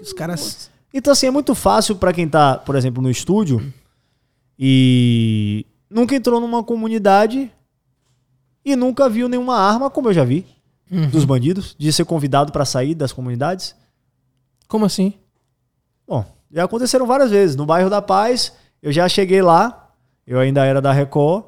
[0.00, 0.70] Os caras.
[0.92, 3.72] Então, assim, é muito fácil pra quem tá, por exemplo, no estúdio
[4.58, 7.50] e nunca entrou numa comunidade
[8.66, 10.44] e nunca viu nenhuma arma, como eu já vi,
[10.90, 11.08] Uhum.
[11.08, 13.74] dos bandidos, de ser convidado pra sair das comunidades.
[14.68, 15.14] Como assim?
[16.06, 17.56] Bom, já aconteceram várias vezes.
[17.56, 18.52] No bairro da Paz,
[18.82, 19.90] eu já cheguei lá,
[20.26, 21.44] eu ainda era da Record,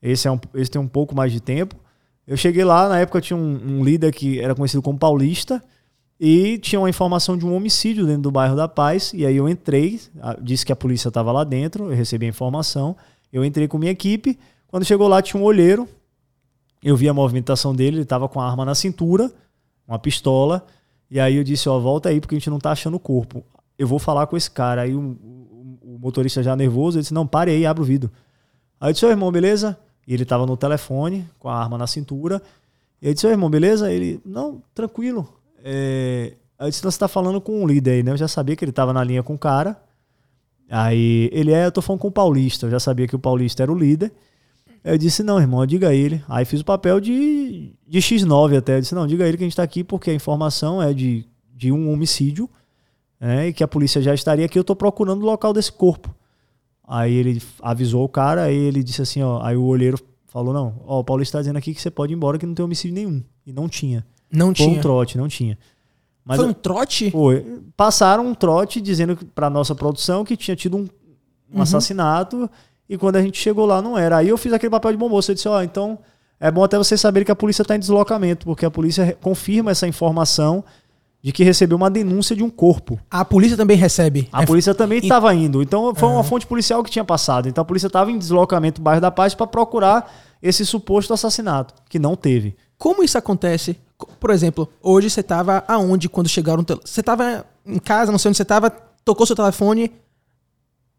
[0.00, 1.76] esse, é um, esse tem um pouco mais de tempo.
[2.26, 5.62] Eu cheguei lá, na época tinha um, um líder que era conhecido como Paulista,
[6.18, 9.48] e tinha uma informação de um homicídio dentro do bairro da Paz, e aí eu
[9.48, 10.00] entrei,
[10.40, 12.96] disse que a polícia estava lá dentro, eu recebi a informação,
[13.32, 15.88] eu entrei com minha equipe, quando chegou lá tinha um olheiro,
[16.82, 19.30] eu vi a movimentação dele, ele estava com a arma na cintura,
[19.86, 20.64] uma pistola,
[21.10, 23.44] e aí eu disse, ó, volta aí porque a gente não tá achando o corpo.
[23.78, 24.82] Eu vou falar com esse cara.
[24.82, 28.10] Aí o, o- o motorista já nervoso, ele disse, não, pare aí, abre o vidro.
[28.80, 29.78] Aí eu disse, ô irmão, beleza?
[30.06, 32.40] E ele tava no telefone, com a arma na cintura.
[33.00, 33.92] E eu disse, ô irmão, beleza?
[33.92, 35.28] Ele, não, tranquilo.
[35.62, 36.32] É...
[36.58, 38.12] Aí eu disse, você tá falando com um líder aí, né?
[38.12, 39.76] Eu já sabia que ele tava na linha com o cara.
[40.70, 42.66] Aí ele é, eu tô falando com o Paulista.
[42.66, 44.12] Eu já sabia que o Paulista era o líder.
[44.84, 46.22] Eu disse, não, irmão, diga a ele.
[46.28, 48.76] Aí fiz o papel de, de X9 até.
[48.76, 50.92] Eu disse, não, diga a ele que a gente tá aqui porque a informação é
[50.92, 52.50] de, de um homicídio
[53.20, 56.12] né, e que a polícia já estaria aqui, eu tô procurando o local desse corpo.
[56.86, 59.96] Aí ele avisou o cara, aí ele disse assim, ó, aí o olheiro
[60.26, 62.54] falou: não, ó, o Paulista tá dizendo aqui que você pode ir embora que não
[62.54, 63.22] tem homicídio nenhum.
[63.46, 64.04] E não tinha.
[64.30, 64.78] Não Foi tinha.
[64.78, 65.56] um trote, não tinha.
[66.24, 67.10] Mas Foi um trote?
[67.10, 67.60] foi.
[67.76, 71.62] Passaram um trote dizendo para nossa produção que tinha tido um, um Uhum.
[71.62, 72.50] assassinato
[72.92, 74.18] e quando a gente chegou lá não era.
[74.18, 75.30] Aí eu fiz aquele papel de bom moço.
[75.30, 75.98] Eu disse: ó, então
[76.38, 79.70] é bom até vocês saberem que a polícia está em deslocamento, porque a polícia confirma
[79.70, 80.64] essa informação
[81.22, 82.98] de que recebeu uma denúncia de um corpo.
[83.08, 84.28] A polícia também recebe.
[84.32, 85.62] A É, polícia também estava indo.
[85.62, 87.48] Então foi uma fonte policial que tinha passado.
[87.48, 90.12] Então a polícia estava em deslocamento no bairro da Paz para procurar
[90.42, 92.56] esse suposto assassinato, que não teve.
[92.76, 93.78] Como isso acontece?
[93.96, 96.64] Co- Por exemplo, hoje você tava aonde quando chegaram?
[96.84, 98.68] Você tava em casa, não sei onde você tava,
[99.04, 99.92] tocou seu telefone,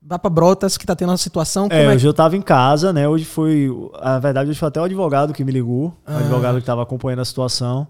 [0.06, 1.68] vá pra Brotas, que tá tendo uma situação.
[1.72, 3.08] É, é, hoje eu estava em casa, né?
[3.08, 3.70] Hoje foi.
[3.96, 5.88] A verdade, hoje foi até o advogado que me ligou.
[5.88, 6.18] O Ah.
[6.20, 7.88] advogado que estava acompanhando a situação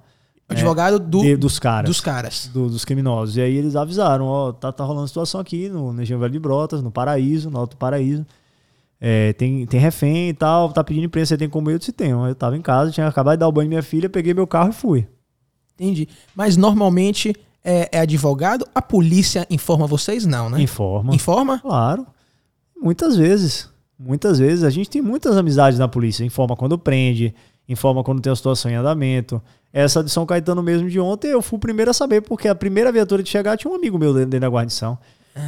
[0.50, 1.90] o advogado do, de- dos caras.
[1.90, 2.48] dos caras.
[2.54, 3.38] do- dos criminosos.
[3.38, 6.40] E aí eles avisaram, ó, tá, tá rolando situação aqui no no Engenho Velho de
[6.40, 8.26] Brotas, no Paraíso, no Alto Paraíso.
[9.00, 11.76] É, tem, tem refém e tal, tá pedindo imprensa, você tem como eu?
[11.76, 12.26] Eu disse, tenho.
[12.28, 14.46] Eu tava em casa, tinha acabado de dar o banho em minha filha, peguei meu
[14.48, 15.08] carro e fui.
[15.76, 16.08] Entendi.
[16.36, 17.34] Mas normalmente
[17.64, 20.26] é, é advogado, a polícia informa vocês?
[20.26, 20.62] Não, né?
[20.62, 21.16] Informa.
[21.16, 21.60] Informa?
[21.60, 22.06] Claro.
[22.80, 23.70] Muitas vezes.
[23.98, 24.64] Muitas vezes.
[24.64, 26.26] A gente tem muitas amizades na polícia.
[26.26, 27.34] Informa quando prende,
[27.68, 29.42] informa quando tem a situação em andamento.
[29.72, 32.54] Essa de São Caetano mesmo de ontem, eu fui o primeiro a saber, porque a
[32.54, 34.98] primeira viatura de chegar tinha um amigo meu dentro, da guarnição.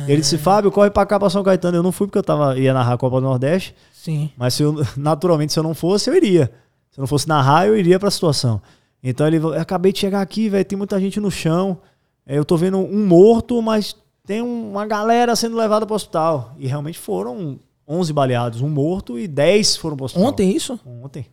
[0.07, 1.77] Ele disse, Fábio, corre pra cá pra São Caetano.
[1.77, 4.31] Eu não fui porque eu tava, ia narrar a Copa do Nordeste, Sim.
[4.35, 6.51] mas se eu, naturalmente, se eu não fosse, eu iria.
[6.89, 8.59] Se eu não fosse narrar, eu iria pra situação.
[9.03, 11.77] Então ele falou, "Eu acabei de chegar aqui, velho, tem muita gente no chão.
[12.25, 13.95] É, Eu tô vendo um morto, mas
[14.25, 16.53] tem um- uma galera sendo levada pro hospital.
[16.57, 20.27] E realmente foram 11 baleados, um morto e 10 foram pro hospital.
[20.27, 20.79] Ontem isso?
[20.85, 21.27] Ontem,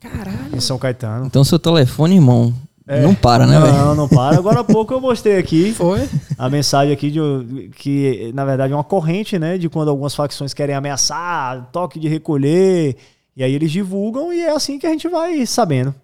[0.00, 0.54] Caralho.
[0.56, 1.26] em São Caetano.
[1.26, 2.52] Então seu telefone, irmão,
[2.86, 3.00] É.
[3.02, 3.72] não para, né, velho?
[3.72, 4.36] Não, não para.
[4.36, 6.08] Agora há pouco eu mostrei aqui Foi?
[6.36, 9.56] a mensagem aqui de que, na verdade, é uma corrente, né?
[9.58, 12.96] De quando algumas facções querem ameaçar, toque de recolher.
[13.36, 15.94] E aí eles divulgam e é assim que a gente vai sabendo.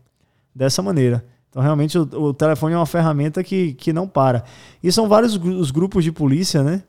[0.55, 1.25] Dessa maneira.
[1.55, 4.43] Então, realmente, o, o telefone é uma ferramenta que, que não para.
[4.83, 6.83] E são vários os grupos de polícia, né?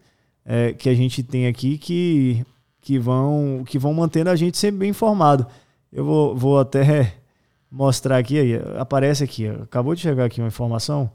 [0.45, 2.45] é, que a gente tem aqui que,
[2.79, 5.47] que, vão, que vão mantendo a gente sempre bem informado.
[5.91, 7.15] Eu vou, vou até
[7.71, 11.09] mostrar aqui, aí, aparece aqui, acabou de chegar aqui uma informação.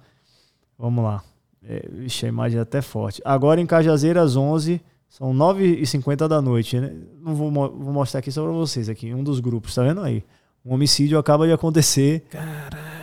[0.76, 1.22] Vamos lá.
[1.62, 3.22] É, vixe, a imagem é até forte.
[3.24, 6.80] Agora em Cajazeiras 11, são 9h50 da noite.
[6.80, 6.92] Né?
[7.22, 10.24] Não vou, vou mostrar aqui só pra vocês, aqui, um dos grupos, tá vendo aí?
[10.64, 12.24] Um homicídio acaba de acontecer.
[12.30, 12.99] Caralho.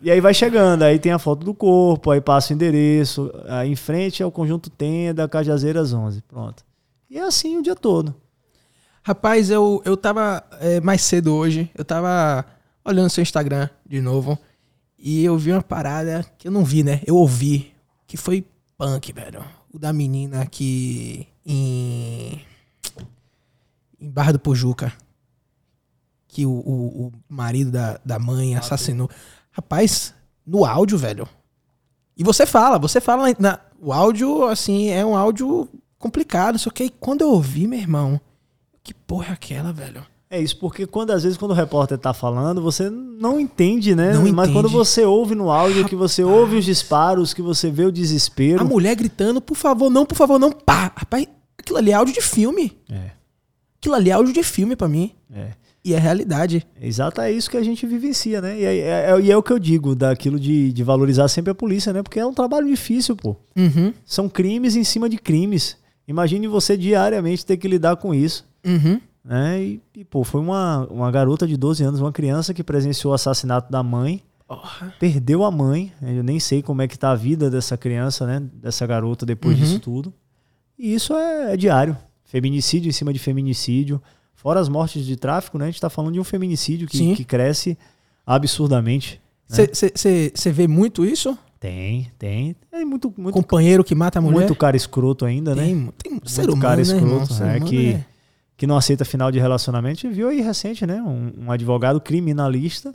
[0.00, 3.72] E aí vai chegando, aí tem a foto do corpo, aí passa o endereço, aí
[3.72, 6.64] em frente é o conjunto Tenda, Cajazeiras 11, pronto.
[7.10, 8.14] E é assim o dia todo.
[9.02, 12.44] Rapaz, eu, eu tava é, mais cedo hoje, eu tava
[12.84, 14.38] olhando seu Instagram de novo
[14.98, 17.00] e eu vi uma parada que eu não vi, né?
[17.06, 17.72] Eu ouvi,
[18.06, 18.46] que foi
[18.76, 19.44] punk, velho.
[19.72, 22.40] O da menina que em,
[24.00, 24.92] em Barra do Pujuca,
[26.28, 29.10] que o, o, o marido da, da mãe assassinou.
[29.58, 30.14] Rapaz,
[30.46, 31.28] no áudio, velho.
[32.16, 35.68] E você fala, você fala na, o áudio, assim, é um áudio
[35.98, 38.20] complicado, só que aí quando eu ouvi, meu irmão,
[38.84, 40.06] que porra é aquela, velho?
[40.30, 44.12] É isso, porque quando às vezes quando o repórter tá falando, você não entende, né?
[44.12, 44.52] Não Mas entende.
[44.52, 48.60] quando você ouve no áudio, que você ouve os disparos, que você vê o desespero.
[48.60, 50.92] A mulher gritando, por favor, não, por favor, não, pá.
[50.94, 51.26] Rapaz,
[51.58, 52.78] aquilo ali é áudio de filme.
[52.88, 53.10] É,
[53.80, 55.12] Aquilo ali é áudio de filme pra mim.
[55.34, 55.50] é.
[55.84, 56.66] E é realidade.
[56.80, 58.58] Exato, é isso que a gente vivencia, né?
[58.60, 61.50] E é, é- é- e é o que eu digo, daquilo de, de valorizar sempre
[61.52, 62.02] a polícia, né?
[62.02, 63.36] Porque é um trabalho difícil, pô.
[63.56, 65.76] Uhum, São crimes em cima de crimes.
[66.06, 68.44] Imagine você diariamente ter que lidar com isso.
[68.66, 69.00] uhum.
[69.24, 69.62] né?
[69.62, 73.14] E, e, pô, foi uma, uma garota de 12 anos, uma criança que presenciou o
[73.14, 74.92] assassinato da mãe, Porra.
[74.98, 75.92] perdeu a mãe.
[76.02, 78.42] Eu nem sei como é que tá a vida dessa criança, né?
[78.54, 79.62] Dessa garota depois Uhum.
[79.64, 80.12] disso tudo.
[80.78, 81.96] E isso é, é diário.
[82.24, 84.00] Feminicídio em cima de feminicídio.
[84.40, 85.64] Fora as mortes de tráfico, né?
[85.64, 87.76] A gente tá falando de um feminicídio que, que cresce
[88.24, 89.20] absurdamente.
[89.48, 91.36] Você vê muito isso?
[91.58, 92.54] Tem, tem.
[92.70, 94.36] É muito, muito, Companheiro que mata a mulher?
[94.36, 95.64] muito cara escroto ainda, né?
[95.64, 97.08] tem, tem ser Muito humano, cara né, irmão?
[97.22, 98.04] escroto, Ser né, humano que- é-
[98.56, 100.02] que não aceita final de relacionamento.
[100.02, 101.02] Gente viu aí recente, né?
[101.02, 102.94] Um, um advogado criminalista.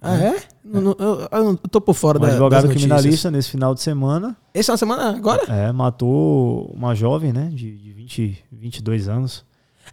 [0.00, 0.36] Ah, é?
[0.62, 4.36] Não- não- eu, eu tô por fora Um da, advogado criminalista nesse final de semana.
[4.52, 5.42] Esse é uma semana agora?
[5.50, 7.50] É, matou uma jovem, né?
[7.52, 9.42] De, de 20, 22 anos.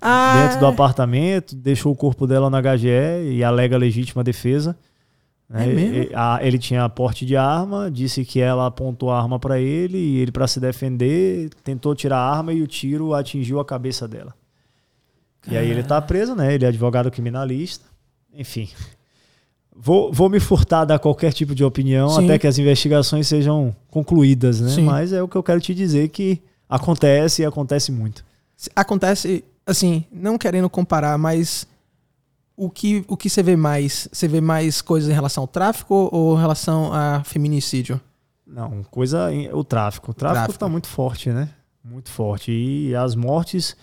[0.02, 2.88] Ah, Dentro do apartamento, deixou o corpo dela na HGE
[3.32, 4.76] e alega legítima defesa.
[5.50, 5.68] né?
[5.68, 5.74] É?
[5.74, 9.98] E- a- ele tinha porte de arma, disse que ela apontou a arma pra ele
[9.98, 14.08] e ele, pra se defender, tentou tirar a arma e o tiro atingiu a cabeça
[14.08, 14.34] dela.
[15.50, 16.54] E aí ele tá preso, né?
[16.56, 17.86] Ele é advogado criminalista.
[18.34, 18.70] Enfim.
[19.76, 22.26] Vou, vou me furtar a dar qualquer tipo de opinião Sim.
[22.26, 24.70] até que as investigações sejam concluídas, né?
[24.70, 24.84] Sim.
[24.84, 28.24] Mas é o que eu quero te dizer que acontece e acontece muito.
[28.76, 31.68] acontece, assim, não querendo comparar, mas
[32.56, 34.08] o que, o que você vê mais?
[34.12, 38.00] Você vê mais coisas em relação ao tráfico ou em relação a feminicídio?
[38.46, 39.30] Não, coisa.
[39.54, 40.12] O tráfico.
[40.12, 40.60] O tráfico, Tráfico.
[40.60, 41.50] tá muito forte, né?
[41.84, 42.52] Muito forte.
[42.52, 43.76] E as mortes,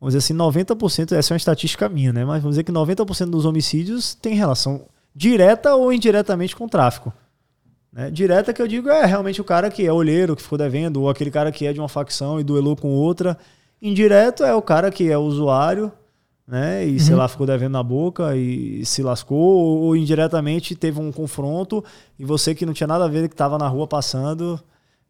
[0.00, 2.24] vamos dizer assim, 90%, essa é uma estatística minha, né?
[2.24, 4.82] Mas vamos dizer que 90% dos homicídios tem relação
[5.14, 7.12] direta ou indiretamente com o tráfico.
[7.92, 8.10] Né?
[8.10, 11.10] Direta que eu digo é realmente o cara que é olheiro, que ficou devendo, ou
[11.10, 13.36] aquele cara que é de uma facção e duelou com outra.
[13.82, 15.90] Indireto é o cara que é usuário,
[16.46, 16.84] né?
[16.84, 21.10] E sei lá, ficou devendo na boca e se lascou, ou, ou indiretamente teve um
[21.12, 21.82] confronto
[22.18, 24.60] e você que não tinha nada a ver, que estava na rua passando,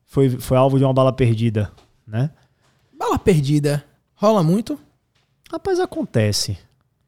[0.06, 1.72] foi, foi alvo de uma bala perdida,
[2.06, 2.30] né?
[2.97, 3.84] Bala perdida.
[4.14, 4.78] Rola muito?
[5.51, 6.59] Rapaz, acontece.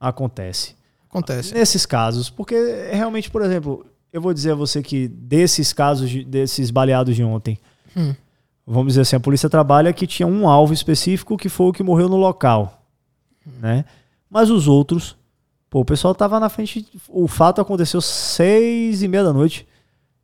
[0.01, 0.75] Acontece.
[1.09, 1.53] Acontece.
[1.55, 2.55] Nesses casos, porque
[2.91, 7.23] realmente, por exemplo, eu vou dizer a você que desses casos, de- desses baleados de
[7.23, 7.59] ontem,
[7.95, 8.15] Hum.
[8.67, 11.83] Vamos dizer assim, a polícia trabalha que tinha um alvo específico que foi o que
[11.83, 12.85] morreu no local,
[13.61, 13.85] né?
[14.29, 15.17] Mas os outros,
[15.69, 19.67] pô, o pessoal tava na frente, o fato aconteceu seis e meia da noite,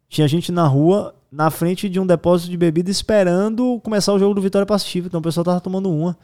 [0.08, 4.34] tinha gente na rua, na frente de um depósito de bebida esperando começar o jogo
[4.34, 6.16] do Vitória Passiva, então o pessoal tava tomando uma.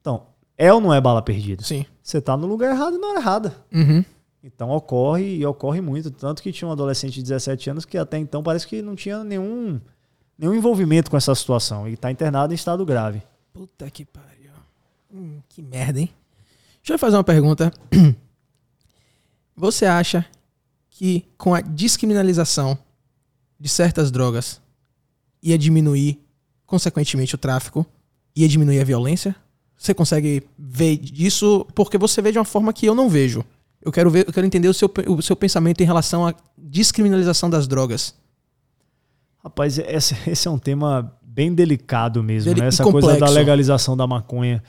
[0.00, 0.22] Então,
[0.56, 1.62] é ou não é bala perdida?
[1.62, 1.84] Sim.
[2.02, 3.54] Você tá no lugar errado e na hora errada.
[3.72, 4.04] Uhum.
[4.42, 6.10] Então ocorre e ocorre muito.
[6.10, 9.24] Tanto que tinha um adolescente de 17 anos que até então parece que não tinha
[9.24, 9.80] nenhum,
[10.38, 11.88] nenhum envolvimento com essa situação.
[11.88, 13.22] E está internado em estado grave.
[13.52, 14.52] Puta que pariu.
[15.12, 16.10] Hum, que merda, hein?
[16.82, 17.72] Deixa eu fazer uma pergunta.
[19.56, 20.26] Você acha
[20.90, 22.78] que com a descriminalização
[23.58, 24.60] de certas drogas
[25.42, 26.20] ia diminuir,
[26.66, 27.86] consequentemente, o tráfico?
[28.34, 29.34] Ia diminuir a violência?
[29.76, 31.66] Você consegue ver isso?
[31.74, 33.44] Porque você vê de uma forma que eu não vejo.
[33.80, 37.48] Eu quero ver, eu quero entender o seu, o seu pensamento em relação à descriminalização
[37.48, 38.14] das drogas.
[39.46, 42.66] Rapaz, esse, esse é um tema bem delicado mesmo, Deli- né?
[42.68, 44.60] Essa coisa da legalização da maconha.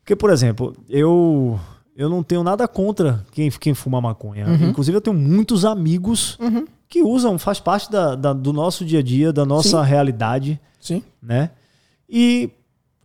[0.00, 1.60] Porque, por exemplo, eu
[1.94, 4.46] eu não tenho nada contra quem, quem fuma maconha.
[4.46, 4.68] Uhum.
[4.68, 6.66] Inclusive, eu tenho muitos amigos Uhum.
[6.88, 9.88] que usam, faz parte da, da- do nosso dia a dia, da nossa Sim.
[9.90, 10.60] realidade.
[10.80, 11.02] Sim.
[11.22, 11.50] né?
[12.08, 12.50] E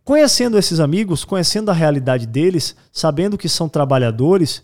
[0.04, 4.62] conhecendo esses amigos, conhecendo a realidade deles, sabendo que são trabalhadores,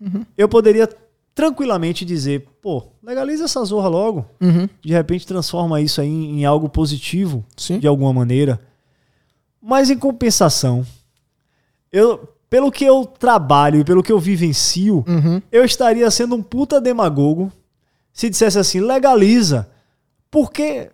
[0.00, 0.24] Uhum.
[0.36, 0.88] eu poderia
[1.34, 4.26] tranquilamente dizer, pô, legaliza essa zorra logo.
[4.42, 4.68] Uhum.
[4.84, 7.78] De repente transforma isso aí em, algo positivo, Sim.
[7.78, 8.60] de alguma maneira.
[9.62, 10.84] Mas em compensação,
[11.90, 15.40] eu, pelo que eu trabalho e pelo que eu vivencio, Uhum.
[15.50, 17.50] eu estaria sendo um puta demagogo
[18.12, 19.66] se dissesse assim, legaliza,
[20.30, 20.90] porque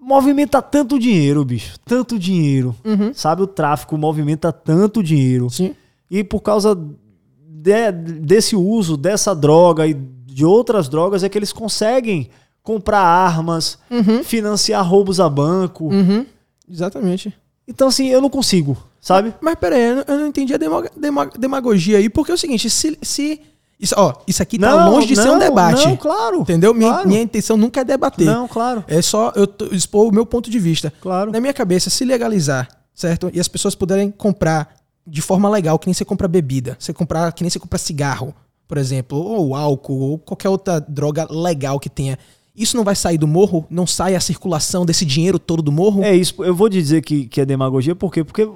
[0.00, 2.74] movimenta tanto dinheiro, bicho, tanto dinheiro.
[2.84, 3.12] Uhum.
[3.12, 5.50] Sabe, o tráfico movimenta tanto dinheiro.
[5.50, 5.74] Sim.
[6.10, 9.94] E por causa de- desse uso dessa droga e
[10.32, 12.30] de outras drogas é que eles conseguem
[12.62, 14.22] comprar armas, Uhum.
[14.22, 15.86] financiar roubos a banco.
[15.86, 16.24] Uhum.
[16.70, 17.34] Exatamente.
[17.66, 19.34] Então, assim, eu não consigo, sabe?
[19.40, 22.34] Mas pera aí, eu não- eu não entendi a demo- dema- demagogia aí, porque é
[22.34, 22.98] o seguinte, se.
[23.02, 23.40] se
[23.78, 25.86] isso, ó, isso aqui tá longe de ser um não, debate.
[25.86, 26.40] Não, claro.
[26.42, 26.72] Entendeu?
[26.72, 27.08] Minha, Claro.
[27.08, 28.24] minha intenção nunca é debater.
[28.26, 28.84] Não, claro.
[28.86, 30.92] É só eu expor o meu ponto de vista.
[31.00, 31.32] Claro.
[31.32, 33.28] Na minha cabeça, se legalizar, certo?
[33.34, 37.32] E as pessoas puderem comprar de forma legal, que nem você compra bebida, você comprar,
[37.32, 38.32] que nem você compra cigarro,
[38.72, 42.18] por exemplo, ou álcool, ou qualquer outra droga legal que tenha.
[42.56, 43.66] Isso não vai sair do morro?
[43.68, 46.02] Não sai a circulação desse dinheiro todo do morro?
[46.02, 46.42] É isso.
[46.42, 48.24] Eu vou dizer que, que é demagogia, por quê?
[48.24, 48.48] Porque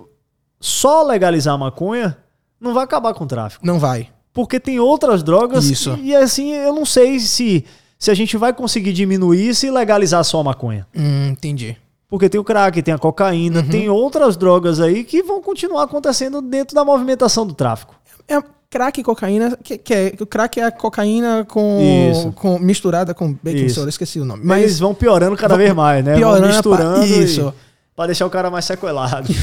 [0.58, 2.16] só legalizar a maconha
[2.58, 3.66] não vai acabar com o tráfico.
[3.66, 4.08] Não vai.
[4.32, 5.98] Porque tem outras drogas Isso.
[6.02, 7.66] e assim, eu não sei se,
[7.98, 10.86] se a gente vai conseguir diminuir se legalizar só a maconha.
[10.96, 11.76] Hum, entendi.
[12.08, 13.68] Porque tem o crack, tem a cocaína, Uhum.
[13.68, 17.94] tem outras drogas aí que vão continuar acontecendo dentro da movimentação do tráfico.
[18.26, 18.40] É
[18.70, 22.32] crack e cocaína, que, que é, o crack é a cocaína com, Isso.
[22.32, 23.76] com misturada com baking Isso.
[23.76, 24.42] soda, esqueci o nome.
[24.44, 26.16] Mas eles vão piorando cada vão vez mais, né?
[26.16, 27.54] piorando vão misturando pa- isso.
[27.94, 29.28] para deixar o cara mais sequelado.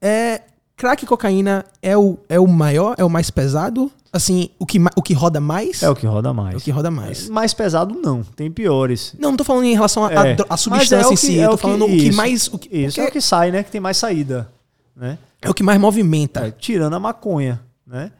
[0.00, 0.42] É,
[0.76, 3.90] crack e cocaína é o, é o maior, é o mais pesado?
[4.12, 5.82] Assim, o que, o que roda mais?
[5.82, 6.56] é o que roda É mais.
[6.56, 7.28] o que roda mais.
[7.28, 9.14] Mais pesado não, tem piores.
[9.18, 10.36] Não, não tô falando em relação à É.
[10.48, 11.38] Mas substância é o em que- si.
[11.40, 12.16] é eu tô o que- falando o que isso.
[12.16, 12.48] mais.
[12.48, 13.62] O que, Isso é o que sai, né?
[13.62, 14.48] Que tem mais saída,
[14.96, 15.18] né?
[15.42, 16.46] é o que mais movimenta.
[16.46, 18.12] É, tirando a maconha, né?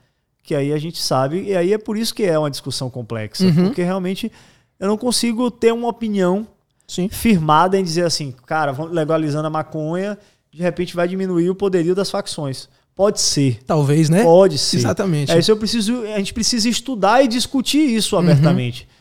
[0.42, 3.44] Que aí a gente sabe, e aí é por isso que é uma discussão complexa,
[3.44, 3.66] Uhum.
[3.66, 4.32] porque realmente
[4.80, 6.46] eu não consigo ter uma opinião
[6.86, 7.08] Sim.
[7.10, 10.16] firmada em dizer assim, cara, vamos legalizando a maconha,
[10.50, 12.68] de repente vai diminuir o poderio das facções.
[12.96, 14.24] Pode ser, Talvez, né?
[14.24, 14.78] pode ser.
[14.78, 15.30] Exatamente.
[15.30, 18.82] É isso eu preciso, a gente precisa estudar e discutir isso abertamente.
[18.82, 18.97] Uhum.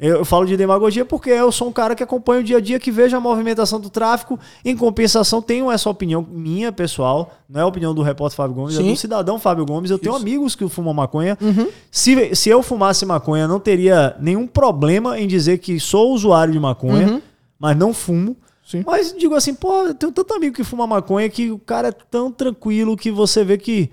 [0.00, 2.60] Eu, eu falo de demagogia porque eu sou um cara que acompanha o dia a
[2.60, 4.38] dia, que vejo a movimentação do tráfico.
[4.64, 7.32] Em compensação, tenho essa opinião minha, pessoal.
[7.48, 8.90] Não é a opinião do repórter Fábio Gomes, é Sim.
[8.90, 9.90] do cidadão Fábio Gomes.
[9.90, 10.22] Eu tenho Isso.
[10.22, 11.38] amigos que fumam maconha.
[11.40, 11.68] Uhum.
[11.90, 16.58] Se, se eu fumasse maconha, não teria nenhum problema em dizer que sou usuário de
[16.58, 17.22] maconha, Uhum.
[17.58, 18.36] mas não fumo.
[18.66, 18.82] Sim.
[18.84, 21.92] Mas digo assim, pô, eu tenho tanto amigo que fuma maconha que o cara é
[21.92, 23.90] tão tranquilo que você vê que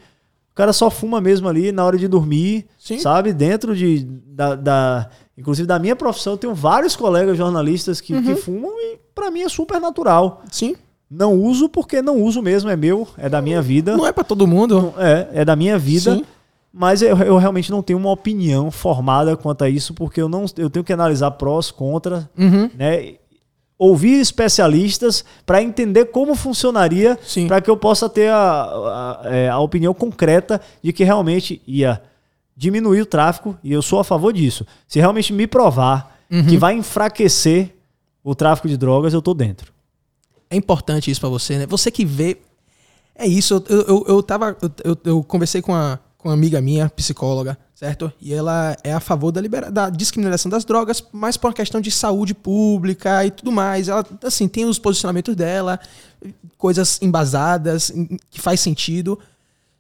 [0.52, 3.00] O cara só fuma mesmo ali na hora de dormir, Sim.
[3.00, 3.32] sabe?
[3.34, 8.22] Dentro de, da, da- Inclusive da minha profissão, eu tenho vários colegas jornalistas que, Uhum.
[8.24, 10.44] que fumam e pra mim é super natural.
[10.52, 10.76] Sim.
[11.10, 13.98] Não uso porque não uso mesmo, é meu, é da minha vida.
[13.98, 14.94] Não é pra todo mundo.
[14.98, 16.16] É, é da minha vida.
[16.16, 16.24] Sim.
[16.72, 20.46] Mas eu, eu realmente não tenho uma opinião formada quanto a isso, porque eu não
[20.58, 22.70] eu tenho que analisar prós, contras, Uhum.
[22.78, 23.16] né?
[23.84, 27.18] Ouvir especialistas para entender como funcionaria,
[27.48, 32.00] para que eu possa ter a, a, é, a opinião concreta de que realmente ia
[32.56, 34.68] diminuir o tráfico, e eu sou a favor disso.
[34.88, 36.46] Se realmente me provar Uhum.
[36.46, 37.76] que vai enfraquecer
[38.24, 39.74] o tráfico de drogas, eu tô dentro.
[40.50, 41.66] É importante isso pra você, né?
[41.66, 42.38] Você que vê.
[43.16, 44.56] É isso, eu, eu, eu tava.
[44.62, 48.14] Eu, eu, eu conversei com, a, com uma amiga minha, psicóloga, certo?
[48.22, 51.82] E ela é a favor da, libera, da descriminalização das drogas, mas por uma questão
[51.82, 53.88] de saúde pública e tudo mais.
[53.90, 55.80] Ela, assim, tem os posicionamentos dela,
[56.60, 59.18] coisas embasadas, em- que faz sentido.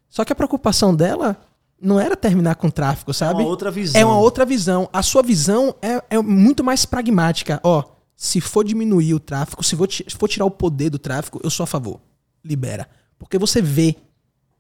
[0.09, 1.37] Só que a preocupação dela
[1.79, 3.41] não era terminar com o tráfico, sabe?
[3.43, 4.01] uma outra visão.
[4.01, 4.89] É uma outra visão.
[4.91, 7.59] A sua visão é, é muito mais pragmática.
[7.63, 7.83] Ó,
[8.15, 11.51] se for diminuir o tráfico, se for, ti- for tirar o poder do tráfico, eu
[11.51, 11.99] sou a favor.
[12.43, 12.89] Libera.
[13.19, 13.95] Porque você vê.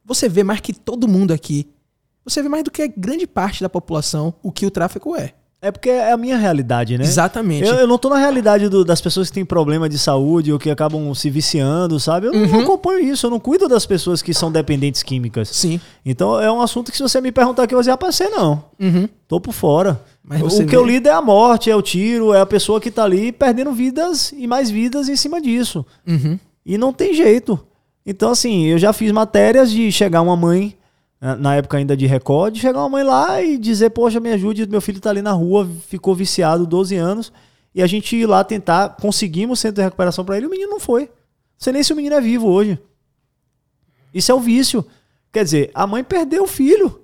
[0.05, 1.67] Você vê mais que todo mundo aqui.
[2.25, 5.33] Você vê mais do que grande parte da população o que o tráfico é.
[5.63, 7.03] É porque é a minha realidade, né?
[7.03, 7.67] Exatamente.
[7.67, 10.57] Eu, eu não tô na realidade do- das pessoas que têm problema de saúde ou
[10.57, 12.25] que acabam se viciando, sabe?
[12.27, 12.61] Eu não- não Uhum.
[12.63, 15.49] acompanho isso, eu não cuido das pessoas que são dependentes químicas.
[15.49, 15.79] Sim.
[16.03, 18.27] Então é um assunto que se você me perguntar aqui, eu vou dizer, ah, passei
[18.29, 18.63] não.
[18.79, 19.07] Uhum.
[19.27, 20.01] Tô por fora.
[20.23, 22.81] Mas o que vê- eu lido é a morte, é o tiro, é a pessoa
[22.81, 25.85] que tá ali perdendo vidas e mais vidas em cima disso.
[26.07, 26.39] Uhum.
[26.65, 27.59] E não tem jeito.
[28.03, 30.75] Então, assim, eu já fiz matérias de chegar uma mãe,
[31.35, 34.67] na- época ainda de Record, de chegar uma mãe lá e dizer, poxa, me ajude,
[34.67, 37.31] meu filho tá ali na rua, ficou viciado 12 anos,
[37.73, 40.79] e a gente ir lá tentar, conseguimos centro de recuperação pra ele, o menino não
[40.79, 41.03] foi.
[41.03, 41.09] Não
[41.59, 42.79] sei nem se o menino é vivo hoje.
[44.13, 44.83] Isso é o vício.
[45.31, 46.99] Quer dizer, a mãe perdeu o filho.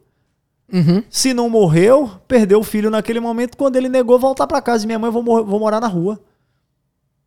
[0.73, 1.01] Uhum.
[1.09, 4.83] Se não morreu, perdeu o filho naquele momento quando ele negou voltar pra casa.
[4.83, 6.19] E minha mãe, vou, mor- vou morar na rua.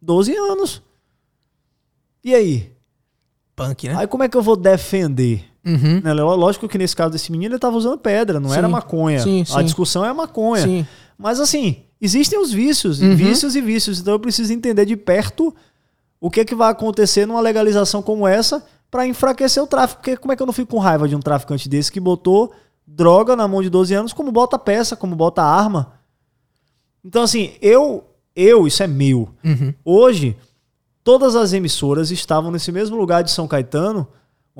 [0.02, 0.82] 12 anos.
[2.22, 2.70] E aí?
[3.56, 3.94] Punk, né?
[3.96, 5.49] Aí como é que eu vou defender?
[5.64, 6.00] Uhum.
[6.02, 8.56] Né, Ló- Lógico que nesse caso desse menino ele tava usando pedra, não Sim.
[8.58, 9.20] era maconha.
[9.20, 9.64] Sim, A sim.
[9.64, 10.86] discussão é a maconha.
[11.18, 13.14] Mas assim, existem os vícios, Uhum.
[13.14, 14.00] vícios e vícios.
[14.00, 15.54] Então eu preciso entender de perto
[16.20, 20.00] o que, que vai acontecer numa legalização como essa para enfraquecer o tráfico.
[20.00, 22.52] Porque como é que eu não fico com raiva de um traficante desse que botou
[22.86, 25.92] droga na mão de 12 anos, como bota peça, como bota arma?
[27.04, 28.04] Então assim, eu,
[28.34, 29.28] eu, isso é meu.
[29.44, 29.72] Uhum.
[29.84, 30.36] Hoje,
[31.04, 34.06] todas as emissoras estavam nesse mesmo lugar de São Caetano,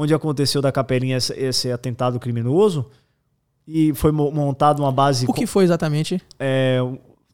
[0.03, 2.87] onde aconteceu da Capelinha esse, esse atentado criminoso,
[3.67, 5.27] e foi mo- montada uma base.
[5.29, 6.21] O que foi exatamente?
[6.39, 6.79] é,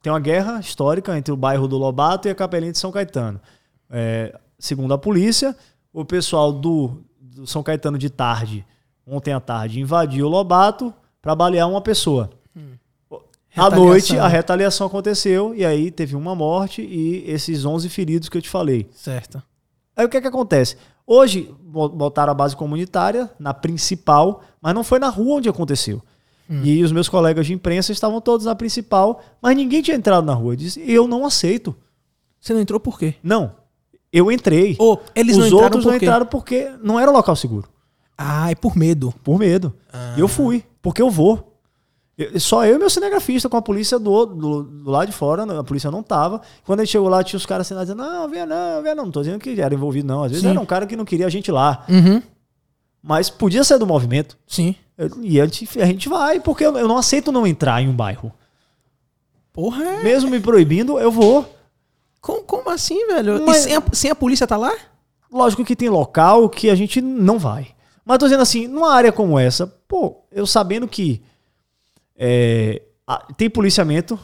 [0.03, 3.41] tem uma guerra histórica entre o bairro do Lobato e a Capelinha de São Caetano.
[3.91, 5.57] É, segundo a polícia,
[5.93, 8.65] o pessoal do, do São Caetano de tarde,
[9.07, 12.31] ontem à tarde, invadiu o Lobato para balear uma pessoa.
[13.57, 13.85] À Retaliação.
[13.87, 18.43] noite, a retaliação aconteceu e aí teve uma morte e esses 11 feridos que eu
[18.43, 18.87] te falei.
[18.93, 19.43] Certo.
[19.97, 20.77] Aí o que é que acontece?
[21.07, 26.03] Hoje bo- botaram a base comunitária na principal, mas não foi na rua onde aconteceu.
[26.49, 30.33] E os meus colegas de imprensa estavam todos na principal, mas ninguém tinha entrado na
[30.33, 30.53] rua.
[30.53, 31.75] Eu disse, eu não aceito.
[32.41, 33.15] Você não entrou por quê?
[33.21, 33.53] Não,
[34.13, 34.77] eu entrei.
[34.79, 37.69] Ou eles Os não entraram outros por não entraram porque não era um local seguro.
[38.17, 39.13] Ah, é por medo.
[39.25, 39.75] Por medo.
[40.17, 41.56] E eu fui, porque eu vou.
[42.19, 45.43] Eu- só eu e meu cinegrafista com a polícia do, do, do lado de fora,
[45.59, 46.41] a polícia não tava.
[46.65, 49.05] Quando a gente chegou lá, tinha os caras assim, dizendo, não, venha não, venha não.
[49.05, 50.23] Não tô dizendo que era envolvido, não.
[50.25, 50.51] Às vezes Sim.
[50.51, 51.85] era um cara que não queria a gente lá.
[51.89, 52.23] Uhum.
[53.03, 54.37] Mas podia ser do movimento.
[54.47, 54.75] Sim.
[54.97, 57.89] Eu- E a gente, a gente vai, porque eu, eu não aceito não entrar em
[57.89, 58.33] um bairro.
[59.53, 60.03] Porra, é.
[60.03, 61.51] Mesmo me proibindo, eu vou.
[62.21, 63.43] Como, como assim, velho?
[63.45, 64.73] Mas- E sem a, sem a polícia tá lá?
[65.31, 67.69] Lógico que tem local que a gente não vai.
[68.05, 71.23] Mas tô dizendo assim, numa área como essa, pô, eu sabendo que
[72.19, 74.19] é, a- tem policiamento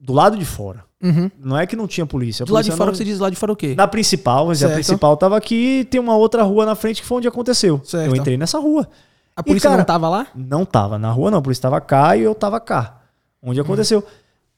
[0.00, 0.84] do lado de fora.
[1.02, 1.30] Uhum.
[1.38, 2.44] Não é que não tinha polícia.
[2.44, 3.74] A Do lado de fora não- que você diz lá de fora o quê?
[3.76, 4.74] Na principal, mas a Certo.
[4.74, 7.80] principal tava aqui e tem uma outra rua na frente que foi onde aconteceu.
[7.84, 8.08] Certo.
[8.08, 8.88] Eu entrei nessa rua.
[9.34, 10.26] A polícia E, cara, não tava lá?
[10.34, 11.38] Não tava na rua, não.
[11.38, 13.00] A polícia tava cá e eu tava cá.
[13.42, 14.04] Onde aconteceu.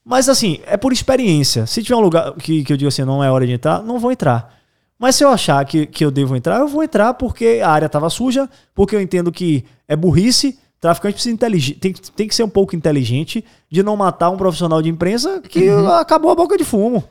[0.03, 1.65] Mas assim, é por experiência.
[1.65, 3.97] Se tiver um lugar que, que eu digo assim, não é hora de entrar, não
[3.97, 4.53] vou entrar.
[4.99, 7.89] Mas se eu achar que, que eu devo entrar, eu vou entrar porque a área
[7.89, 10.59] tava suja, porque eu entendo que é burrice.
[10.81, 11.37] Traficante precisa
[11.79, 15.41] tem, que- tem que ser um pouco inteligente de não matar um profissional de imprensa
[15.41, 15.67] que
[15.99, 17.03] acabou a boca de fumo.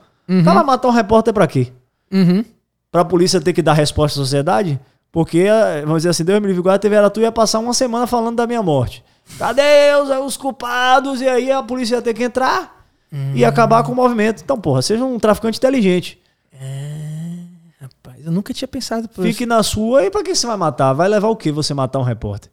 [0.44, 1.72] Cara matar um repórter pra quê?
[2.12, 2.44] Uhum.
[2.92, 4.78] pra polícia ter que dar resposta à sociedade?
[5.10, 7.74] Porque, eh, vamos dizer assim, Deus me livre, igual a TV Aratu ia passar uma
[7.74, 9.04] semana falando da minha morte.
[9.38, 11.20] Cadê os, os culpados?
[11.20, 12.84] E aí a polícia ia ter que entrar
[13.34, 14.42] e acabar com o movimento.
[14.44, 16.20] Então, porra, seja um traficante inteligente.
[17.80, 20.92] Rapaz, eu nunca tinha pensado por Fique na sua e pra que você vai matar?
[20.92, 22.50] Vai levar o que você matar um repórter?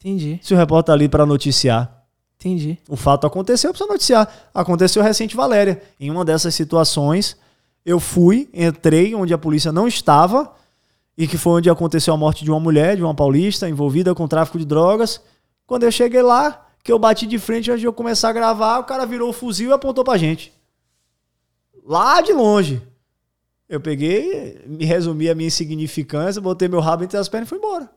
[0.00, 2.04] Entendi, Se o repórter tá ali para noticiar,
[2.38, 2.78] entendi.
[2.88, 4.50] o fato aconteceu, precisa noticiar.
[4.54, 5.82] Aconteceu recente Valéria.
[5.98, 7.36] Em uma dessas situações,
[7.84, 10.54] eu fui, entrei onde a polícia não estava
[11.16, 14.28] e que foi onde aconteceu a morte de uma mulher, de uma paulista, envolvida com
[14.28, 15.20] tráfico de drogas.
[15.66, 18.78] Quando eu cheguei lá, que eu bati de frente antes de eu começar a gravar,
[18.78, 20.52] o cara virou o fuzil e apontou pra gente.
[21.84, 22.80] Lá de longe.
[23.68, 27.58] Eu peguei, me resumi a minha insignificância, botei meu rabo entre as pernas e fui
[27.58, 27.90] embora.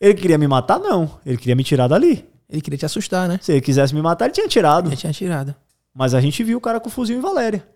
[0.00, 0.78] Ele queria me matar?
[0.78, 1.18] Não.
[1.24, 2.28] Ele queria me tirar dali.
[2.48, 3.38] Ele queria te assustar, né?
[3.42, 4.90] Se ele quisesse me matar, ele tinha tirado.
[4.90, 5.54] Já tinha tirado.
[5.94, 7.66] Mas a gente viu o cara com fuzil em Valéria.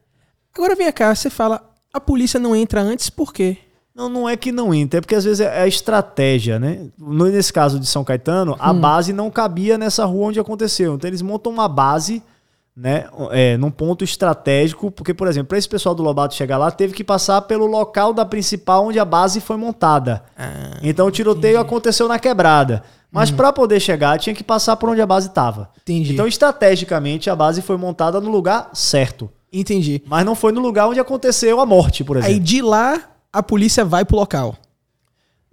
[0.55, 1.63] Agora vem cá, você fala,
[1.93, 3.59] a polícia não entra antes por quê?
[3.95, 6.89] Não, não é que não entra, é porque às vezes é a estratégia, né?
[6.99, 10.95] Nesse caso de São Caetano, a base não cabia nessa rua onde aconteceu.
[10.95, 12.23] Então eles montam uma base,
[12.77, 13.07] né?
[13.31, 16.93] É, num ponto estratégico, porque, por exemplo, para esse pessoal do Lobato chegar lá, teve
[16.93, 20.23] que passar pelo local da principal onde a base foi montada.
[20.37, 22.83] Ah, Então o tiroteio aconteceu na quebrada.
[23.11, 25.71] Mas para poder chegar, tinha que passar por onde a base estava.
[25.81, 26.13] entendi.
[26.13, 29.31] Então, estrategicamente, a base foi montada no lugar certo.
[29.51, 30.03] entendi.
[30.07, 32.35] Mas não foi no lugar onde aconteceu a morte, por exemplo.
[32.35, 33.01] Aí de lá,
[33.33, 34.55] a polícia vai pro local.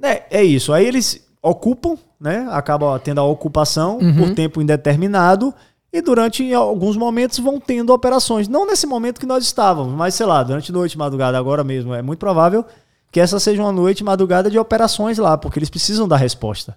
[0.02, 0.74] É, é isso.
[0.74, 2.46] Aí eles ocupam, né?
[2.52, 4.14] Acabam tendo a ocupação Uhum.
[4.18, 5.54] por tempo indeterminado.
[5.94, 8.48] E durante alguns momentos vão tendo operações.
[8.48, 11.94] Não nesse momento que nós estávamos, mas sei lá, durante noite, madrugada, agora mesmo.
[11.94, 12.66] É muito provável
[13.12, 16.76] que essa seja uma noite, madrugada de operações lá, porque eles precisam dar resposta.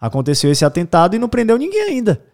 [0.00, 2.24] Aconteceu esse atentado e não prendeu ninguém ainda.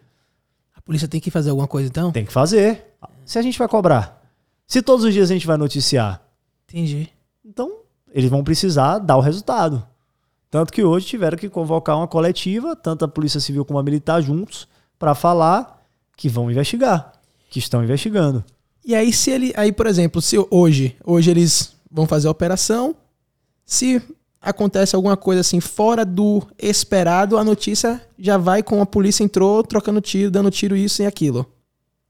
[0.73, 2.09] A polícia tem que fazer alguma coisa então?
[2.09, 2.95] Tem que fazer.
[3.25, 4.23] Se a gente vai cobrar.
[4.65, 6.21] Se todos os dias a gente vai noticiar.
[6.69, 7.09] Entendi.
[7.43, 7.79] Então,
[8.13, 9.85] eles vão precisar dar o resultado.
[10.49, 14.21] Tanto que hoje tiveram que convocar uma coletiva, tanto a Polícia Civil como a Militar
[14.21, 15.82] juntos, para falar
[16.23, 17.11] que vão investigar,
[17.49, 18.45] que estão investigando.
[18.85, 19.51] E aí, se ele.
[19.57, 22.95] Aí, por exemplo, se hoje, hoje eles vão fazer a operação,
[23.65, 24.01] se
[24.41, 29.65] acontece alguma coisa assim fora do esperado, a notícia já vai com a polícia entrou
[29.65, 31.45] trocando tiro, dando tiro, isso e aquilo.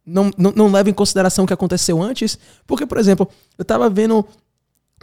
[0.05, 2.37] Não, não, não leva em consideração o que aconteceu antes,
[2.67, 3.27] porque, por exemplo,
[3.57, 4.23] eu tava vendo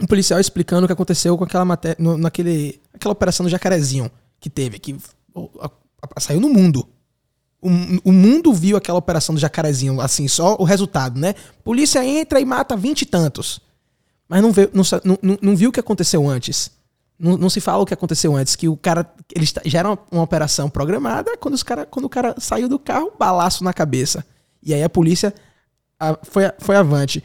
[0.01, 4.09] um policial explicando o que aconteceu com aquela matéria, naquele, aquela operação do Jacarezinho
[4.39, 4.97] que teve, que
[6.21, 6.87] saiu no mundo.
[7.63, 7.69] O,
[8.05, 11.35] o mundo viu aquela operação do Jacarezinho, assim, só o resultado, né?
[11.63, 13.61] Polícia entra e mata vinte e tantos.
[14.29, 14.83] Mas não, vê, não,
[15.23, 16.71] não, não- viu o que aconteceu antes.
[17.19, 19.13] Não, não se fala o que aconteceu antes, que o cara.
[19.35, 22.79] Eles já era uma, uma operação programada, quando, os cara, quando o cara saiu do
[22.79, 24.25] carro, balaço na cabeça.
[24.63, 25.35] E aí a polícia
[25.99, 27.23] a- foi, foi avante.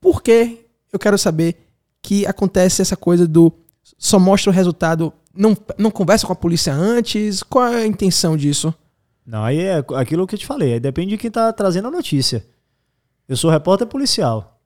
[0.00, 1.56] Por que eu quero saber
[2.02, 3.50] que acontece essa coisa do
[3.98, 7.42] só mostra o resultado, não, não conversa com a polícia antes?
[7.42, 8.74] Qual é a intenção disso?
[9.26, 11.90] Não, aí é aquilo que eu te falei, aí depende de quem tá trazendo a
[11.90, 12.44] notícia.
[13.26, 14.60] Eu sou repórter policial.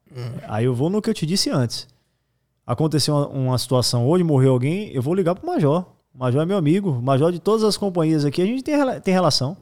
[0.48, 1.86] Aí eu vou no que eu te disse antes.
[2.66, 5.86] Aconteceu uma, uma situação hoje, morreu alguém, eu vou ligar pro major.
[6.14, 8.74] O major é meu amigo, o major de todas as companhias aqui, a gente tem,
[9.00, 9.56] tem relação.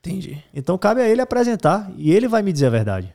[0.00, 0.42] Entendi.
[0.54, 3.14] Então cabe a ele apresentar e ele vai me dizer a verdade.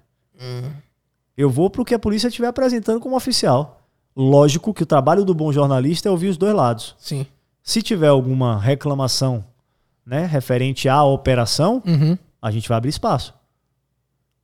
[1.35, 3.82] Eu vou pro que a polícia estiver apresentando como oficial.
[4.15, 6.95] Lógico que o trabalho do bom jornalista é ouvir os dois lados.
[6.99, 7.25] Sim.
[7.63, 9.43] Se tiver alguma reclamação,
[10.05, 12.17] né, referente à operação, Uhum.
[12.41, 13.33] a gente vai abrir espaço.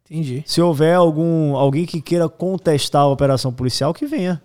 [0.06, 0.44] Entendi.
[0.48, 4.42] Se houver algum alguém que queira contestar a operação policial, que venha.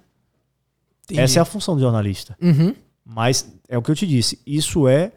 [1.04, 1.20] Entendi.
[1.20, 2.36] Essa é a função do jornalista.
[2.42, 2.74] Uhum.
[3.04, 5.12] Mas é o que eu te disse, isso é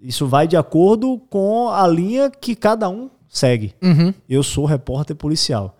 [0.00, 3.74] isso vai de acordo com a linha que cada um segue.
[3.82, 4.12] Uhum.
[4.28, 5.78] Eu sou repórter policial.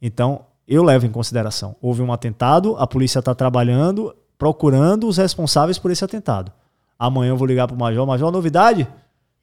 [0.00, 1.76] Então, eu levo em consideração.
[1.80, 6.52] Houve um atentado, a polícia está trabalhando, procurando os responsáveis por esse atentado.
[6.98, 8.06] Amanhã eu vou ligar pro major.
[8.06, 8.86] Major, novidade?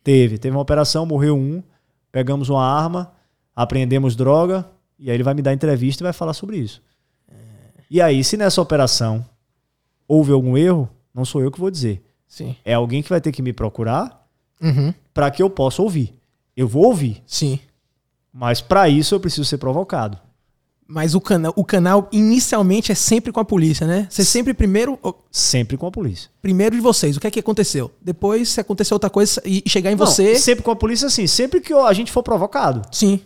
[0.04, 0.38] Teve.
[0.38, 1.62] Teve uma operação, morreu um.
[2.12, 3.12] Pegamos uma arma,
[3.56, 4.66] apreendemos droga.
[5.00, 6.82] E aí ele vai me dar entrevista e vai falar sobre isso.
[7.90, 9.24] E aí, se nessa operação
[10.08, 12.04] houve algum erro, não sou eu que vou dizer.
[12.28, 12.56] Sim.
[12.66, 14.22] É alguém que vai ter que me procurar
[14.62, 14.94] Uhum.
[15.14, 16.14] para que eu possa ouvir.
[16.56, 17.60] Eu vou ouvir, Sim.
[18.34, 20.18] mas para isso eu preciso ser provocado.
[20.88, 24.06] Mas o canal, o canal inicialmente é sempre com a polícia, né?
[24.10, 25.00] Você sempre primeiro,
[25.32, 26.30] Sempre com a polícia.
[26.42, 27.90] primeiro de vocês, o que é que aconteceu?
[28.02, 31.26] Depois, se acontecer outra coisa e chegar em você, Não, sempre com a polícia, assim,
[31.26, 32.82] sempre que a gente for provocado.
[32.92, 33.20] sim.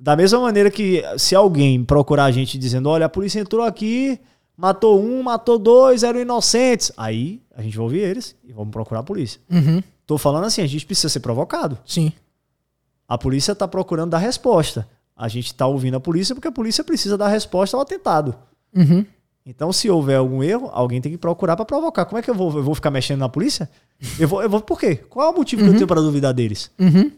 [0.00, 4.20] Da mesma maneira que se alguém procurar a gente dizendo, olha, a polícia entrou aqui,
[4.56, 6.92] matou um, matou dois, eram inocentes.
[6.96, 9.40] Aí a gente vai ouvir eles e vamos procurar a polícia.
[9.50, 9.82] Uhum.
[10.06, 11.76] Tô falando assim, a gente precisa ser provocado.
[11.84, 12.12] Sim.
[13.08, 14.88] A polícia tá procurando dar resposta.
[15.18, 18.36] A gente tá ouvindo a polícia porque a polícia precisa dar resposta ao atentado.
[18.74, 19.04] Uhum.
[19.44, 22.04] Então, se houver algum erro, alguém tem que procurar para provocar.
[22.04, 23.68] Como é que eu vou, eu vou ficar mexendo na polícia?
[24.18, 24.94] Eu vou, eu vou por quê?
[24.94, 26.70] Qual é o motivo que eu tenho para duvidar deles?
[26.78, 27.10] Uhum.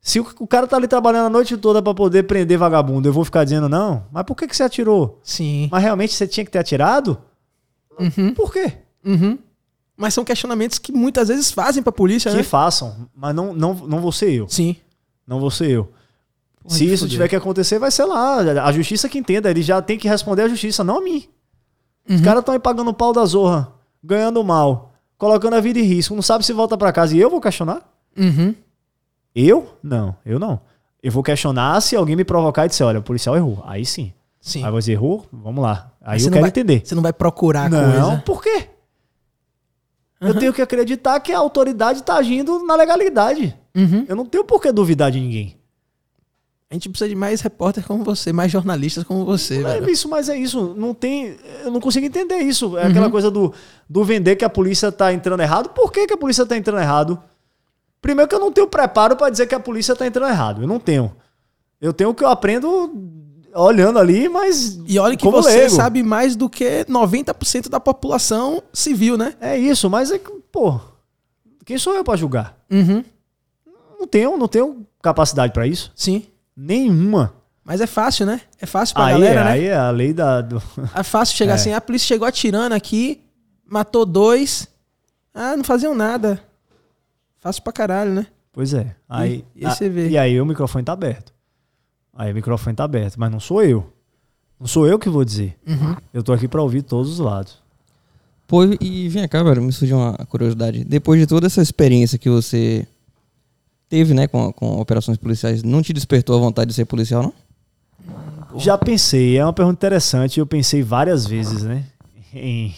[0.00, 3.12] Se o, o cara tá ali trabalhando a noite toda para poder prender vagabundo, eu
[3.12, 4.04] vou ficar dizendo não.
[4.12, 5.20] Mas por que, que você atirou?
[5.24, 5.68] Sim.
[5.72, 7.18] Mas realmente você tinha que ter atirado?
[7.98, 8.34] Uhum.
[8.34, 8.72] Por quê?
[9.04, 9.38] Uhum.
[9.96, 12.42] Mas são questionamentos que muitas vezes fazem pra polícia, Que né?
[12.42, 14.48] façam, mas não, não, não vou ser eu.
[14.48, 14.76] Sim.
[15.26, 15.92] Não vou ser eu.
[16.62, 18.36] Porra, Se isso tiver que acontecer, vai ser lá.
[18.64, 19.50] A justiça que entenda.
[19.50, 21.28] Ele já tem que responder à justiça, não a mim.
[22.08, 22.22] Os Uhum.
[22.22, 23.72] caras estão aí pagando o pau da zorra,
[24.02, 26.14] ganhando mal, colocando a vida em risco.
[26.14, 27.16] Não sabe se volta pra casa.
[27.16, 27.80] E eu vou questionar?
[28.16, 28.54] Uhum.
[29.34, 29.76] Eu?
[29.82, 30.60] Não, eu não.
[31.02, 33.62] Eu vou questionar se alguém me provocar e disser, olha, o policial errou.
[33.66, 34.12] Aí sim.
[34.40, 34.64] Sim.
[34.64, 35.24] Aí você errou?
[35.32, 35.92] Vamos lá.
[36.00, 36.82] Aí Mas eu não quero vai- entender.
[36.84, 38.22] Você não vai procurar a Não, coisa.
[38.24, 38.68] por quê?
[40.20, 40.38] Eu Aham.
[40.38, 43.56] tenho que acreditar que a autoridade está agindo na legalidade.
[43.74, 44.04] Uhum.
[44.08, 45.56] Eu não tenho por que duvidar de ninguém.
[46.72, 49.90] A gente precisa de mais repórter como você, mais jornalistas como você, Não é velho.
[49.90, 50.72] isso, mas é isso.
[50.74, 51.36] Não tem.
[51.62, 52.78] Eu não consigo entender isso.
[52.78, 53.12] É aquela Uhum.
[53.12, 53.52] coisa do,
[53.86, 55.68] do vender que a polícia tá entrando errado.
[55.68, 57.22] Por que, que a polícia tá entrando errado?
[58.00, 60.62] Primeiro que eu não tenho preparo para dizer que a polícia tá entrando errado.
[60.62, 61.14] Eu não tenho.
[61.78, 62.90] Eu tenho o que eu aprendo
[63.54, 64.80] olhando ali, mas.
[64.86, 65.74] E olha que você leigo.
[65.74, 69.34] sabe mais do que 90% da população civil, né?
[69.42, 70.80] É isso, mas é que, pô.
[71.66, 72.56] Quem sou eu para julgar?
[72.70, 73.04] Uhum.
[74.00, 75.92] Não tenho, não tenho capacidade para isso.
[75.94, 76.24] Sim.
[76.56, 77.34] Nenhuma.
[77.64, 78.40] Mas é fácil, né?
[78.60, 79.50] É fácil pra Aí, galera, é, né?
[79.50, 80.40] aí é a lei da.
[80.40, 80.62] do-
[80.94, 81.54] É fácil chegar É.
[81.54, 83.20] assim, "Ah, a polícia chegou atirando aqui,
[83.66, 84.68] matou dois.
[85.32, 86.42] Ah, não faziam nada.
[87.40, 88.26] Fácil pra caralho, né?
[88.52, 88.94] Pois é.
[89.08, 90.08] Aí, E- e aí você vê.
[90.10, 91.32] E aí o microfone tá aberto.
[92.14, 93.90] Aí o microfone tá aberto, mas não sou eu.
[94.60, 95.56] Não sou eu que vou dizer.
[95.66, 95.96] Uhum.
[96.12, 97.60] Eu tô aqui pra ouvir todos os lados.
[98.46, 100.84] Pô, e vem cá, velho, me surgiu uma curiosidade.
[100.84, 102.86] Depois de toda essa experiência que você
[103.92, 107.34] teve, né, com, com operações policiais, não te despertou a vontade de ser policial, não?
[108.58, 110.40] Já pensei, é uma pergunta interessante.
[110.40, 111.84] Eu pensei várias vezes, né?
[112.32, 112.74] Em,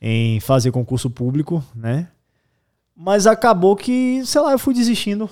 [0.00, 2.08] em fazer concurso público, né?
[2.96, 5.28] Mas acabou que, sei lá, eu fui desistindo.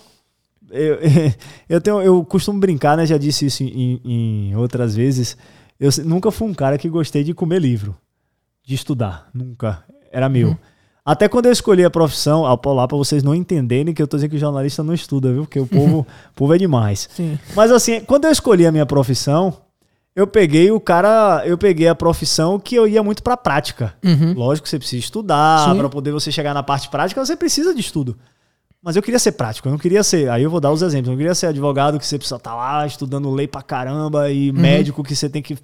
[0.71, 0.99] Eu,
[1.67, 3.07] eu, tenho, eu costumo brincar, né?
[3.07, 5.35] Já disse isso em, em outras vezes.
[5.79, 7.97] Eu nunca fui um cara que gostei de comer livro,
[8.63, 9.31] de estudar.
[9.33, 9.83] Nunca.
[10.13, 10.59] Era meu.
[11.11, 14.17] Até quando eu escolhi a profissão, ao lá para vocês não entenderem que eu tô
[14.17, 15.43] dizendo que jornalista não estuda, viu?
[15.43, 17.09] Porque o povo, o povo é demais.
[17.13, 17.37] Sim.
[17.57, 19.53] Mas assim, quando eu escolhi a minha profissão,
[20.15, 23.93] eu peguei o cara, eu peguei a profissão que eu ia muito pra prática.
[24.05, 24.35] Uhum.
[24.35, 27.81] Lógico que você precisa estudar, pra poder você chegar na parte prática, você precisa de
[27.81, 28.17] estudo.
[28.81, 31.09] Mas eu queria ser prático, eu não queria ser, aí eu vou dar os exemplos,
[31.09, 34.53] eu não queria ser advogado que você precisa estar lá estudando lei pra caramba e
[34.53, 35.59] médico que você tem que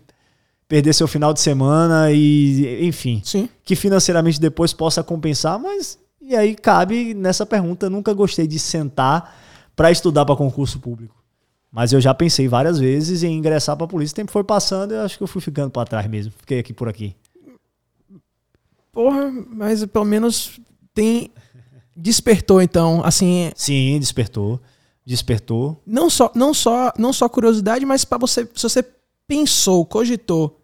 [0.69, 3.49] perder seu final de semana e enfim, Sim.
[3.65, 9.37] que financeiramente depois possa compensar, mas e aí cabe nessa pergunta, nunca gostei de sentar
[9.77, 11.15] pra estudar pra concurso público.
[11.71, 15.03] Mas eu já pensei várias vezes em ingressar pra polícia, o tempo foi passando, eu
[15.03, 16.33] acho que eu fui ficando pra trás mesmo.
[16.39, 17.15] Fiquei aqui por aqui.
[18.93, 20.59] Porra, mas pelo menos
[20.95, 21.31] tem.
[21.95, 24.61] Despertou, então, assim, Sim, despertou.
[25.05, 25.81] Despertou.
[25.87, 28.85] não só, não só, não só curiosidade, mas para você, se você
[29.27, 30.61] pensou, cogitou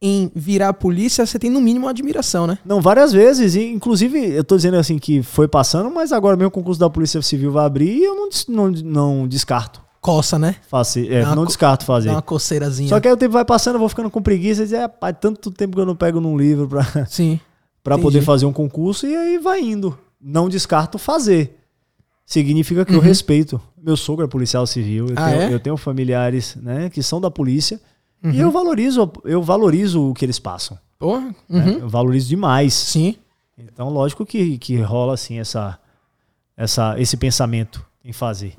[0.00, 2.58] em virar polícia, você tem no mínimo admiração, né?
[2.64, 3.54] Não, várias vezes.
[3.54, 6.90] E, inclusive, eu tô dizendo assim que foi passando, mas agora mesmo o concurso da
[6.90, 9.82] Polícia Civil vai abrir e eu não, não, não descarto.
[10.00, 10.56] Coça, né?
[10.68, 12.10] Fazer, é, não descarto fazer.
[12.10, 12.88] Dá uma coceirazinha.
[12.88, 14.86] Só que aí o tempo vai passando, eu vou ficando com preguiça e dizer, é,
[14.86, 17.40] pai, tanto tempo que eu não pego num livro pra, Sim.
[17.82, 19.98] pra poder fazer um concurso e aí vai indo.
[20.20, 21.58] Não descarto fazer.
[22.24, 23.02] Significa que eu Uhum.
[23.02, 23.60] respeito.
[23.82, 25.54] Meu sogro é policial civil, eu, Ah, tenho, é?
[25.54, 27.80] eu tenho familiares né, que são da polícia
[28.26, 28.34] e Uhum.
[28.46, 30.78] eu valorizo, eu valorizo o que eles passam.
[30.98, 31.34] Porra.
[31.48, 31.64] né?
[31.64, 31.78] Uhum.
[31.80, 32.72] Eu valorizo demais.
[32.74, 33.16] Sim.
[33.58, 35.78] Então, lógico que, que rola assim essa,
[36.56, 38.54] essa, esse pensamento em fazer.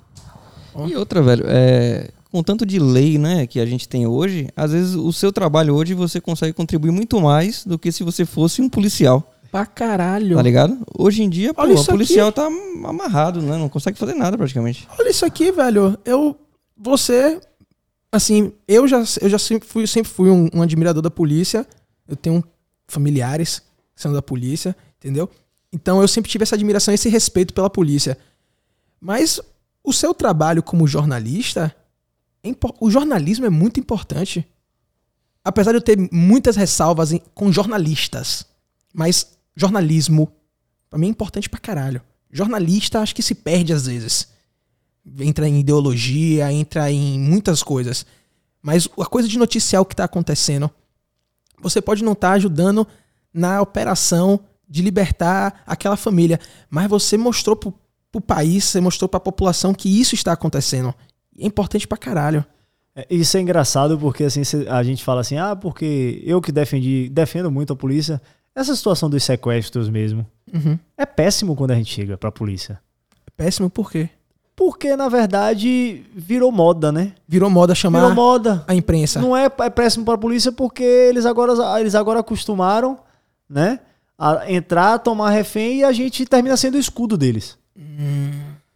[0.88, 4.72] E outra, velho, é, com tanto de lei, né, que a gente tem hoje, às
[4.72, 8.62] vezes o seu trabalho hoje você consegue contribuir muito mais do que se você fosse
[8.62, 10.36] um policial, Pra caralho.
[10.36, 10.78] tá ligado?
[10.96, 12.48] Hoje em dia, pô, o policial tá
[12.86, 14.88] amarrado, né, não consegue fazer nada praticamente.
[15.00, 15.98] Olha isso aqui, velho.
[16.06, 16.36] Eu.
[16.80, 17.40] Você.
[18.12, 21.68] Assim, eu já, eu já sempre fui, sempre fui um, um admirador da polícia.
[22.08, 22.44] Eu tenho
[22.88, 23.62] familiares
[23.96, 25.30] são da polícia, entendeu?
[25.74, 28.18] Então eu sempre tive essa admiração, esse respeito pela polícia.
[29.02, 29.40] Mas
[29.84, 31.76] o seu trabalho como jornalista.
[32.44, 34.48] é O jornalismo é muito importante.
[35.44, 38.46] Apesar de eu ter muitas ressalvas em- com jornalistas.
[38.94, 40.32] Mas jornalismo,
[40.90, 42.02] pra mim, é importante pra caralho.
[42.32, 44.28] Jornalista, acho que se perde às vezes.
[45.20, 48.06] Entra em ideologia, entra em muitas coisas.
[48.62, 50.70] Mas a coisa de noticiar o que tá acontecendo,
[51.62, 52.86] você pode não estar ajudando
[53.34, 56.40] na operação de libertar aquela família,
[56.70, 57.74] mas você mostrou pro,
[58.12, 60.94] pro país, você mostrou pra população que isso está acontecendo.
[61.36, 62.44] E é importante pra caralho.
[62.96, 67.10] É, Isso é engraçado porque assim a gente fala assim, ah, porque eu que defendi,
[67.10, 68.20] defendo muito a polícia.
[68.56, 70.80] Essa situação dos sequestros mesmo Uhum.
[70.98, 72.80] é péssimo quando a gente chega pra polícia.
[73.26, 74.10] É péssimo por quê?
[74.58, 77.14] Porque na verdade virou moda, né?
[77.26, 78.66] Virou moda chamar Virou moda.
[78.68, 79.22] a imprensa.
[79.22, 82.98] Não é, é péssimo para a polícia porque eles agora, eles agora acostumaram,
[83.50, 83.80] né?
[84.18, 87.58] a entrar, tomar refém e a gente termina sendo o escudo deles.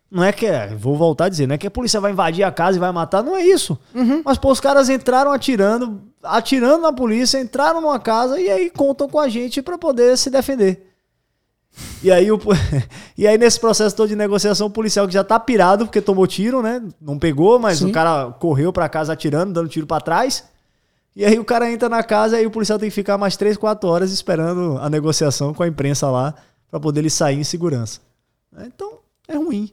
[0.09, 2.43] Não é que é, vou voltar a dizer, não é que a polícia vai invadir
[2.43, 3.79] a casa e vai matar, não é isso.
[4.23, 9.09] Mas, pô, os caras entraram atirando, atirando na polícia, entraram numa casa e aí contam
[9.09, 10.90] com a gente pra poder se defender.
[12.03, 12.39] E aí, o,
[13.17, 16.27] e aí, nesse processo todo de negociação, o policial que já tá pirado porque tomou
[16.27, 16.81] tiro, né?
[16.99, 17.89] Não pegou, mas Sim.
[17.89, 20.43] o cara correu pra casa atirando, dando tiro pra trás.
[21.15, 23.57] E aí o cara entra na casa e o policial tem que ficar mais 3,
[23.57, 26.33] 4 horas esperando a negociação com a imprensa lá
[26.69, 27.99] pra poder ele sair em segurança.
[28.65, 29.69] Então, é ruim.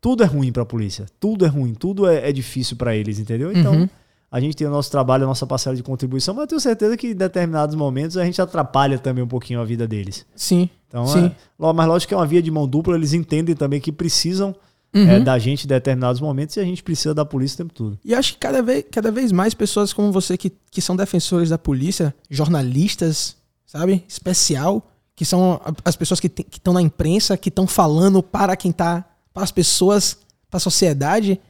[0.00, 1.06] Tudo é ruim pra polícia.
[1.20, 1.74] Tudo é ruim.
[1.74, 3.52] Tudo é, é difícil pra eles, entendeu?
[3.52, 3.88] Então, Uhum.
[4.32, 6.96] A gente tem o nosso trabalho, a nossa parcela de contribuição, mas eu tenho certeza
[6.96, 10.24] que em determinados momentos a gente atrapalha também um pouquinho a vida deles.
[10.34, 10.70] Sim.
[10.88, 11.26] Então, Sim.
[11.26, 14.56] é, mas lógico que é uma via de mão dupla, eles entendem também que precisam
[14.94, 15.08] Uhum.
[15.08, 17.98] é, da gente em determinados momentos e a gente precisa da polícia o tempo todo.
[18.04, 21.48] E acho que cada vez, cada vez mais pessoas como você que, que são defensores
[21.48, 23.34] da polícia, jornalistas,
[23.64, 24.04] sabe?
[24.06, 24.86] Especial,
[25.16, 29.02] que são as pessoas que estão na imprensa, que estão falando para quem tá,
[29.32, 30.18] para as pessoas,
[30.50, 31.40] para a sociedade.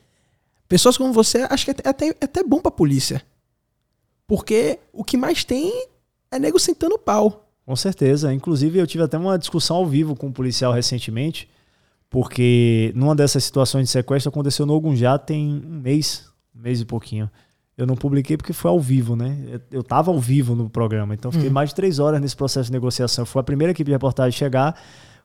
[0.73, 3.23] Pessoas como você, acho que é até, é até bom pra polícia.
[4.27, 5.71] Porque o que mais tem
[6.31, 7.47] é nego sentando pau.
[7.67, 8.33] Com certeza.
[8.33, 11.47] Inclusive, eu tive até uma discussão ao vivo com um policial recentemente,
[12.09, 16.27] porque numa dessas situações de sequestro aconteceu no Ogunjá tem um mês,
[16.57, 17.31] um mês e pouquinho.
[17.77, 19.37] Eu não publiquei porque foi ao vivo, né?
[19.51, 21.53] Eu- Eu tava ao vivo no programa, então fiquei Uhum.
[21.55, 23.27] mais de três horas nesse processo de negociação.
[23.27, 24.83] Foi a primeira equipe de reportagem a chegar.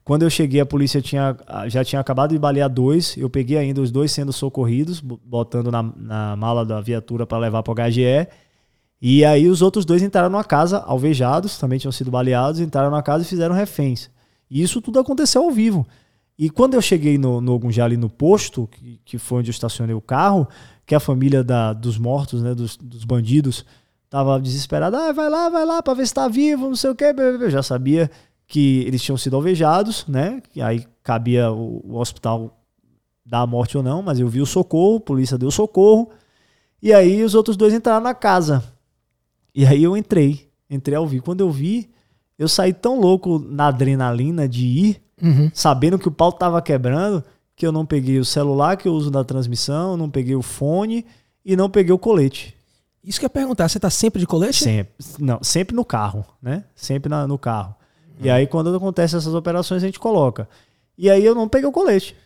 [0.08, 1.36] Quando eu cheguei, a polícia tinha,
[1.66, 3.14] já tinha acabado de balear dois.
[3.18, 7.36] Eu peguei ainda os dois sendo socorridos, bo- botando na, na mala da viatura para
[7.36, 8.26] levar para o HGE.
[9.02, 13.02] E aí os outros dois entraram numa casa, alvejados, também tinham sido baleados, entraram na
[13.02, 14.08] casa e fizeram reféns.
[14.50, 15.86] E isso tudo aconteceu ao vivo.
[16.38, 19.52] E quando eu cheguei no, no Ogunjá, ali no posto, que, que foi onde eu
[19.52, 20.48] estacionei o carro,
[20.86, 23.62] que a família da- dos mortos, né, dos, dos bandidos,
[24.08, 24.96] tava desesperada.
[25.10, 27.12] Ah, vai lá, vai lá, pra ver se tá vivo, não sei o quê.
[27.14, 28.10] Eu já sabia
[28.48, 30.42] que eles tinham sido alvejados, né?
[30.56, 32.58] E aí cabia o, o hospital
[33.24, 36.08] dar a morte ou não, mas eu vi o socorro, a polícia deu socorro.
[36.82, 38.64] E aí os outros dois entraram na casa.
[39.54, 41.24] E aí eu entrei, entrei ao vivo.
[41.24, 41.90] Quando eu vi,
[42.38, 45.50] eu saí tão louco na adrenalina de ir, Uhum.
[45.52, 47.24] sabendo que o pau tava quebrando,
[47.56, 51.04] que eu não peguei o celular que eu uso na transmissão, não peguei o fone
[51.44, 52.54] e não peguei o colete.
[53.02, 54.62] Isso que eu ia perguntar, você tá sempre de colete?
[54.62, 56.62] Sempre, não, sempre no carro, né?
[56.76, 57.74] Sempre na- no carro.
[58.20, 60.48] E aí quando acontecem essas operações a gente coloca.
[60.96, 62.16] E aí eu não peguei o colete.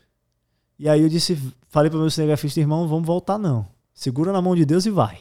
[0.79, 1.39] E aí eu disse,
[1.69, 3.67] falei pro meu cinegrafista, irmão, vamos voltar não.
[3.95, 5.19] Segura na mão de Deus e vai.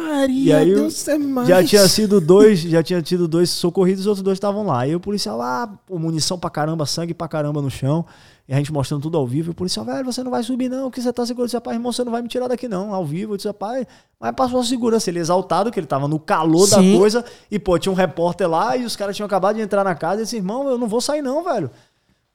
[0.00, 1.48] Maria, E aí eu- Deus é mais.
[1.48, 4.86] Já tinha sido dois, já tinha tido dois socorridos, os outros dois estavam lá.
[4.86, 8.04] E o policial lá, pô, munição pra caramba, sangue pra caramba no chão.
[8.46, 9.50] E a gente mostrando tudo ao vivo.
[9.50, 11.44] E o policial, velho, você não vai subir não, que você tá segurando.
[11.44, 13.32] Eu disse, rapaz, irmão, você não vai me tirar daqui não, ao vivo.
[13.32, 13.86] Eu disse, rapaz,
[14.20, 15.08] mas passou a segurança.
[15.08, 16.92] Ele exaltado, que ele tava no calor Sim.
[16.92, 17.24] da coisa.
[17.50, 20.20] E, pô, tinha um repórter lá e os caras tinham acabado de entrar na casa.
[20.20, 21.70] E disse, irmão, eu não vou sair não, velho.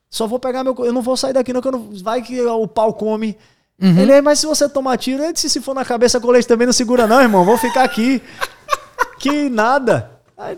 [0.09, 0.75] Só vou pegar meu...
[0.79, 1.89] Eu não vou sair daqui não, que eu não...
[2.01, 3.37] vai que o pau come.
[3.81, 6.65] Ele, "É, mas se você tomar tiro, ele disse, se for na cabeça, colete também
[6.67, 7.45] não segura não, irmão.
[7.45, 8.21] Vou ficar aqui.
[9.19, 10.11] que nada.
[10.37, 10.57] Aí,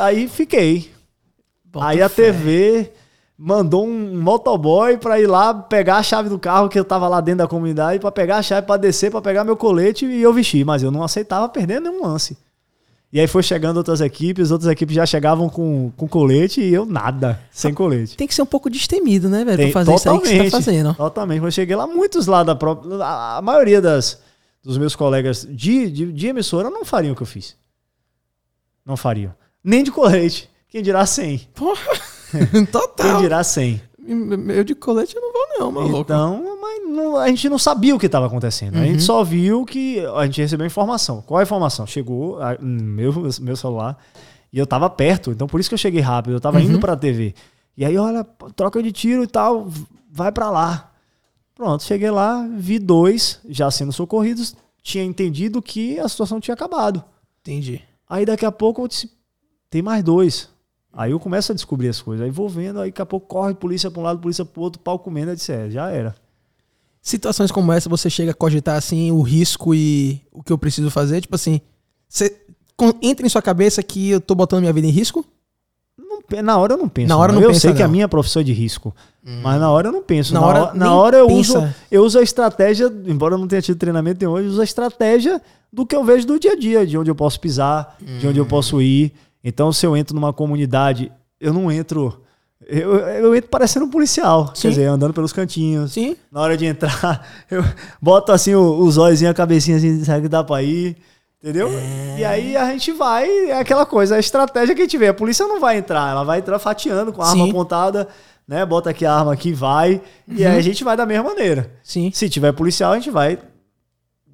[0.00, 0.92] aí fiquei.
[1.64, 2.32] Bota aí a fé.
[2.32, 2.92] TV
[3.44, 7.20] mandou um motoboy pra ir lá pegar a chave do carro que eu tava lá
[7.20, 10.32] dentro da comunidade pra pegar a chave pra descer, pra pegar meu colete e eu
[10.32, 12.36] vestir, mas eu não aceitava perder nenhum lance.
[13.12, 16.86] E aí foi chegando outras equipes, outras equipes já chegavam com, com colete e eu
[16.86, 18.16] nada, sem colete.
[18.16, 19.58] Tem que ser um pouco destemido, né, velho?
[19.58, 20.94] Tem- pra fazer isso aí que você tá fazendo.
[20.94, 21.42] Totalmente.
[21.44, 22.96] Eu cheguei lá, muitos lá da própria.
[23.04, 24.18] A, a maioria das,
[24.62, 27.54] dos meus colegas de, de, de emissora não fariam o que eu fiz.
[28.84, 29.34] Não fariam.
[29.62, 30.48] Nem de colete.
[30.68, 31.48] Quem dirá 100?
[31.54, 31.82] Porra,
[32.50, 33.20] Quem total.
[33.20, 33.78] dirá 100?
[34.04, 35.98] Eu de colete eu não vou não, maluco.
[36.00, 38.74] Então, mas não- a gente não sabia o que estava acontecendo.
[38.76, 38.86] A Uhum.
[38.86, 41.22] gente só viu que a gente recebeu informação.
[41.22, 41.86] Qual a informação?
[41.86, 43.96] Chegou a- meu, meu celular
[44.52, 46.32] e eu tava perto, então por isso que eu cheguei rápido.
[46.34, 46.64] Eu tava Uhum.
[46.64, 47.34] indo pra TV.
[47.76, 48.24] E aí, olha,
[48.56, 49.68] troca de tiro e tal,
[50.10, 50.90] vai pra lá.
[51.54, 57.04] Pronto, cheguei lá, vi dois já sendo socorridos, tinha entendido que a situação tinha acabado.
[57.40, 57.80] Entendi.
[58.08, 59.10] Aí daqui a pouco eu disse,
[59.70, 60.48] tem mais dois.
[60.92, 62.24] Aí eu começo a descobrir as coisas.
[62.24, 64.80] Aí vou vendo, aí daqui a pouco corre polícia pra um lado, polícia pro outro,
[64.80, 65.30] pau comendo.
[65.30, 66.14] Eu disse, é, já era.
[67.00, 70.90] Situações como essa, você chega a cogitar assim o risco e o que eu preciso
[70.90, 71.20] fazer?
[71.20, 71.60] Tipo assim,
[72.08, 72.36] você
[73.00, 75.24] entra em sua cabeça que eu tô botando minha vida em risco?
[75.98, 77.08] Não na hora eu não penso.
[77.08, 77.40] Na hora não.
[77.40, 77.92] não eu pensa, sei que a não.
[77.92, 78.94] minha profissão é de risco.
[79.22, 80.32] Mas na hora eu não penso.
[80.32, 81.58] Na Na, hora na hora eu pensa.
[81.58, 84.60] uso, eu uso a estratégia, embora eu não tenha tido treinamento nenhum hoje, eu uso
[84.60, 85.40] a estratégia
[85.72, 88.38] do que eu vejo do dia a dia, de onde eu posso pisar, de onde
[88.38, 89.12] eu posso ir.
[89.44, 91.10] Então, se eu entro numa comunidade,
[91.40, 92.22] eu não entro.
[92.64, 94.52] Eu, eu entro parecendo um policial.
[94.54, 94.62] Sim.
[94.62, 95.92] Quer dizer, andando pelos cantinhos.
[95.92, 96.16] Sim.
[96.30, 97.64] Na hora de entrar, eu
[98.00, 100.96] boto assim os olhos, a cabecinha assim, será que dá pra ir?
[101.42, 101.68] Entendeu?
[102.16, 105.08] E aí a gente vai, é aquela coisa, a estratégia que a gente vê.
[105.08, 107.50] A polícia não vai entrar, ela vai entrar fatiando com a arma Sim.
[107.50, 108.06] apontada,
[108.46, 108.64] né?
[108.64, 110.00] Bota aqui a arma aqui, vai.
[110.28, 111.72] E aí a gente vai da mesma maneira.
[111.82, 112.12] Sim.
[112.14, 113.40] Se tiver policial, a gente vai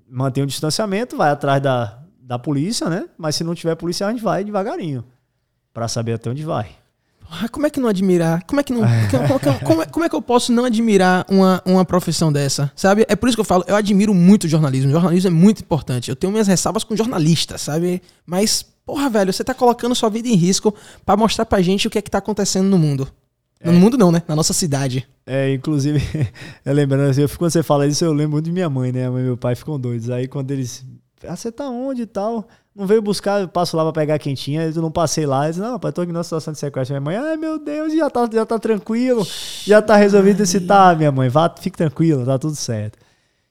[0.06, 1.97] manter um distanciamento, vai atrás da,
[2.28, 3.06] da polícia, né?
[3.16, 5.02] Mas se não tiver policial, a gente vai devagarinho.
[5.72, 6.68] Pra saber até onde vai.
[7.30, 8.42] Ah, como é que não admirar?
[8.44, 8.82] Como é que não.
[9.10, 12.70] como, como- é, como é que eu posso não admirar uma, uma profissão dessa?
[12.76, 13.06] Sabe?
[13.09, 14.88] É por isso que eu falo, eu admiro muito o jornalismo.
[14.90, 16.10] O jornalismo é muito importante.
[16.10, 18.02] Eu tenho minhas ressalvas com jornalistas, sabe?
[18.26, 20.74] Mas, porra, velho, você tá colocando sua vida em risco
[21.05, 23.09] pra mostrar pra gente o que é que tá acontecendo no mundo.
[23.62, 24.22] No mundo não, né?
[24.28, 25.06] Na nossa cidade.
[25.26, 26.00] É, inclusive,
[26.64, 29.06] eu lembrando assim, eu, quando você fala isso, eu lembro muito de minha mãe, né?
[29.06, 30.09] A mãe e meu pai ficam doidos.
[30.10, 30.84] Aí quando eles.
[31.26, 32.46] Ah, você tá onde e tal?
[32.74, 35.46] Não veio buscar, eu passo lá pra pegar a quentinha, eu não passei lá.
[35.46, 36.94] Eles, não, pai, tô aqui numa situação de sequestro.
[36.94, 39.26] Minha mãe, ai meu Deus, já tá, já tá tranquilo,
[39.64, 42.98] já tá resolvido esse tá, minha mãe, vá, fique tranquilo, tá tudo certo.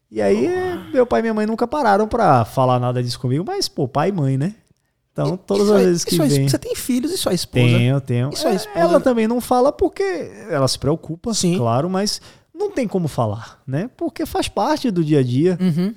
[0.10, 0.48] E aí,
[0.94, 4.10] meu pai e minha mãe nunca pararam pra falar nada disso comigo, mas, pô, pai
[4.10, 4.56] e mãe, né?
[5.12, 6.48] Então, todas E as vezes que vem.
[6.48, 7.66] Você tem filhos e sua esposa?
[7.66, 8.30] Tenho, tenho.
[8.32, 8.80] E sua É, esposa?
[8.80, 10.04] Ela também não fala porque
[10.50, 11.58] ela se preocupa, Sim.
[11.58, 12.22] claro, mas
[12.56, 13.90] não tem como falar, né?
[13.98, 15.58] Porque faz parte do dia a dia.
[15.60, 15.94] Uhum.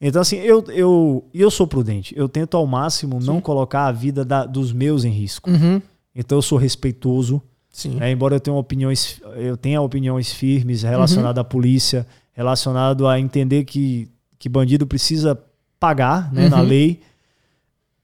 [0.00, 2.14] Então, assim, eu, eu, eu sou prudente.
[2.16, 5.50] Eu tento ao máximo não colocar a vida da- dos meus em risco.
[5.50, 5.80] Uhum.
[6.14, 7.42] Então, eu sou respeitoso.
[7.70, 7.90] Sim.
[7.96, 8.10] né?
[8.10, 14.08] Embora eu tenha opiniões, eu tenha opiniões firmes relacionadas à polícia, relacionado a entender que,
[14.38, 15.38] que bandido precisa
[15.78, 16.66] pagar né, na Uhum.
[16.66, 17.00] lei,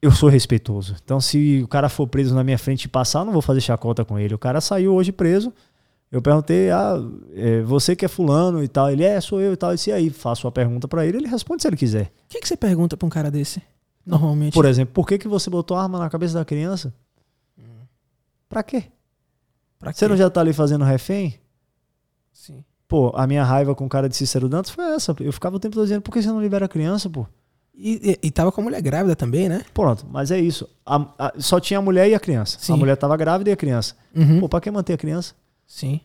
[0.01, 0.95] eu sou respeitoso.
[1.03, 3.61] Então, se o cara for preso na minha frente e passar, eu não vou fazer
[3.61, 4.35] chacota com ele.
[4.35, 5.53] O cara saiu hoje preso.
[6.11, 6.97] Eu perguntei, ah,
[7.35, 8.91] é, você que é fulano e tal.
[8.91, 9.73] Ele é, sou eu e tal.
[9.75, 12.13] E aí, faço a pergunta pra ele, ele responde se ele quiser.
[12.27, 13.61] O que, que você pergunta pra um cara desse?
[14.05, 14.55] Normalmente.
[14.55, 16.95] Por exemplo, por que, que você botou arma na cabeça da criança?
[18.49, 18.85] Pra quê?
[19.79, 20.09] Pra Você quê?
[20.09, 21.35] não já tá ali fazendo refém?
[22.33, 22.65] Sim.
[22.89, 25.15] Pô, a minha raiva com o cara de Cícero Dantas foi essa.
[25.21, 27.27] Eu ficava o tempo todo dizendo, por que você não libera a criança, pô?
[27.75, 29.63] E, e, e tava com a mulher grávida também, né?
[29.75, 30.69] Pronto, mas é isso.
[30.87, 32.57] A- a- só tinha a mulher e a criança.
[32.61, 32.73] Sim.
[32.73, 33.95] A mulher tava grávida e a criança.
[34.15, 34.41] Uhum.
[34.41, 35.35] Pô, pra que manter a criança?
[35.67, 36.01] Sim.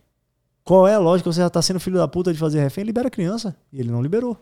[0.64, 1.32] Qual é a lógica?
[1.32, 2.84] Você já tá sendo filho da puta de fazer refém?
[2.84, 3.56] Libera a criança.
[3.72, 4.38] E ele não liberou.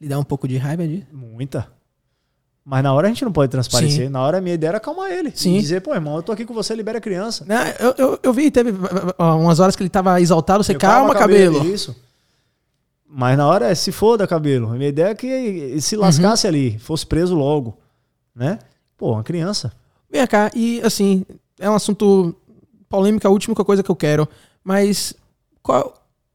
[0.00, 1.06] Lhe dá um pouco de raiva de.
[1.12, 1.68] Muita.
[2.64, 4.06] Mas na hora a gente não pode transparecer.
[4.06, 4.12] Sim.
[4.12, 5.32] Na hora a minha ideia era acalmar ele.
[5.34, 5.56] Sim.
[5.56, 7.44] E dizer, pô, irmão, eu tô aqui com você, libera a criança.
[7.46, 8.72] Não, eu, eu, eu vi, teve
[9.18, 11.64] ó, umas horas que ele tava exaltado, você Eu, calma, cabelo.
[11.66, 11.94] Isso.
[13.06, 14.70] Mas na hora é se foda, cabelo.
[14.70, 17.76] A minha ideia é que ele se lascasse ali, fosse preso logo.
[18.34, 18.58] Né?
[18.96, 19.72] Pô, uma criança.
[20.10, 21.24] Vem cá, e assim,
[21.58, 22.34] é um assunto
[22.92, 24.28] polêmico, a última coisa que eu quero,
[24.62, 25.14] mas
[25.62, 25.94] qual,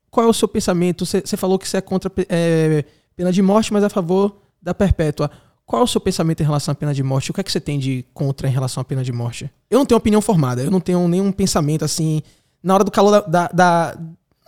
[0.10, 1.06] qual é o seu pensamento?
[1.06, 2.84] Você falou que você é contra é,
[3.16, 5.30] pena de morte, mas é a favor da perpétua.
[5.66, 7.30] Qual é o seu pensamento em relação à pena de morte?
[7.30, 9.52] O que é que você tem de contra em relação à pena de morte?
[9.70, 12.22] Eu não tenho opinião formada, eu não tenho nenhum pensamento assim.
[12.64, 13.22] Na hora do calor da.
[13.22, 13.98] da, da-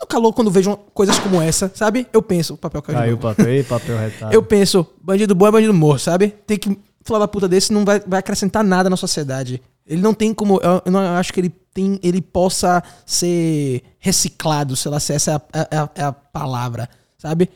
[0.02, 2.08] no calor, quando vejo coisas como essa, sabe?
[2.14, 2.98] Eu penso, papel caiu.
[3.00, 4.34] Caiu o papel, papel retado.
[4.34, 6.30] Eu penso, bandido bom é bandido morto, sabe?
[6.48, 6.80] Tem que.
[7.04, 9.62] Falar da puta desse não vai, vai acrescentar nada na sociedade.
[9.90, 10.62] Ele não tem como.
[10.62, 12.00] Eu, não acho que ele tem.
[12.04, 16.88] Ele possa ser reciclado, sei lá se essa é a, é a- é a palavra,
[17.18, 17.50] sabe?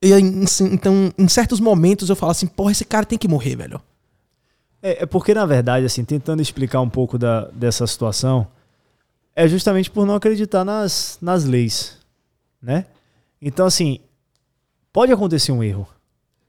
[0.00, 3.82] E, então, em certos momentos eu falo assim, porra, esse cara tem que morrer, velho.
[4.82, 8.46] É, é porque, na verdade, assim, tentando explicar um pouco da, dessa situação,
[9.36, 11.98] é justamente por não acreditar nas, nas leis,
[12.62, 12.86] né?
[13.42, 13.98] Então, assim,
[14.92, 15.86] pode acontecer um erro.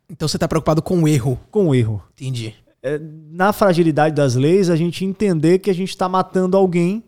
[0.10, 1.40] Então você tá preocupado com o erro.
[1.50, 2.02] Com o erro.
[2.14, 2.54] Entendi.
[2.84, 3.00] É,
[3.32, 7.04] na fragilidade das leis, a gente entender que a gente está matando alguém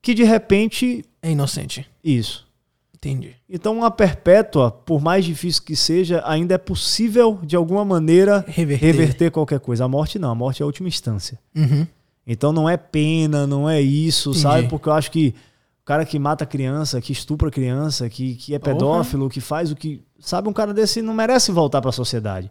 [0.00, 1.86] que, de repente, É inocente.
[2.02, 2.46] isso.
[2.94, 3.34] Entendi.
[3.48, 8.86] Então, uma perpétua, por mais difícil que seja, ainda é possível, de alguma maneira, Reverter.
[8.86, 9.84] reverter qualquer coisa.
[9.84, 11.38] A morte não, a morte é a última instância.
[11.54, 11.86] Uhum.
[12.26, 14.42] Então não é pena, não é isso, Entendi.
[14.42, 14.68] sabe?
[14.68, 15.34] Porque eu acho que
[15.82, 19.76] o cara que mata criança, que estupra criança, que, que é pedófilo, que faz o
[19.76, 20.02] que.
[20.18, 22.50] Sabe, um cara desse não merece voltar para a sociedade.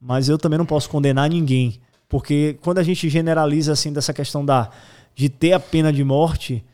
[0.00, 1.80] Mas eu também não posso condenar ninguém.
[2.08, 4.70] Porque quando a gente generaliza assim dessa questão da,
[5.14, 6.64] de ter a pena de morte,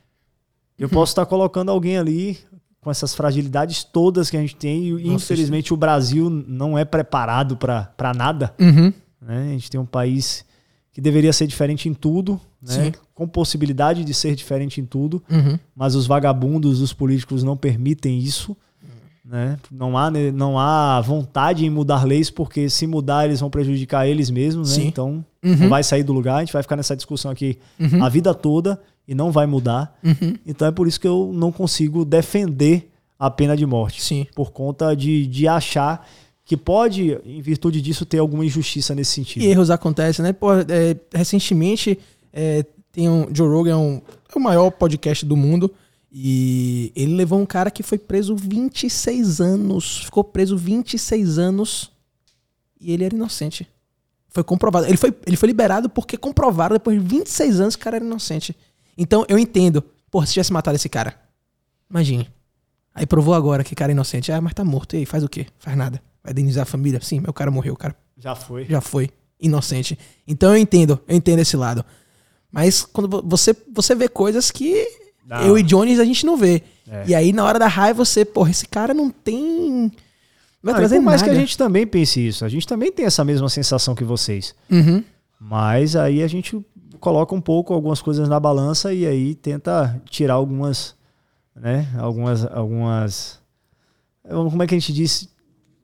[0.78, 2.38] eu posso estar colocando alguém ali
[2.80, 4.88] com essas fragilidades todas que a gente tem.
[4.88, 8.92] E Nossa, infelizmente o Brasil não é preparado para nada Uhum.
[9.20, 9.48] né?
[9.48, 10.44] A gente tem um país
[10.92, 12.92] que deveria ser diferente em tudo, né?
[13.14, 15.58] Com possibilidade de ser diferente em tudo, Uhum.
[15.74, 18.56] mas os vagabundos dos políticos não permitem isso.
[19.24, 19.56] Né?
[19.70, 24.28] Não, há, não há vontade em mudar leis, porque se mudar eles vão prejudicar eles
[24.30, 24.76] mesmos.
[24.76, 24.84] Né?
[24.84, 25.56] Então Uhum.
[25.56, 28.04] não vai sair do lugar, a gente vai ficar nessa discussão aqui Uhum.
[28.04, 28.78] a vida toda
[29.08, 29.98] e não vai mudar.
[30.04, 30.34] Uhum.
[30.46, 34.26] Então é por isso que eu não consigo defender a pena de morte Sim.
[34.34, 36.06] por conta de, de achar
[36.44, 39.42] que pode, em virtude disso, ter alguma injustiça nesse sentido.
[39.42, 40.32] E erros acontecem, né?
[40.34, 41.98] Pô, é, recentemente
[42.32, 44.02] é, tem um Joe Rogan, é um-
[44.34, 45.70] é o maior podcast do mundo.
[46.16, 50.04] E ele levou um cara que foi preso 26 anos.
[50.04, 51.90] Ficou preso 26 anos.
[52.80, 53.66] E ele era inocente.
[54.28, 54.86] Foi comprovado.
[54.86, 58.04] Ele foi, ele foi liberado porque comprovaram depois de 26 anos que o cara era
[58.04, 58.56] inocente.
[58.96, 59.82] Então eu entendo.
[60.08, 61.18] Porra, se tivesse matado esse cara.
[61.90, 62.30] Imagine.
[62.94, 64.30] Aí provou agora que o cara é inocente.
[64.30, 64.94] Ah, mas tá morto.
[64.94, 65.46] E aí, faz o quê?
[65.58, 66.00] Faz nada.
[66.22, 67.00] Vai indenizar a família?
[67.02, 67.74] Sim, meu cara morreu.
[67.76, 68.66] Cara Já foi.
[68.66, 69.10] já foi
[69.40, 69.98] inocente.
[70.28, 71.84] Então eu entendo, eu entendo esse lado.
[72.52, 74.86] Mas quando vo- você, você vê coisas que
[75.26, 75.42] Não.
[75.42, 76.62] eu e Jones a gente não vê.
[76.88, 77.04] É.
[77.08, 79.90] E aí na hora da raiva você, porra, esse cara não tem.
[80.62, 81.32] Não vai e trazer por mais nada.
[81.32, 84.54] que a gente também pense isso, a gente também tem essa mesma sensação que vocês.
[84.70, 85.02] Uhum.
[85.40, 86.58] Mas aí a gente
[87.00, 90.94] coloca um pouco algumas coisas na balança e aí tenta tirar algumas,
[91.54, 91.86] né?
[91.98, 93.38] Algumas, algumas.
[94.26, 95.28] Como é que a gente diz?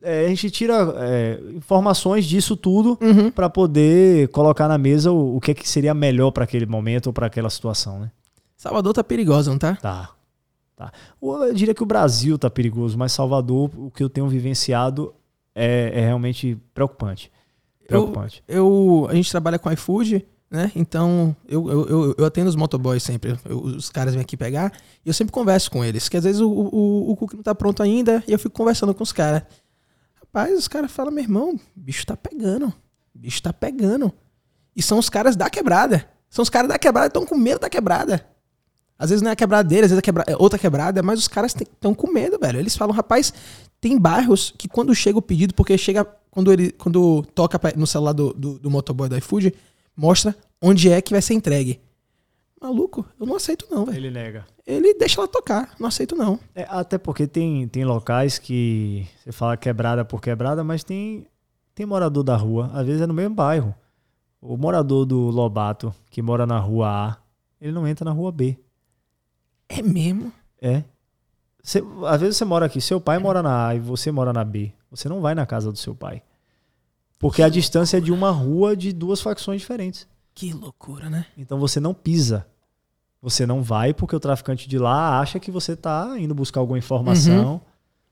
[0.03, 3.31] É, a gente tira é, informações disso tudo Uhum.
[3.31, 7.09] para poder colocar na mesa o, o que, é que seria melhor para aquele momento
[7.09, 8.11] ou para aquela situação, né?
[8.61, 9.77] Salvador tá perigosa, não tá?
[9.77, 10.11] Tá.
[10.77, 10.93] tá.
[11.23, 15.15] Eu diria que o Brasil tá perigoso, mas Salvador, o que eu tenho vivenciado
[15.55, 17.33] é, é realmente preocupante.
[17.89, 18.45] Preocupante.
[18.47, 20.71] Eu, a gente trabalha com iFood, né?
[20.77, 23.35] Então eu, eu, eu, eu atendo os motoboys sempre.
[23.47, 24.71] Eu- os caras vêm aqui pegar
[25.07, 26.07] e eu sempre converso com eles.
[26.11, 28.95] Que às vezes o, o, o cookie não tá pronto ainda e eu fico conversando
[28.95, 29.43] com os caras.
[30.21, 32.71] Rapaz, os caras falam, meu irmão, bicho tá pegando.
[33.15, 34.13] Bicho tá pegando.
[34.77, 36.07] E são os caras da quebrada.
[36.29, 38.29] São os caras da quebrada que estão com medo da quebrada.
[39.03, 41.19] Às vezes não é a quebrada deles, às vezes é, quebra- é outra quebrada, mas
[41.19, 42.59] os caras estão com medo, velho.
[42.59, 43.33] Eles falam, rapaz,
[43.81, 48.13] tem bairros que quando chega o pedido, porque chega quando ele quando toca no celular
[48.13, 49.55] do, do, do motoboy do iFood,
[49.97, 51.81] mostra onde é que vai ser entregue.
[52.61, 53.97] Maluco, eu não aceito não, velho.
[53.97, 54.47] Ele nega.
[54.67, 56.39] Ele deixa ela tocar, não aceito não.
[56.55, 61.27] É, até porque tem, tem locais que você fala quebrada por quebrada, mas tem,
[61.75, 63.75] tem morador da rua, às vezes é no mesmo bairro.
[64.43, 67.17] O morador do Lobato, que mora na rua A,
[67.61, 68.59] ele não entra na rua B.
[69.71, 70.33] É mesmo?
[70.61, 70.83] É.
[71.63, 74.43] Você- às vezes você mora aqui, seu pai mora na A e você mora na
[74.45, 74.73] B.
[74.91, 76.23] Você não vai na casa do seu pai.
[77.19, 80.09] Porque a distância é de uma rua de duas facções diferentes.
[80.35, 81.27] Que loucura, né?
[81.37, 82.47] Então você não pisa.
[83.23, 86.79] Você não vai porque o traficante de lá acha que você tá indo buscar alguma
[86.79, 87.61] informação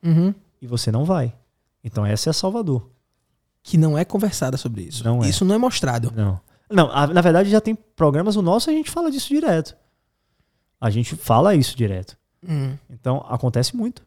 [0.05, 0.35] Uhum.
[0.61, 1.35] e você não vai.
[1.83, 2.91] Então essa é Salvador.
[3.63, 5.03] Que não é conversada sobre isso.
[5.03, 5.29] Não é.
[5.29, 6.13] Isso não é mostrado.
[6.15, 6.39] Não.
[6.71, 9.75] Não, a- na verdade já tem programas, o nosso a gente fala disso direto.
[10.81, 12.17] A gente fala isso direto.
[12.47, 12.77] Hum.
[12.89, 14.07] Então acontece muito.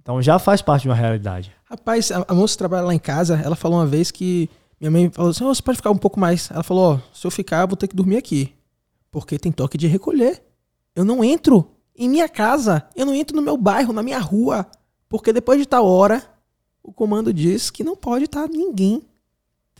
[0.00, 1.52] Então já faz parte de uma realidade.
[1.64, 4.48] Rapaz, a, a moça que trabalha lá em casa, ela falou uma vez que
[4.80, 6.50] minha mãe falou assim: "Ô, você pode ficar um pouco mais.
[6.50, 8.54] Ela falou: Ó, se eu ficar, eu vou ter que dormir aqui.
[9.10, 10.42] Porque tem toque de recolher.
[10.94, 14.66] Eu não entro em minha casa, eu não entro no meu bairro, na minha rua.
[15.08, 16.22] Porque depois de tal hora,
[16.82, 19.02] o comando diz que não pode estar ninguém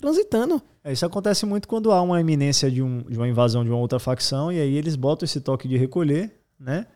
[0.00, 0.60] transitando.
[0.82, 3.78] É, Isso acontece muito quando há uma iminência de, um- de uma invasão de uma
[3.78, 6.86] outra facção e aí eles botam esse toque de recolher, né?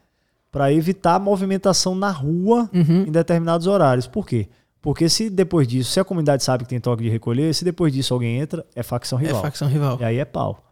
[0.50, 3.02] Pra evitar movimentação na rua Uhum.
[3.06, 4.06] em determinados horários.
[4.06, 4.48] Por quê?
[4.80, 7.92] Porque se depois disso, se a comunidade sabe que tem toque de recolher, se depois
[7.92, 9.42] disso alguém entra, é facção É rival.
[9.42, 9.98] facção rival.
[10.00, 10.62] E aí é pau.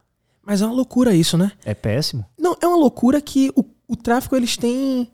[0.45, 1.53] Mas é uma loucura isso, né?
[1.65, 2.25] É péssimo.
[2.39, 5.11] Não, é uma loucura que o, o tráfico eles têm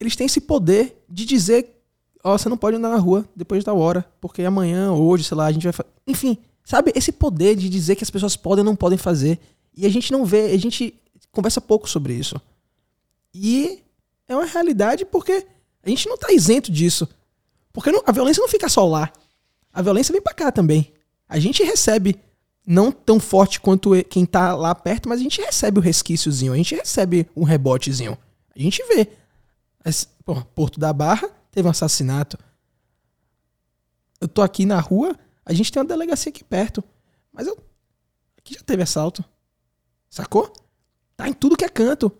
[0.00, 1.75] eles têm esse poder de dizer,
[2.26, 5.36] ó, você não pode andar na rua depois de tal hora, porque amanhã, hoje, sei
[5.36, 8.60] lá, a gente vai, fa- enfim, sabe esse poder de dizer que as pessoas podem
[8.62, 9.38] ou não podem fazer.
[9.76, 10.94] E a gente não vê, a gente
[11.32, 12.40] conversa pouco sobre isso.
[13.34, 13.82] E
[14.28, 15.46] é uma realidade porque
[15.82, 17.08] a gente não tá isento disso.
[17.72, 19.12] Porque não- a violência não fica só lá.
[19.72, 20.92] A violência vem pra cá também.
[21.28, 22.18] A gente recebe
[22.66, 26.56] não tão forte quanto quem tá lá perto, mas a gente recebe o resquíciozinho, a
[26.56, 28.16] gente recebe um rebotezinho.
[28.54, 29.06] A gente vê.
[29.84, 32.38] Mas, pô, Porto da Barra teve um assassinato.
[34.20, 36.84] Eu tô aqui na rua, a gente tem uma delegacia aqui perto.
[37.32, 37.56] Mas eu.
[38.36, 39.24] Aqui já teve assalto.
[40.10, 40.52] Sacou?
[41.16, 42.12] Tá em tudo que é canto.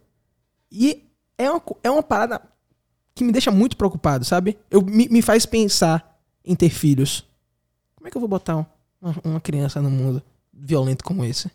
[0.72, 1.04] E
[1.36, 2.40] é uma, é uma parada
[3.14, 4.58] que me deixa muito preocupado, sabe?
[4.70, 7.22] Eu, me, me faz pensar em ter filhos.
[7.94, 8.66] Como é que eu vou botar um-
[9.00, 10.22] uma, uma criança no mundo
[10.52, 11.50] violento como esse?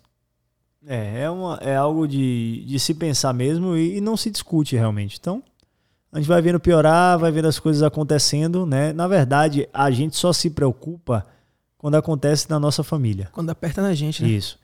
[0.85, 4.75] É, é, uma, é algo de, de se pensar mesmo e, e não se discute
[4.75, 5.17] realmente.
[5.19, 5.43] Então,
[6.11, 8.91] a gente vai vendo piorar, vai vendo as coisas acontecendo, né?
[8.93, 11.25] Na verdade, a gente só se preocupa
[11.77, 13.29] quando acontece na nossa família.
[13.31, 14.29] Quando aperta na gente, né?
[14.29, 14.59] Isso.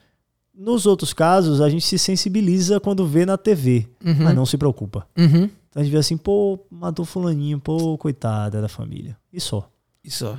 [0.53, 4.15] Nos outros casos, a gente se sensibiliza quando vê na TV, Uhum.
[4.23, 5.07] mas não se preocupa.
[5.17, 5.43] Uhum.
[5.69, 9.15] Então a gente vê assim, pô, matou fulaninho, pô, coitada da família.
[9.31, 9.69] E só.
[10.03, 10.25] Isso.
[10.27, 10.35] ó.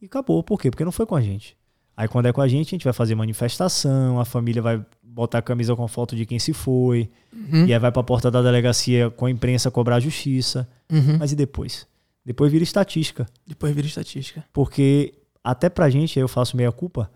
[0.00, 0.42] E acabou.
[0.42, 0.70] Por quê?
[0.70, 1.56] Porque não foi com a gente.
[1.96, 4.84] Aí quando é com a gente, a gente vai fazer manifestação, a família vai
[5.14, 7.66] botar a camisa com foto de quem se foi, Uhum.
[7.66, 10.68] e aí vai pra porta da delegacia com a imprensa cobrar a justiça.
[10.90, 11.18] Uhum.
[11.18, 11.86] Mas e depois?
[12.24, 13.26] Depois vira estatística.
[13.46, 14.44] Depois vira estatística.
[14.52, 17.10] Porque até pra gente, aí eu faço meia culpa,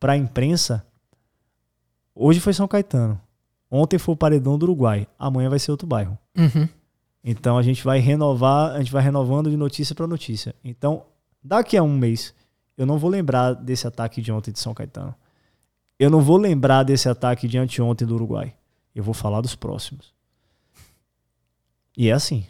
[0.00, 0.84] pra imprensa,
[2.14, 3.20] hoje foi São Caetano.
[3.70, 5.06] Ontem foi o Paredão do Uruguai.
[5.18, 6.18] Amanhã vai ser outro bairro.
[6.36, 6.68] Uhum.
[7.22, 10.54] Então a gente vai renovar, a gente vai renovando de notícia para notícia.
[10.64, 11.04] Então,
[11.42, 12.34] daqui a um mês,
[12.76, 15.14] eu não vou lembrar desse ataque de ontem de São Caetano.
[15.98, 18.54] Eu não vou lembrar desse ataque de anteontem do Uruguai.
[18.94, 20.12] Eu vou falar dos próximos.
[21.96, 22.46] E é assim.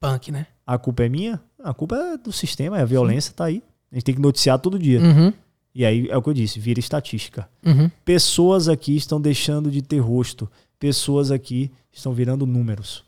[0.00, 0.46] Punk, né?
[0.66, 1.40] A culpa é minha?
[1.62, 3.62] A culpa é do sistema, é a violência, tá aí.
[3.90, 5.00] A gente tem que noticiar todo dia.
[5.00, 5.32] Uhum.
[5.74, 7.48] E aí é o que eu disse, vira estatística.
[7.64, 7.88] Uhum.
[8.04, 10.50] Pessoas aqui estão deixando de ter rosto.
[10.78, 13.04] Pessoas aqui estão virando números.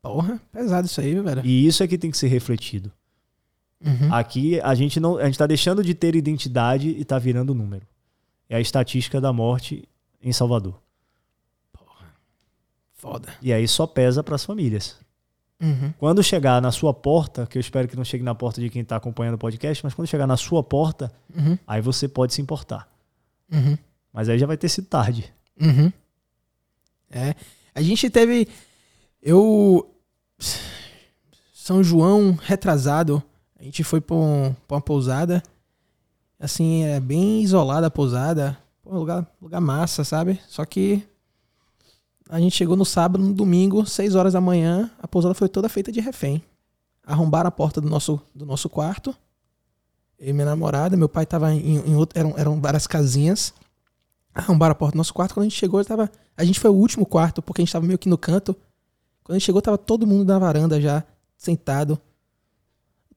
[0.00, 1.44] Porra, pesado isso aí, velho.
[1.44, 2.92] E isso é que tem que ser refletido.
[3.84, 4.14] Uhum.
[4.14, 7.86] Aqui a gente não, a gente tá deixando de ter identidade e tá virando número.
[8.48, 9.88] É a estatística da morte
[10.22, 10.80] em Salvador.
[12.94, 13.32] Foda.
[13.40, 14.96] E aí só pesa para as famílias.
[15.60, 15.92] Uhum.
[15.98, 18.82] Quando chegar na sua porta, que eu espero que não chegue na porta de quem
[18.82, 21.56] está acompanhando o podcast, mas quando chegar na sua porta, Uhum.
[21.66, 22.88] aí você pode se importar.
[23.52, 23.76] Uhum.
[24.12, 25.32] Mas aí já vai ter sido tarde.
[25.60, 25.92] Uhum.
[27.10, 27.34] É.
[27.74, 28.48] A gente teve.
[29.22, 29.88] Eu.
[31.54, 33.22] São João retrasado.
[33.58, 35.42] A gente foi pra, um- pra uma pousada.
[36.38, 38.56] Assim, é bem isolada a pousada.
[38.82, 40.40] Pô, lugar, lugar massa, sabe?
[40.48, 41.02] Só que.
[42.30, 44.90] A gente chegou no sábado, no domingo, 6 horas da manhã.
[45.00, 46.42] A pousada foi toda feita de refém.
[47.02, 49.16] Arrombaram a porta do nosso, do nosso quarto.
[50.18, 52.18] Eu e minha namorada, meu pai tava em, em outro.
[52.18, 53.54] Eram, eram várias casinhas
[54.38, 55.34] arrombaram a porta do nosso quarto.
[55.34, 57.86] Quando a gente chegou, tava, a gente foi o último quarto, porque a gente tava
[57.86, 58.54] meio que no canto.
[59.24, 61.04] Quando a gente chegou, tava todo mundo na varanda já,
[61.36, 62.00] sentado.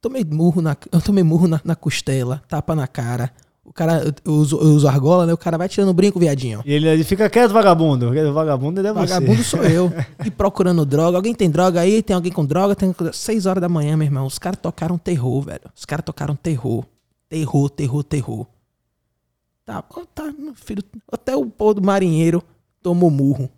[0.01, 3.31] Tomei murro na, eu tomei murro na, na costela, tapa na cara.
[3.63, 5.31] O cara, eu, uso, eu uso argola, né?
[5.31, 6.61] O cara vai tirando o brinco, viadinho.
[6.65, 8.11] E ele, ele fica quieto, vagabundo.
[8.33, 9.13] Vagabundo é você.
[9.13, 9.93] Vagabundo sou eu.
[10.25, 11.17] E procurando droga.
[11.17, 12.01] Alguém tem droga aí?
[12.01, 12.75] Tem alguém com droga?
[12.75, 12.93] Tem...
[13.13, 14.25] Seis horas da manhã, meu irmão.
[14.25, 15.71] Os caras tocaram terror, velho.
[15.75, 16.83] Os caras tocaram terror.
[17.29, 18.47] Terror, terror, terror.
[19.63, 19.81] Tá,
[20.13, 20.83] tá, meu filho.
[21.09, 22.43] Até o povo do marinheiro
[22.81, 23.49] tomou murro.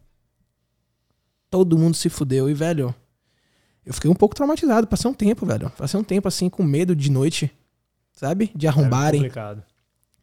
[1.50, 2.50] Todo mundo se fudeu.
[2.50, 2.94] E, velho,
[3.86, 4.88] eu fiquei um pouco traumatizado.
[4.88, 5.70] Passei um tempo, velho.
[5.78, 7.52] Passei um tempo assim, com medo de noite.
[8.14, 8.52] Sabe?
[8.56, 9.22] De arrombarem.
[9.22, 9.64] É complicado.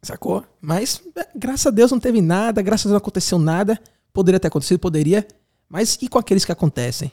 [0.01, 0.43] Sacou?
[0.59, 3.79] Mas, é, graças a Deus, não teve nada, graças a Deus não aconteceu nada.
[4.13, 5.27] Poderia ter acontecido, poderia.
[5.69, 7.11] Mas e com aqueles que acontecem?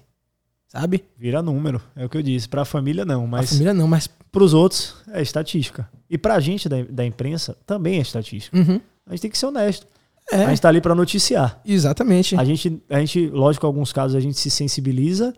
[0.69, 1.05] Sabe?
[1.17, 2.49] Vira número, é o que eu disse.
[2.49, 4.07] Pra família não, A mas família não, mas.
[4.31, 5.89] pros outros é estatística.
[6.11, 8.57] E pra gente da, da imprensa também é estatística.
[8.57, 8.81] Uhum.
[9.07, 9.87] A gente tem que ser honesto.
[10.31, 11.61] É, A gente tá ali pra noticiar.
[11.65, 12.37] exatamente.
[12.37, 15.35] A gente, a gente, lógico, em alguns casos a gente se sensibiliza,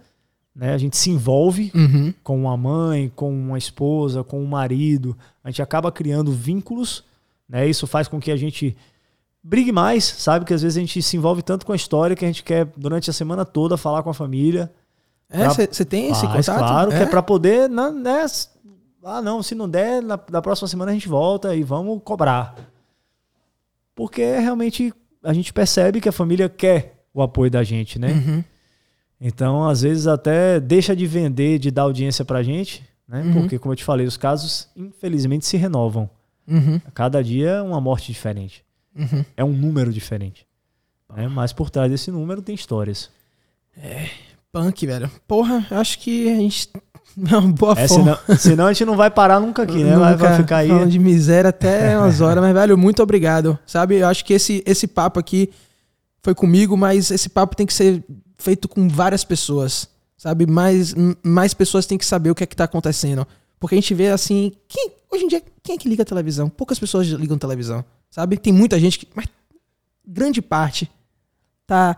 [0.61, 0.75] né?
[0.75, 2.13] A gente se envolve Uhum.
[2.23, 5.17] com uma mãe, com uma esposa, com um marido.
[5.43, 7.03] A gente acaba criando vínculos,
[7.49, 7.67] né?
[7.67, 8.77] Isso faz com que a gente
[9.43, 10.45] brigue mais, sabe?
[10.45, 12.67] Que às vezes a gente se envolve tanto com a história que a gente quer
[12.77, 14.71] durante a semana toda falar com a família.
[15.31, 16.59] É, você tem esse Faz, contato?
[16.69, 18.27] claro, que é é pra poder, na- né?
[19.03, 22.55] Ah, não, se não der, na, na próxima semana a gente volta e vamos cobrar.
[23.95, 24.93] Porque realmente
[25.23, 28.13] a gente percebe que a família quer o apoio da gente, né?
[28.13, 28.45] Uhum.
[29.21, 33.23] Então, às vezes, até deixa de vender, de dar audiência pra gente, né?
[33.23, 33.33] Uhum.
[33.35, 36.09] Porque, como eu te falei, os casos, infelizmente, se renovam.
[36.49, 36.81] Uhum.
[36.95, 38.65] Cada dia é uma morte diferente.
[38.97, 39.25] Uhum.
[39.37, 40.47] É um número diferente.
[41.15, 41.29] né?
[41.29, 43.11] Mas por trás desse número tem histórias.
[44.53, 45.11] Punk, velho.
[45.29, 46.69] Porra, acho que a gente.
[47.29, 48.17] É uma boa É, forma.
[48.25, 49.97] senão, senão a gente não vai parar nunca aqui, né?
[49.97, 50.69] Vai, vai Nunca ficar aí.
[50.69, 53.59] falando de miséria até umas horas, mas, velho, muito obrigado.
[53.67, 55.51] Sabe, eu acho que esse, esse papo aqui
[56.23, 58.05] foi comigo, mas esse papo tem que ser
[58.41, 59.89] feito com várias pessoas.
[60.17, 63.27] Sabe, mais, mais pessoas têm que saber o que é que tá acontecendo.
[63.59, 64.53] Porque a gente vê assim.
[64.69, 66.49] Quem, hoje em dia, quem é que liga a televisão?
[66.49, 67.85] Poucas pessoas ligam televisão.
[68.11, 68.37] Sabe?
[68.37, 69.09] Tem muita gente que.
[69.15, 69.27] Mas
[70.07, 70.91] grande parte
[71.67, 71.97] tá.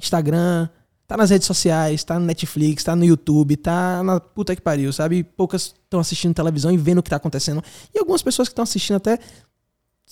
[0.00, 0.68] Instagram,
[1.06, 4.92] tá nas redes sociais, tá no Netflix, tá no YouTube, tá na puta que pariu,
[4.92, 5.22] sabe?
[5.22, 7.62] Poucas estão assistindo televisão e vendo o que tá acontecendo.
[7.94, 9.18] E algumas pessoas que estão assistindo até,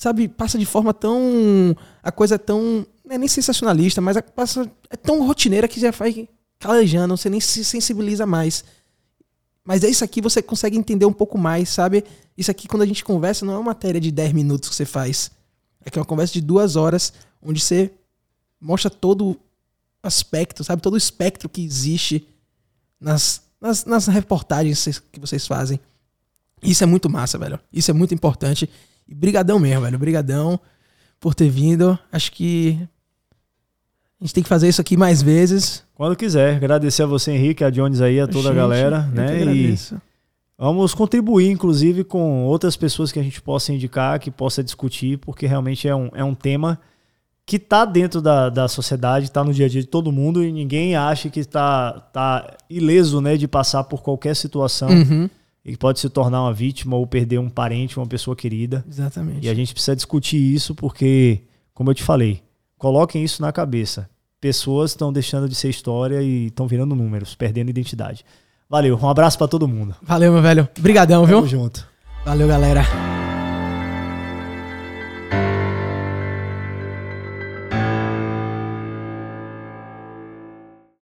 [0.01, 1.77] sabe, passa de forma tão.
[2.03, 2.87] A coisa é tão.
[3.05, 6.27] Não é nem sensacionalista, mas passa, é tão rotineira que já vai
[6.59, 8.65] calejando, você nem se sensibiliza mais.
[9.63, 12.03] Mas é isso aqui você consegue entender um pouco mais, sabe?
[12.35, 14.87] Isso aqui, quando a gente conversa, não é uma matéria de 10 minutos que você
[14.87, 15.31] faz.
[15.85, 17.13] É que é uma conversa de duas horas,
[17.43, 17.93] onde você
[18.59, 19.39] mostra todo
[20.03, 20.81] aspecto, sabe?
[20.81, 22.27] Todo o espectro que existe
[22.99, 25.79] nas, nas, nas reportagens que vocês fazem.
[26.63, 27.61] Isso é muito massa, velho.
[27.71, 28.69] Isso é muito importante.
[29.11, 29.99] E brigadão mesmo, velho.
[29.99, 30.61] Brigadão
[31.19, 31.99] por ter vindo.
[32.13, 32.79] Acho que
[34.21, 35.85] a gente tem que fazer isso aqui mais vezes.
[35.95, 36.57] Quando quiser.
[36.57, 39.55] Agradecer a você, Henrique, a Jones aí, a toda a Gente, galera, eu que né?
[39.55, 39.79] E
[40.57, 45.47] vamos contribuir, inclusive, com outras pessoas que a gente possa indicar, que possa discutir, porque
[45.47, 46.79] realmente é um, é um tema
[47.45, 50.53] que tá dentro da, da sociedade, tá no dia a dia de todo mundo e
[50.53, 55.29] ninguém acha que tá, tá ileso, né, de passar por qualquer situação Uhum.
[55.65, 58.85] E pode se tornar uma vítima ou perder um parente, uma pessoa querida.
[58.89, 59.47] Exatamente.
[59.47, 61.43] E a gente precisa discutir isso porque,
[61.75, 62.43] como eu te falei,
[62.79, 64.09] coloquem isso na cabeça.
[64.41, 68.25] Pessoas estão deixando de ser história e estão virando números, perdendo identidade.
[68.69, 69.95] Valeu, um abraço pra todo mundo.
[70.01, 70.69] Valeu, meu velho.
[70.79, 71.47] Brigadão, Tamo viu?
[71.49, 71.87] junto.
[72.25, 73.10] Valeu, galera.